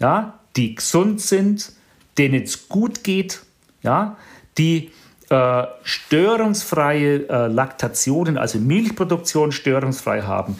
ja, 0.00 0.38
die 0.56 0.74
gesund 0.74 1.20
sind, 1.20 1.72
denen 2.18 2.42
es 2.42 2.68
gut 2.68 3.04
geht, 3.04 3.42
ja, 3.82 4.16
die 4.58 4.90
äh, 5.28 5.64
störungsfreie 5.82 7.28
äh, 7.28 7.46
Laktationen, 7.46 8.38
also 8.38 8.58
Milchproduktion 8.58 9.52
störungsfrei 9.52 10.22
haben. 10.22 10.56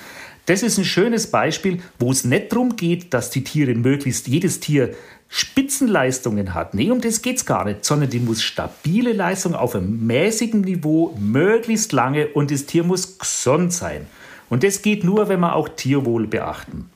Das 0.47 0.63
ist 0.63 0.79
ein 0.79 0.85
schönes 0.85 1.31
Beispiel, 1.31 1.81
wo 1.99 2.11
es 2.11 2.25
nicht 2.25 2.53
darum 2.53 2.77
geht, 2.77 3.15
dass 3.15 3.31
die 3.31 3.45
Tiere 3.45 3.75
möglichst 3.75 4.29
jedes 4.29 4.61
Tier 4.61 4.95
Spitzenleistungen 5.35 6.53
hat. 6.53 6.75
Nee, 6.75 6.91
um 6.91 7.01
das 7.01 7.23
geht 7.23 7.39
es 7.39 7.47
gar 7.47 7.65
nicht, 7.65 7.87
sondern 7.87 8.11
die 8.11 8.21
muss 8.21 8.43
stabile 8.43 9.15
Leistung 9.15 9.55
auf 9.55 9.75
einem 9.75 10.07
mäßigen 10.07 10.61
Niveau, 10.61 11.17
möglichst 11.19 11.93
lange 11.93 12.29
und 12.29 12.51
das 12.51 12.67
Tier 12.67 12.85
muss 12.85 13.19
gesund 13.19 13.73
sein. 13.73 14.07
Und 14.51 14.63
das 14.63 14.83
geht 14.83 15.05
nur, 15.05 15.31
wenn 15.31 15.41
wir 15.41 15.57
auch 15.57 15.71
Tierwohl 15.71 16.27
beachten. 16.27 16.91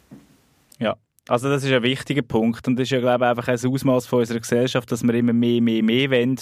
Ja, 0.78 0.96
also 1.26 1.48
das 1.48 1.64
ist 1.64 1.72
ein 1.72 1.82
wichtiger 1.82 2.20
Punkt 2.20 2.68
und 2.68 2.76
das 2.76 2.84
ist 2.84 2.90
ja, 2.90 3.00
glaube 3.00 3.24
ich, 3.24 3.30
einfach 3.30 3.48
ein 3.48 3.72
Ausmaß 3.72 4.04
von 4.04 4.18
unserer 4.18 4.40
Gesellschaft, 4.40 4.92
dass 4.92 5.02
wir 5.02 5.14
immer 5.14 5.32
mehr, 5.32 5.62
mehr, 5.62 5.82
mehr 5.82 6.10
wollen, 6.10 6.36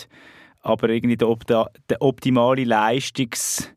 aber 0.63 0.89
irgendwie 0.89 1.17
der, 1.17 1.71
der 1.89 2.03
optimale 2.03 2.65
Leistungs 2.65 3.71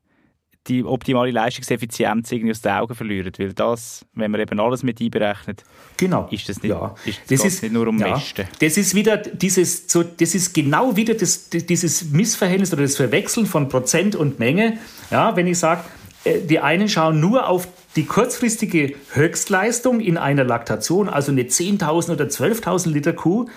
die 0.68 0.84
optimale 0.84 1.32
Leistungseffizienz 1.32 2.32
irgendwie 2.32 2.51
aus 2.51 2.61
den 2.61 2.72
Augen 2.72 2.95
verlieren. 2.95 3.32
Weil 3.38 3.53
das, 3.53 4.05
wenn 4.13 4.32
man 4.32 4.41
eben 4.41 4.59
alles 4.59 4.84
mit 4.84 5.01
einberechnet, 5.01 5.63
genau. 5.95 6.28
ist 6.32 6.49
das 6.49 6.61
nicht, 6.61 6.72
ja. 6.72 6.95
ist, 7.05 7.20
das, 7.28 7.41
das 7.41 7.45
ist, 7.45 7.63
nicht 7.63 7.74
nur 7.74 7.88
um 7.88 7.99
ja. 7.99 8.13
Mästen. 8.13 8.47
Das 8.59 8.78
ist 8.78 8.93
wieder 8.95 9.18
dieses, 9.18 9.89
so, 9.89 10.03
das 10.03 10.36
ist 10.36 10.53
genau 10.53 10.95
wieder 10.95 11.13
das, 11.13 11.49
dieses 11.49 12.05
Missverhältnis 12.11 12.74
oder 12.74 12.84
das 12.84 12.95
Verwechseln 12.95 13.45
von 13.45 13.70
Prozent 13.70 14.15
und 14.15 14.39
Menge. 14.39 14.78
Ja, 15.11 15.36
wenn 15.36 15.47
ich 15.47 15.59
sage, 15.59 15.84
äh, 16.24 16.41
die 16.41 16.59
einen 16.59 16.89
schauen 16.89 17.20
nur 17.20 17.47
auf 17.47 17.68
die 17.95 18.05
kurzfristige 18.05 18.93
Höchstleistung 19.13 19.99
in 19.99 20.18
einer 20.18 20.43
Laktation, 20.43 21.09
also 21.09 21.32
eine 21.32 21.43
10.000 21.43 22.11
oder 22.11 22.26
12.000 22.26 22.89
Liter 22.89 23.13
Kuh. 23.13 23.47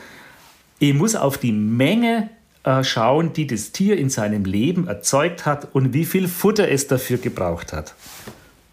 Ich 0.78 0.94
muss 0.94 1.14
auf 1.14 1.36
die 1.36 1.52
Menge 1.52 2.30
äh, 2.64 2.84
schauen, 2.84 3.32
die 3.32 3.46
das 3.46 3.72
Tier 3.72 3.96
in 3.96 4.10
seinem 4.10 4.44
Leben 4.44 4.86
erzeugt 4.86 5.46
hat 5.46 5.74
und 5.74 5.94
wie 5.94 6.04
viel 6.04 6.28
Futter 6.28 6.68
es 6.68 6.86
dafür 6.86 7.18
gebraucht 7.18 7.72
hat. 7.72 7.94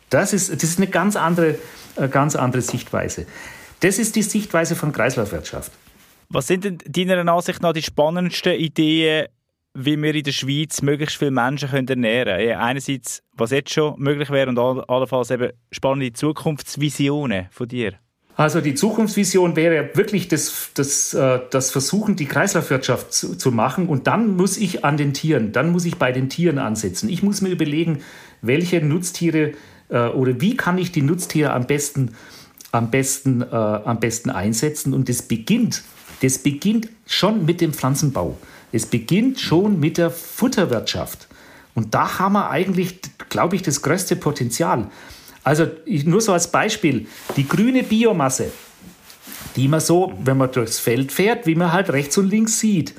Das 0.10 0.34
ist, 0.34 0.52
das 0.52 0.64
ist 0.64 0.78
eine 0.78 0.88
ganz 0.88 1.16
andere, 1.16 1.56
äh, 1.96 2.08
ganz 2.08 2.36
andere 2.36 2.62
Sichtweise. 2.62 3.26
Das 3.80 4.00
ist 4.00 4.16
die 4.16 4.24
Sichtweise 4.24 4.76
von 4.76 4.92
Kreislaufwirtschaft. 4.92 5.72
Was 6.30 6.48
sind 6.48 6.66
denn 6.66 6.78
deiner 6.86 7.32
Ansicht 7.32 7.62
nach 7.62 7.74
die 7.74 7.82
spannendsten 7.82 8.54
Ideen, 8.54 9.28
wie 9.74 9.96
wir 9.96 10.16
in 10.16 10.24
der 10.24 10.32
Schweiz 10.32 10.82
möglichst 10.82 11.18
viele 11.18 11.32
Menschen 11.32 11.88
ernähren 11.88 12.38
können? 12.38 12.60
Einerseits, 12.60 13.22
was 13.34 13.52
jetzt 13.52 13.74
schon 13.74 13.98
möglich 14.00 14.30
wäre 14.30 14.50
und 14.50 14.60
allenfalls 14.60 15.32
eben 15.32 15.52
spannende 15.72 16.12
Zukunftsvisionen 16.12 17.48
von 17.52 17.68
dir. 17.68 17.94
Also 18.38 18.62
die 18.62 18.76
Zukunftsvision 18.76 19.56
wäre 19.56 19.90
wirklich 19.96 20.28
das, 20.28 20.70
das, 20.76 21.16
äh, 21.16 21.40
das 21.50 21.72
Versuchen, 21.72 22.16
die 22.16 22.28
Kreislaufwirtschaft 22.28 23.12
zu, 23.12 23.36
zu 23.36 23.52
machen. 23.52 23.88
Und 23.88 24.06
dann 24.06 24.38
muss 24.38 24.58
ich 24.58 24.86
an 24.86 24.96
den 24.96 25.16
Tieren, 25.16 25.52
dann 25.54 25.72
muss 25.72 25.86
ich 25.86 25.96
bei 25.98 26.12
den 26.12 26.30
Tieren 26.30 26.60
ansetzen. 26.60 27.10
Ich 27.10 27.24
muss 27.24 27.42
mir 27.42 27.50
überlegen, 27.50 28.04
welche 28.44 28.80
Nutztiere 28.80 29.54
äh, 29.90 30.10
oder 30.10 30.40
wie 30.40 30.56
kann 30.56 30.78
ich 30.78 30.92
die 30.92 31.02
Nutztiere 31.02 31.52
am 31.52 31.66
besten, 31.66 32.12
am 32.72 32.92
besten, 32.92 33.42
äh, 33.42 33.46
am 33.56 34.00
besten 34.00 34.30
einsetzen. 34.30 34.94
Und 34.94 35.10
das 35.10 35.24
beginnt, 35.24 35.82
das 36.22 36.38
beginnt 36.38 36.90
schon 37.08 37.44
mit 37.44 37.60
dem 37.60 37.74
Pflanzenbau. 37.74 38.38
Es 38.72 38.86
beginnt 38.86 39.40
schon 39.40 39.80
mit 39.80 39.98
der 39.98 40.12
Futterwirtschaft. 40.12 41.28
Und 41.74 41.96
da 41.96 42.20
haben 42.20 42.34
wir 42.34 42.52
eigentlich, 42.52 43.00
glaube 43.30 43.56
ich, 43.56 43.64
das 43.64 43.82
größte 43.82 44.16
Potenzial. 44.16 44.92
Also 45.48 45.66
ich, 45.86 46.06
nur 46.06 46.20
so 46.20 46.34
als 46.34 46.52
Beispiel, 46.52 47.08
die 47.38 47.48
grüne 47.48 47.82
Biomasse, 47.82 48.52
die 49.56 49.70
man 49.70 49.80
so, 49.80 50.12
wenn 50.22 50.36
man 50.36 50.52
durchs 50.52 50.78
Feld 50.78 51.14
fährt, 51.14 51.48
wie 51.48 51.56
man 51.56 51.72
halt 51.72 51.90
rechts 51.90 52.18
und 52.18 52.30
links 52.30 52.60
sieht, 52.60 52.94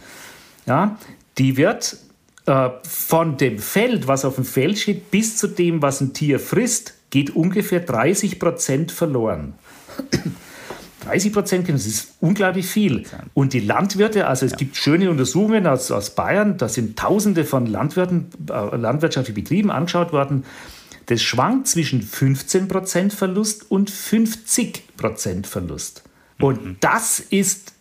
ja, 0.65 0.97
die 1.37 1.59
wird 1.59 1.99
äh, 2.47 2.71
von 2.85 3.37
dem 3.37 3.59
Feld, 3.59 4.09
was 4.09 4.25
auf 4.25 4.37
dem 4.37 4.47
Feld 4.47 4.79
steht, 4.79 5.11
bis 5.11 5.37
zu 5.37 5.47
dem, 5.47 5.83
was 5.83 6.01
ein 6.01 6.15
Tier 6.15 6.41
frisst, 6.41 6.95
geht 7.11 7.37
ungefähr 7.37 7.81
30 7.81 8.39
Prozent 8.39 8.93
verloren. 8.93 9.53
30 11.05 11.35
Prozent, 11.35 11.69
das 11.69 11.85
ist 11.85 12.15
unglaublich 12.21 12.67
viel. 12.67 13.05
Und 13.35 13.53
die 13.53 13.61
Landwirte, 13.61 14.27
also 14.27 14.47
es 14.47 14.57
gibt 14.57 14.75
schöne 14.79 15.11
Untersuchungen 15.11 15.67
aus, 15.67 15.91
aus 15.91 16.15
Bayern, 16.15 16.57
da 16.57 16.71
sind 16.71 16.99
Tausende 16.99 17.45
von 17.45 17.67
Landwirten, 17.67 18.31
äh, 18.49 18.75
landwirtschaftlichen 18.75 19.43
Betrieben 19.43 19.71
angeschaut 19.71 20.15
worden, 20.15 20.45
das 21.09 21.23
schwankt 21.23 21.69
zwischen 21.69 22.03
15% 22.03 23.11
Verlust 23.11 23.71
und 23.71 23.91
50% 23.91 25.47
Verlust. 25.47 26.03
Und 26.39 26.65
mhm. 26.65 26.77
das 26.81 27.19
ist 27.19 27.73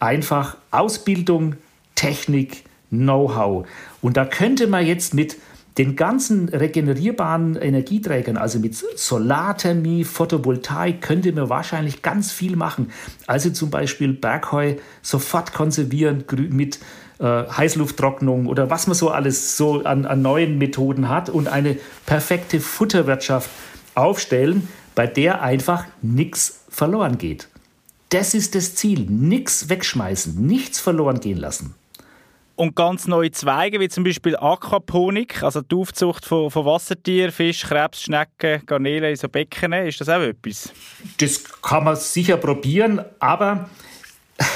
einfach 0.00 0.56
Ausbildung, 0.72 1.56
Technik, 1.94 2.64
Know-how. 2.90 3.66
Und 4.00 4.16
da 4.16 4.24
könnte 4.24 4.66
man 4.66 4.84
jetzt 4.84 5.14
mit 5.14 5.36
den 5.78 5.96
ganzen 5.96 6.48
regenerierbaren 6.48 7.56
Energieträgern, 7.56 8.36
also 8.36 8.58
mit 8.58 8.74
Solarthermie, 8.74 10.04
Photovoltaik, 10.04 11.00
könnte 11.00 11.32
man 11.32 11.48
wahrscheinlich 11.48 12.02
ganz 12.02 12.32
viel 12.32 12.56
machen. 12.56 12.90
Also 13.26 13.48
zum 13.50 13.70
Beispiel 13.70 14.12
Bergheu 14.12 14.74
sofort 15.00 15.54
konservieren 15.54 16.24
mit 16.50 16.80
äh, 17.22 17.44
Heißlufttrocknung 17.50 18.46
oder 18.46 18.68
was 18.68 18.88
man 18.88 18.96
so 18.96 19.10
alles 19.10 19.56
so 19.56 19.84
an, 19.84 20.06
an 20.06 20.22
neuen 20.22 20.58
Methoden 20.58 21.08
hat 21.08 21.30
und 21.30 21.46
eine 21.46 21.78
perfekte 22.04 22.58
Futterwirtschaft 22.58 23.48
aufstellen, 23.94 24.68
bei 24.96 25.06
der 25.06 25.40
einfach 25.40 25.84
nichts 26.02 26.64
verloren 26.68 27.18
geht. 27.18 27.48
Das 28.08 28.34
ist 28.34 28.54
das 28.54 28.74
Ziel. 28.74 29.06
Nichts 29.08 29.68
wegschmeißen, 29.68 30.44
nichts 30.44 30.80
verloren 30.80 31.20
gehen 31.20 31.38
lassen. 31.38 31.74
Und 32.56 32.76
ganz 32.76 33.06
neue 33.06 33.30
Zweige, 33.30 33.80
wie 33.80 33.88
zum 33.88 34.04
Beispiel 34.04 34.36
Aquaponik, 34.36 35.42
also 35.42 35.62
die 35.62 35.74
Aufzucht 35.74 36.26
von, 36.26 36.50
von 36.50 36.66
Wassertieren, 36.66 37.32
Fisch, 37.32 37.62
Krebs, 37.62 38.02
Schnecken, 38.02 38.66
Garnelen 38.66 39.10
in 39.10 39.16
so 39.16 39.28
Becken, 39.28 39.72
ist 39.72 40.00
das 40.00 40.08
auch 40.08 40.20
etwas? 40.20 40.70
Das 41.18 41.42
kann 41.62 41.84
man 41.84 41.96
sicher 41.96 42.36
probieren, 42.36 43.00
aber 43.18 43.70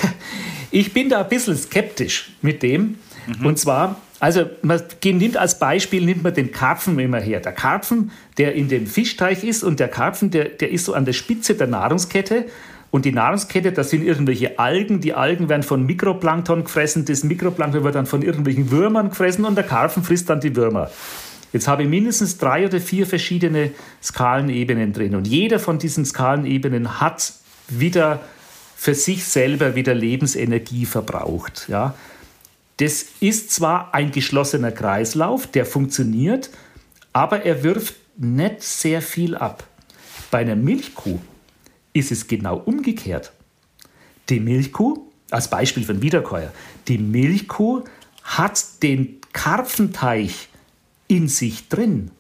ich 0.70 0.92
bin 0.92 1.08
da 1.08 1.22
ein 1.22 1.28
bisschen 1.28 1.56
skeptisch 1.56 2.32
mit 2.42 2.62
dem. 2.62 2.96
Mhm. 3.26 3.46
Und 3.46 3.58
zwar, 3.58 4.00
also 4.20 4.46
man 4.62 4.80
nimmt 5.04 5.36
als 5.36 5.58
Beispiel 5.58 6.04
nimmt 6.04 6.22
man 6.22 6.34
den 6.34 6.52
Karpfen 6.52 6.98
immer 6.98 7.20
her. 7.20 7.40
Der 7.40 7.52
Karpfen, 7.52 8.10
der 8.38 8.54
in 8.54 8.68
dem 8.68 8.86
Fischteich 8.86 9.44
ist 9.44 9.62
und 9.62 9.80
der 9.80 9.88
Karpfen, 9.88 10.30
der, 10.30 10.46
der 10.46 10.70
ist 10.70 10.84
so 10.84 10.94
an 10.94 11.04
der 11.04 11.12
Spitze 11.12 11.54
der 11.54 11.66
Nahrungskette 11.66 12.46
und 12.90 13.04
die 13.04 13.12
Nahrungskette, 13.12 13.72
das 13.72 13.90
sind 13.90 14.02
irgendwelche 14.02 14.58
Algen. 14.58 15.00
Die 15.00 15.12
Algen 15.12 15.48
werden 15.48 15.62
von 15.62 15.84
Mikroplankton 15.84 16.64
gefressen. 16.64 17.04
Das 17.04 17.24
Mikroplankton 17.24 17.84
wird 17.84 17.94
dann 17.94 18.06
von 18.06 18.22
irgendwelchen 18.22 18.70
Würmern 18.70 19.10
gefressen 19.10 19.44
und 19.44 19.54
der 19.54 19.64
Karpfen 19.64 20.02
frisst 20.02 20.30
dann 20.30 20.40
die 20.40 20.56
Würmer. 20.56 20.90
Jetzt 21.52 21.68
habe 21.68 21.82
ich 21.82 21.88
mindestens 21.88 22.38
drei 22.38 22.66
oder 22.66 22.80
vier 22.80 23.06
verschiedene 23.06 23.70
Skalenebenen 24.02 24.92
drin. 24.92 25.14
Und 25.14 25.26
jeder 25.26 25.58
von 25.58 25.78
diesen 25.78 26.04
Skalenebenen 26.04 27.00
hat 27.00 27.32
wieder 27.68 28.20
für 28.79 28.95
sich 28.95 29.24
selber 29.24 29.74
wieder 29.74 29.95
Lebensenergie 29.95 30.85
verbraucht. 30.85 31.66
Ja? 31.68 31.95
Das 32.77 33.07
ist 33.20 33.51
zwar 33.51 33.95
ein 33.95 34.12
geschlossener 34.12 34.70
Kreislauf, 34.70 35.47
der 35.47 35.64
funktioniert, 35.64 36.51
aber 37.14 37.43
er 37.45 37.64
wirft 37.64 37.95
nicht 38.18 38.62
sehr 38.62 39.01
viel 39.01 39.35
ab. 39.35 39.66
Bei 40.31 40.39
einer 40.39 40.57
Milchkuh 40.57 41.18
ist 41.95 42.12
es 42.12 42.29
genau 42.29 42.59
umgekehrt. 42.59 43.33
Die 44.29 44.41
Milchkuh, 44.41 45.07
als 45.31 45.49
Beispiel 45.49 45.85
von 45.85 46.03
Wiederkäuer, 46.03 46.53
die 46.87 46.99
Milchkuh 46.99 47.83
hat 48.22 48.83
den 48.83 49.20
Karpfenteich 49.33 50.49
in 51.09 51.29
sich 51.29 51.68
drin. 51.68 52.11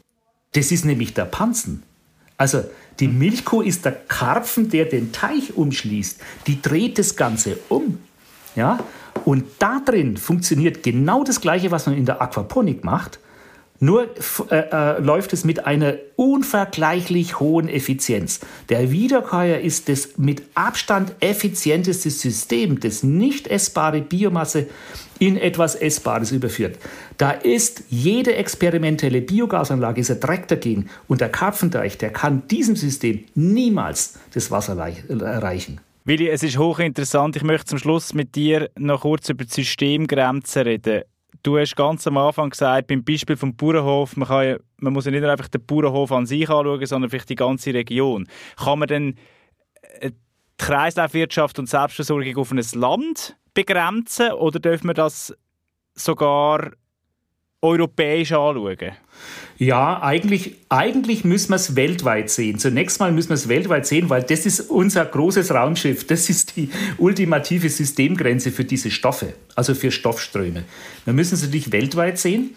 Das 0.52 0.72
ist 0.72 0.86
nämlich 0.86 1.12
der 1.12 1.26
Panzen. 1.26 1.82
Also 2.38 2.64
die 3.00 3.08
Milchkuh 3.08 3.62
ist 3.62 3.84
der 3.84 3.92
Karpfen, 3.92 4.70
der 4.70 4.86
den 4.86 5.12
Teich 5.12 5.56
umschließt. 5.56 6.20
Die 6.46 6.62
dreht 6.62 6.98
das 6.98 7.16
Ganze 7.16 7.58
um. 7.68 7.98
Ja? 8.54 8.78
Und 9.24 9.44
da 9.58 9.80
drin 9.84 10.16
funktioniert 10.16 10.82
genau 10.82 11.24
das 11.24 11.40
Gleiche, 11.40 11.70
was 11.70 11.86
man 11.86 11.96
in 11.96 12.06
der 12.06 12.22
Aquaponik 12.22 12.84
macht. 12.84 13.18
Nur 13.78 14.08
äh, 14.50 14.56
äh, 14.56 15.00
läuft 15.00 15.32
es 15.32 15.44
mit 15.44 15.66
einer 15.66 15.94
unvergleichlich 16.16 17.40
hohen 17.40 17.68
Effizienz. 17.68 18.40
Der 18.68 18.90
Wiederkäuer 18.90 19.58
ist 19.58 19.88
das 19.88 20.16
mit 20.16 20.42
Abstand 20.54 21.14
effizienteste 21.20 22.10
System, 22.10 22.80
das 22.80 23.02
nicht 23.02 23.46
essbare 23.46 24.00
Biomasse 24.00 24.66
in 25.18 25.36
etwas 25.36 25.74
Essbares 25.74 26.32
überführt. 26.32 26.78
Da 27.18 27.30
ist 27.30 27.84
jede 27.88 28.34
experimentelle 28.36 29.22
Biogasanlage 29.22 30.00
ist 30.00 30.10
ein 30.10 30.20
Dreck 30.20 30.48
dagegen. 30.48 30.88
Und 31.08 31.20
der 31.20 31.30
Karpfenteich, 31.30 31.98
der 31.98 32.10
kann 32.10 32.46
diesem 32.48 32.76
System 32.76 33.24
niemals 33.34 34.18
das 34.34 34.50
Wasser 34.50 34.76
erreichen. 34.76 35.80
Willi, 36.04 36.28
es 36.28 36.42
ist 36.42 36.58
hochinteressant. 36.58 37.34
Ich 37.34 37.42
möchte 37.42 37.66
zum 37.66 37.78
Schluss 37.78 38.14
mit 38.14 38.36
dir 38.36 38.70
noch 38.78 39.00
kurz 39.00 39.28
über 39.28 39.44
die 39.44 39.52
Systemgrenzen 39.52 40.62
reden. 40.62 41.02
Du 41.46 41.56
hast 41.56 41.76
ganz 41.76 42.04
am 42.08 42.16
Anfang 42.16 42.50
gesagt, 42.50 42.88
beim 42.88 43.04
Beispiel 43.04 43.36
vom 43.36 43.54
Bauernhof, 43.54 44.16
man, 44.16 44.26
kann 44.26 44.44
ja, 44.44 44.56
man 44.78 44.92
muss 44.92 45.04
ja 45.04 45.12
nicht 45.12 45.20
nur 45.20 45.30
einfach 45.30 45.46
den 45.46 45.64
Bauernhof 45.64 46.10
an 46.10 46.26
sich 46.26 46.50
anschauen, 46.50 46.84
sondern 46.84 47.08
vielleicht 47.08 47.28
die 47.28 47.36
ganze 47.36 47.72
Region. 47.72 48.26
Kann 48.56 48.80
man 48.80 48.88
denn 48.88 49.14
äh, 50.00 50.10
die 50.10 50.16
Kreislaufwirtschaft 50.58 51.60
und 51.60 51.68
Selbstversorgung 51.68 52.36
auf 52.36 52.50
ein 52.50 52.60
Land 52.74 53.36
begrenzen 53.54 54.32
oder 54.32 54.58
dürfen 54.58 54.88
wir 54.88 54.94
das 54.94 55.36
sogar 55.94 56.72
europäisch 57.66 58.32
anschauen? 58.32 58.92
Ja, 59.58 60.02
eigentlich, 60.02 60.56
eigentlich 60.68 61.24
müssen 61.24 61.50
wir 61.50 61.56
es 61.56 61.76
weltweit 61.76 62.28
sehen. 62.28 62.58
Zunächst 62.58 63.00
mal 63.00 63.10
müssen 63.10 63.30
wir 63.30 63.34
es 63.34 63.48
weltweit 63.48 63.86
sehen, 63.86 64.10
weil 64.10 64.22
das 64.22 64.44
ist 64.44 64.60
unser 64.60 65.04
großes 65.04 65.52
Raumschiff. 65.52 66.06
Das 66.06 66.28
ist 66.28 66.56
die 66.56 66.68
ultimative 66.98 67.70
Systemgrenze 67.70 68.50
für 68.50 68.64
diese 68.64 68.90
Stoffe, 68.90 69.32
also 69.54 69.74
für 69.74 69.90
Stoffströme. 69.90 70.64
Wir 71.04 71.14
müssen 71.14 71.34
es 71.34 71.42
natürlich 71.42 71.72
weltweit 71.72 72.18
sehen. 72.18 72.54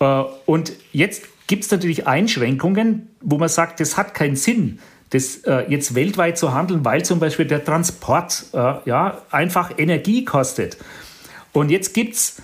Äh, 0.00 0.22
und 0.46 0.72
jetzt 0.92 1.24
gibt 1.46 1.64
es 1.64 1.70
natürlich 1.70 2.06
Einschränkungen, 2.06 3.10
wo 3.20 3.36
man 3.36 3.50
sagt, 3.50 3.80
das 3.80 3.98
hat 3.98 4.14
keinen 4.14 4.36
Sinn, 4.36 4.78
das 5.10 5.38
äh, 5.44 5.66
jetzt 5.68 5.94
weltweit 5.94 6.38
zu 6.38 6.54
handeln, 6.54 6.82
weil 6.82 7.04
zum 7.04 7.20
Beispiel 7.20 7.44
der 7.44 7.62
Transport 7.62 8.46
äh, 8.54 8.56
ja, 8.86 9.20
einfach 9.30 9.70
Energie 9.76 10.24
kostet. 10.24 10.78
Und 11.52 11.70
jetzt 11.70 11.92
gibt 11.92 12.14
es 12.14 12.40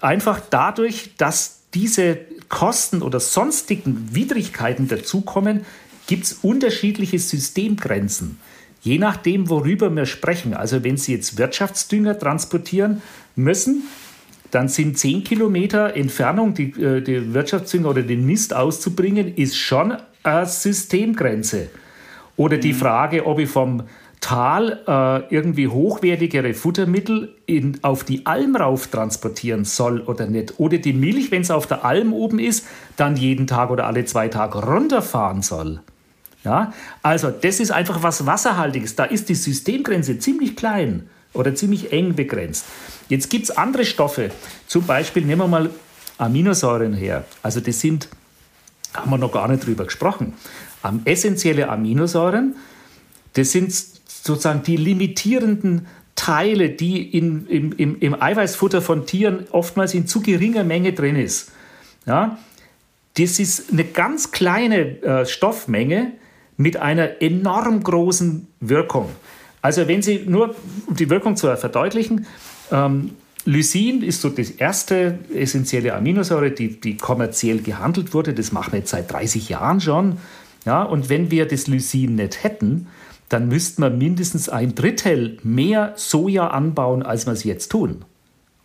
einfach 0.00 0.40
dadurch, 0.50 1.10
dass 1.16 1.62
diese 1.74 2.18
Kosten 2.48 3.02
oder 3.02 3.20
sonstigen 3.20 4.08
Widrigkeiten 4.12 4.88
dazukommen, 4.88 5.64
gibt 6.06 6.24
es 6.24 6.32
unterschiedliche 6.42 7.18
Systemgrenzen. 7.18 8.38
Je 8.82 8.98
nachdem, 8.98 9.48
worüber 9.50 9.90
wir 9.90 10.06
sprechen. 10.06 10.54
Also 10.54 10.84
wenn 10.84 10.96
Sie 10.96 11.12
jetzt 11.12 11.38
Wirtschaftsdünger 11.38 12.18
transportieren 12.18 13.02
müssen, 13.34 13.82
dann 14.52 14.68
sind 14.68 14.96
10 14.96 15.24
Kilometer 15.24 15.96
Entfernung, 15.96 16.54
die, 16.54 16.70
äh, 16.80 17.00
die 17.00 17.34
Wirtschaftsdünger 17.34 17.90
oder 17.90 18.02
den 18.02 18.24
Mist 18.24 18.54
auszubringen, 18.54 19.34
ist 19.34 19.56
schon 19.56 19.96
eine 20.22 20.46
Systemgrenze. 20.46 21.68
Oder 22.36 22.58
die 22.58 22.72
mhm. 22.72 22.78
Frage, 22.78 23.26
ob 23.26 23.38
ich 23.40 23.48
vom 23.48 23.82
Tal 24.20 24.80
äh, 24.88 25.34
irgendwie 25.34 25.68
hochwertigere 25.68 26.54
Futtermittel 26.54 27.34
in, 27.46 27.78
auf 27.82 28.02
die 28.02 28.26
Alm 28.26 28.56
rauf 28.56 28.88
transportieren 28.88 29.64
soll 29.64 30.00
oder 30.00 30.26
nicht. 30.26 30.54
Oder 30.58 30.78
die 30.78 30.92
Milch, 30.92 31.30
wenn 31.30 31.42
es 31.42 31.50
auf 31.50 31.66
der 31.66 31.84
Alm 31.84 32.12
oben 32.12 32.38
ist, 32.38 32.66
dann 32.96 33.16
jeden 33.16 33.46
Tag 33.46 33.70
oder 33.70 33.86
alle 33.86 34.04
zwei 34.04 34.28
Tage 34.28 34.58
runterfahren 34.58 35.42
soll. 35.42 35.80
Ja? 36.44 36.72
Also 37.02 37.30
das 37.30 37.60
ist 37.60 37.70
einfach 37.70 38.02
was 38.02 38.26
Wasserhaltiges. 38.26 38.96
Da 38.96 39.04
ist 39.04 39.28
die 39.28 39.34
Systemgrenze 39.34 40.18
ziemlich 40.18 40.56
klein 40.56 41.08
oder 41.32 41.54
ziemlich 41.54 41.92
eng 41.92 42.14
begrenzt. 42.14 42.64
Jetzt 43.08 43.30
gibt 43.30 43.44
es 43.44 43.56
andere 43.56 43.84
Stoffe. 43.84 44.30
Zum 44.66 44.86
Beispiel 44.86 45.24
nehmen 45.24 45.42
wir 45.42 45.48
mal 45.48 45.70
Aminosäuren 46.18 46.94
her. 46.94 47.24
Also 47.42 47.60
das 47.60 47.80
sind, 47.80 48.08
haben 48.94 49.10
wir 49.10 49.18
noch 49.18 49.32
gar 49.32 49.48
nicht 49.48 49.66
drüber 49.66 49.84
gesprochen. 49.84 50.32
essentielle 51.04 51.68
Aminosäuren, 51.68 52.56
das 53.34 53.52
sind 53.52 53.95
sozusagen 54.26 54.62
die 54.62 54.76
limitierenden 54.76 55.86
Teile, 56.16 56.70
die 56.70 57.02
in, 57.16 57.46
im, 57.46 57.72
im, 57.72 57.98
im 58.00 58.20
Eiweißfutter 58.20 58.82
von 58.82 59.06
Tieren 59.06 59.46
oftmals 59.50 59.94
in 59.94 60.06
zu 60.06 60.22
geringer 60.22 60.64
Menge 60.64 60.92
drin 60.92 61.16
ist. 61.16 61.52
Ja, 62.06 62.38
das 63.18 63.38
ist 63.38 63.72
eine 63.72 63.84
ganz 63.84 64.30
kleine 64.32 65.02
äh, 65.02 65.26
Stoffmenge 65.26 66.12
mit 66.56 66.76
einer 66.76 67.22
enorm 67.22 67.82
großen 67.82 68.46
Wirkung. 68.60 69.10
Also 69.62 69.88
wenn 69.88 70.02
Sie 70.02 70.24
nur, 70.26 70.54
um 70.86 70.96
die 70.96 71.10
Wirkung 71.10 71.36
zu 71.36 71.54
verdeutlichen, 71.56 72.26
ähm, 72.70 73.12
Lysin 73.44 74.02
ist 74.02 74.22
so 74.22 74.28
das 74.28 74.50
erste 74.50 75.20
essentielle 75.32 75.94
Aminosäure, 75.94 76.50
die, 76.50 76.80
die 76.80 76.96
kommerziell 76.96 77.60
gehandelt 77.62 78.12
wurde. 78.12 78.34
Das 78.34 78.52
machen 78.52 78.72
wir 78.72 78.80
jetzt 78.80 78.90
seit 78.90 79.10
30 79.10 79.48
Jahren 79.48 79.80
schon. 79.80 80.18
Ja, 80.64 80.82
und 80.82 81.08
wenn 81.08 81.30
wir 81.30 81.46
das 81.46 81.68
Lysin 81.68 82.16
nicht 82.16 82.42
hätten, 82.42 82.88
dann 83.28 83.48
müsste 83.48 83.80
man 83.80 83.98
mindestens 83.98 84.48
ein 84.48 84.74
Drittel 84.74 85.38
mehr 85.42 85.94
Soja 85.96 86.48
anbauen, 86.48 87.02
als 87.02 87.26
wir 87.26 87.32
es 87.32 87.44
jetzt 87.44 87.70
tun, 87.70 88.04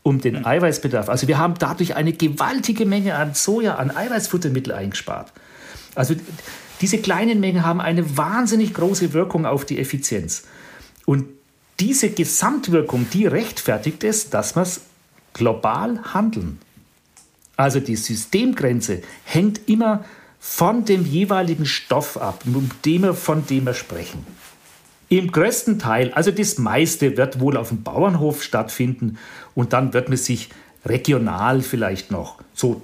um 0.04 0.22
den 0.22 0.38
hm. 0.38 0.46
Eiweißbedarf. 0.46 1.10
Also 1.10 1.28
wir 1.28 1.38
haben 1.38 1.56
dadurch 1.58 1.96
eine 1.96 2.14
gewaltige 2.14 2.86
Menge 2.86 3.16
an 3.16 3.34
Soja, 3.34 3.76
an 3.76 3.96
Eiweißfuttermittel 3.96 4.74
eingespart. 4.74 5.32
Also 5.96 6.16
diese 6.80 7.00
kleinen 7.00 7.40
Mengen 7.40 7.66
haben 7.66 7.82
eine 7.82 8.18
wahnsinnig 8.18 8.74
große 8.74 9.14
Wirkung 9.14 9.46
auf 9.46 9.66
die 9.66 9.80
Effizienz. 9.80 10.44
Und 11.06 11.26
diese 11.80 12.10
Gesamtwirkung, 12.12 13.08
die 13.12 13.26
rechtfertigt 13.26 14.04
es, 14.04 14.30
dass 14.30 14.56
wir 14.56 14.62
es 14.64 14.82
global 15.34 16.14
handeln. 16.14 16.60
Also 17.58 17.80
die 17.80 17.96
Systemgrenze 17.96 19.02
hängt 19.24 19.68
immer 19.68 20.04
von 20.40 20.86
dem 20.86 21.06
jeweiligen 21.06 21.66
Stoff 21.66 22.18
ab, 22.18 22.44
von 23.14 23.46
dem 23.48 23.66
wir 23.66 23.74
sprechen. 23.74 24.26
Im 25.12 25.30
größten 25.30 25.78
Teil, 25.78 26.14
also 26.14 26.32
das 26.32 26.58
meiste, 26.58 27.18
wird 27.18 27.42
wohl 27.42 27.58
auf 27.58 27.68
dem 27.68 27.84
Bauernhof 27.84 28.42
stattfinden 28.42 29.18
und 29.54 29.74
dann 29.74 29.94
wird 29.94 30.08
man 30.08 30.18
sich 30.18 30.48
regional 30.86 31.62
vielleicht 31.64 32.12
noch 32.12 32.38
so, 32.54 32.82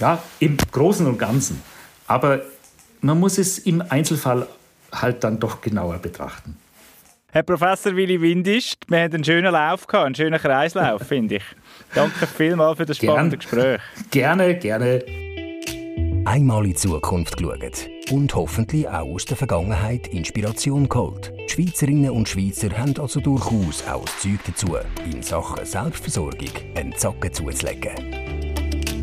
ja, 0.00 0.20
im 0.40 0.56
Großen 0.72 1.06
und 1.06 1.18
Ganzen. 1.18 1.62
Aber 2.08 2.40
man 3.00 3.20
muss 3.20 3.38
es 3.38 3.58
im 3.60 3.80
Einzelfall 3.80 4.48
halt 4.90 5.22
dann 5.22 5.38
doch 5.38 5.60
genauer 5.60 5.98
betrachten. 5.98 6.56
Herr 7.30 7.44
Professor 7.44 7.94
Willi 7.94 8.20
Windisch, 8.20 8.74
wir 8.88 8.98
haben 8.98 9.14
einen 9.14 9.24
schönen 9.24 9.52
Lauf 9.52 9.86
gehabt, 9.86 10.06
einen 10.06 10.14
schönen 10.16 10.40
Kreislauf, 10.40 11.02
finde 11.02 11.36
ich. 11.36 11.44
Danke 11.94 12.26
vielmals 12.26 12.78
für 12.78 12.86
das 12.86 12.96
spannende 12.96 13.38
Gern, 13.38 13.50
Gespräch. 13.50 13.80
Gerne, 14.10 14.58
gerne. 14.58 15.21
Einmal 16.24 16.64
in 16.64 16.70
die 16.70 16.76
Zukunft 16.76 17.36
geschaut 17.36 17.90
und 18.10 18.34
hoffentlich 18.34 18.88
auch 18.88 19.14
aus 19.14 19.24
der 19.24 19.36
Vergangenheit 19.36 20.06
Inspiration 20.08 20.88
geholt. 20.88 21.32
Die 21.36 21.48
Schweizerinnen 21.48 22.10
und 22.10 22.28
Schweizer 22.28 22.70
haben 22.78 22.94
also 22.98 23.20
durchaus 23.20 23.84
auch 23.88 24.04
das 24.04 24.20
Zeug 24.20 24.38
dazu, 24.46 24.76
in 25.04 25.22
Sachen 25.22 25.66
Selbstversorgung 25.66 26.50
einen 26.76 26.96
Zacken 26.96 27.32
zuzulegen. 27.32 27.92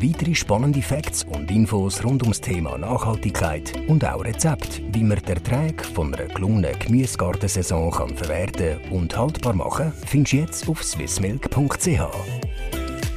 Weitere 0.02 0.34
spannende 0.34 0.82
Facts 0.82 1.26
und 1.26 1.52
Infos 1.52 2.02
rund 2.06 2.24
ums 2.24 2.40
Thema 2.40 2.78
Nachhaltigkeit 2.78 3.74
und 3.90 4.06
auch 4.06 4.24
Rezepte, 4.24 4.82
wie 4.94 5.04
man 5.04 5.20
den 5.20 5.36
Ertrag 5.36 5.86
von 5.86 6.14
einer 6.14 6.34
gelungenen 6.34 6.80
Gemüsegartensaison 6.80 7.92
kann 7.92 8.16
verwerten 8.16 8.80
und 8.92 9.18
haltbar 9.18 9.54
machen, 9.54 9.92
findest 10.06 10.34
du 10.34 10.38
jetzt 10.38 10.70
auf 10.70 10.82
swissmilk.ch. 10.82 12.02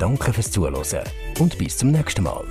Danke 0.01 0.33
fürs 0.33 0.51
Zuhören 0.51 1.05
und 1.39 1.57
bis 1.57 1.77
zum 1.77 1.93
nächsten 1.93 2.25
Mal. 2.25 2.45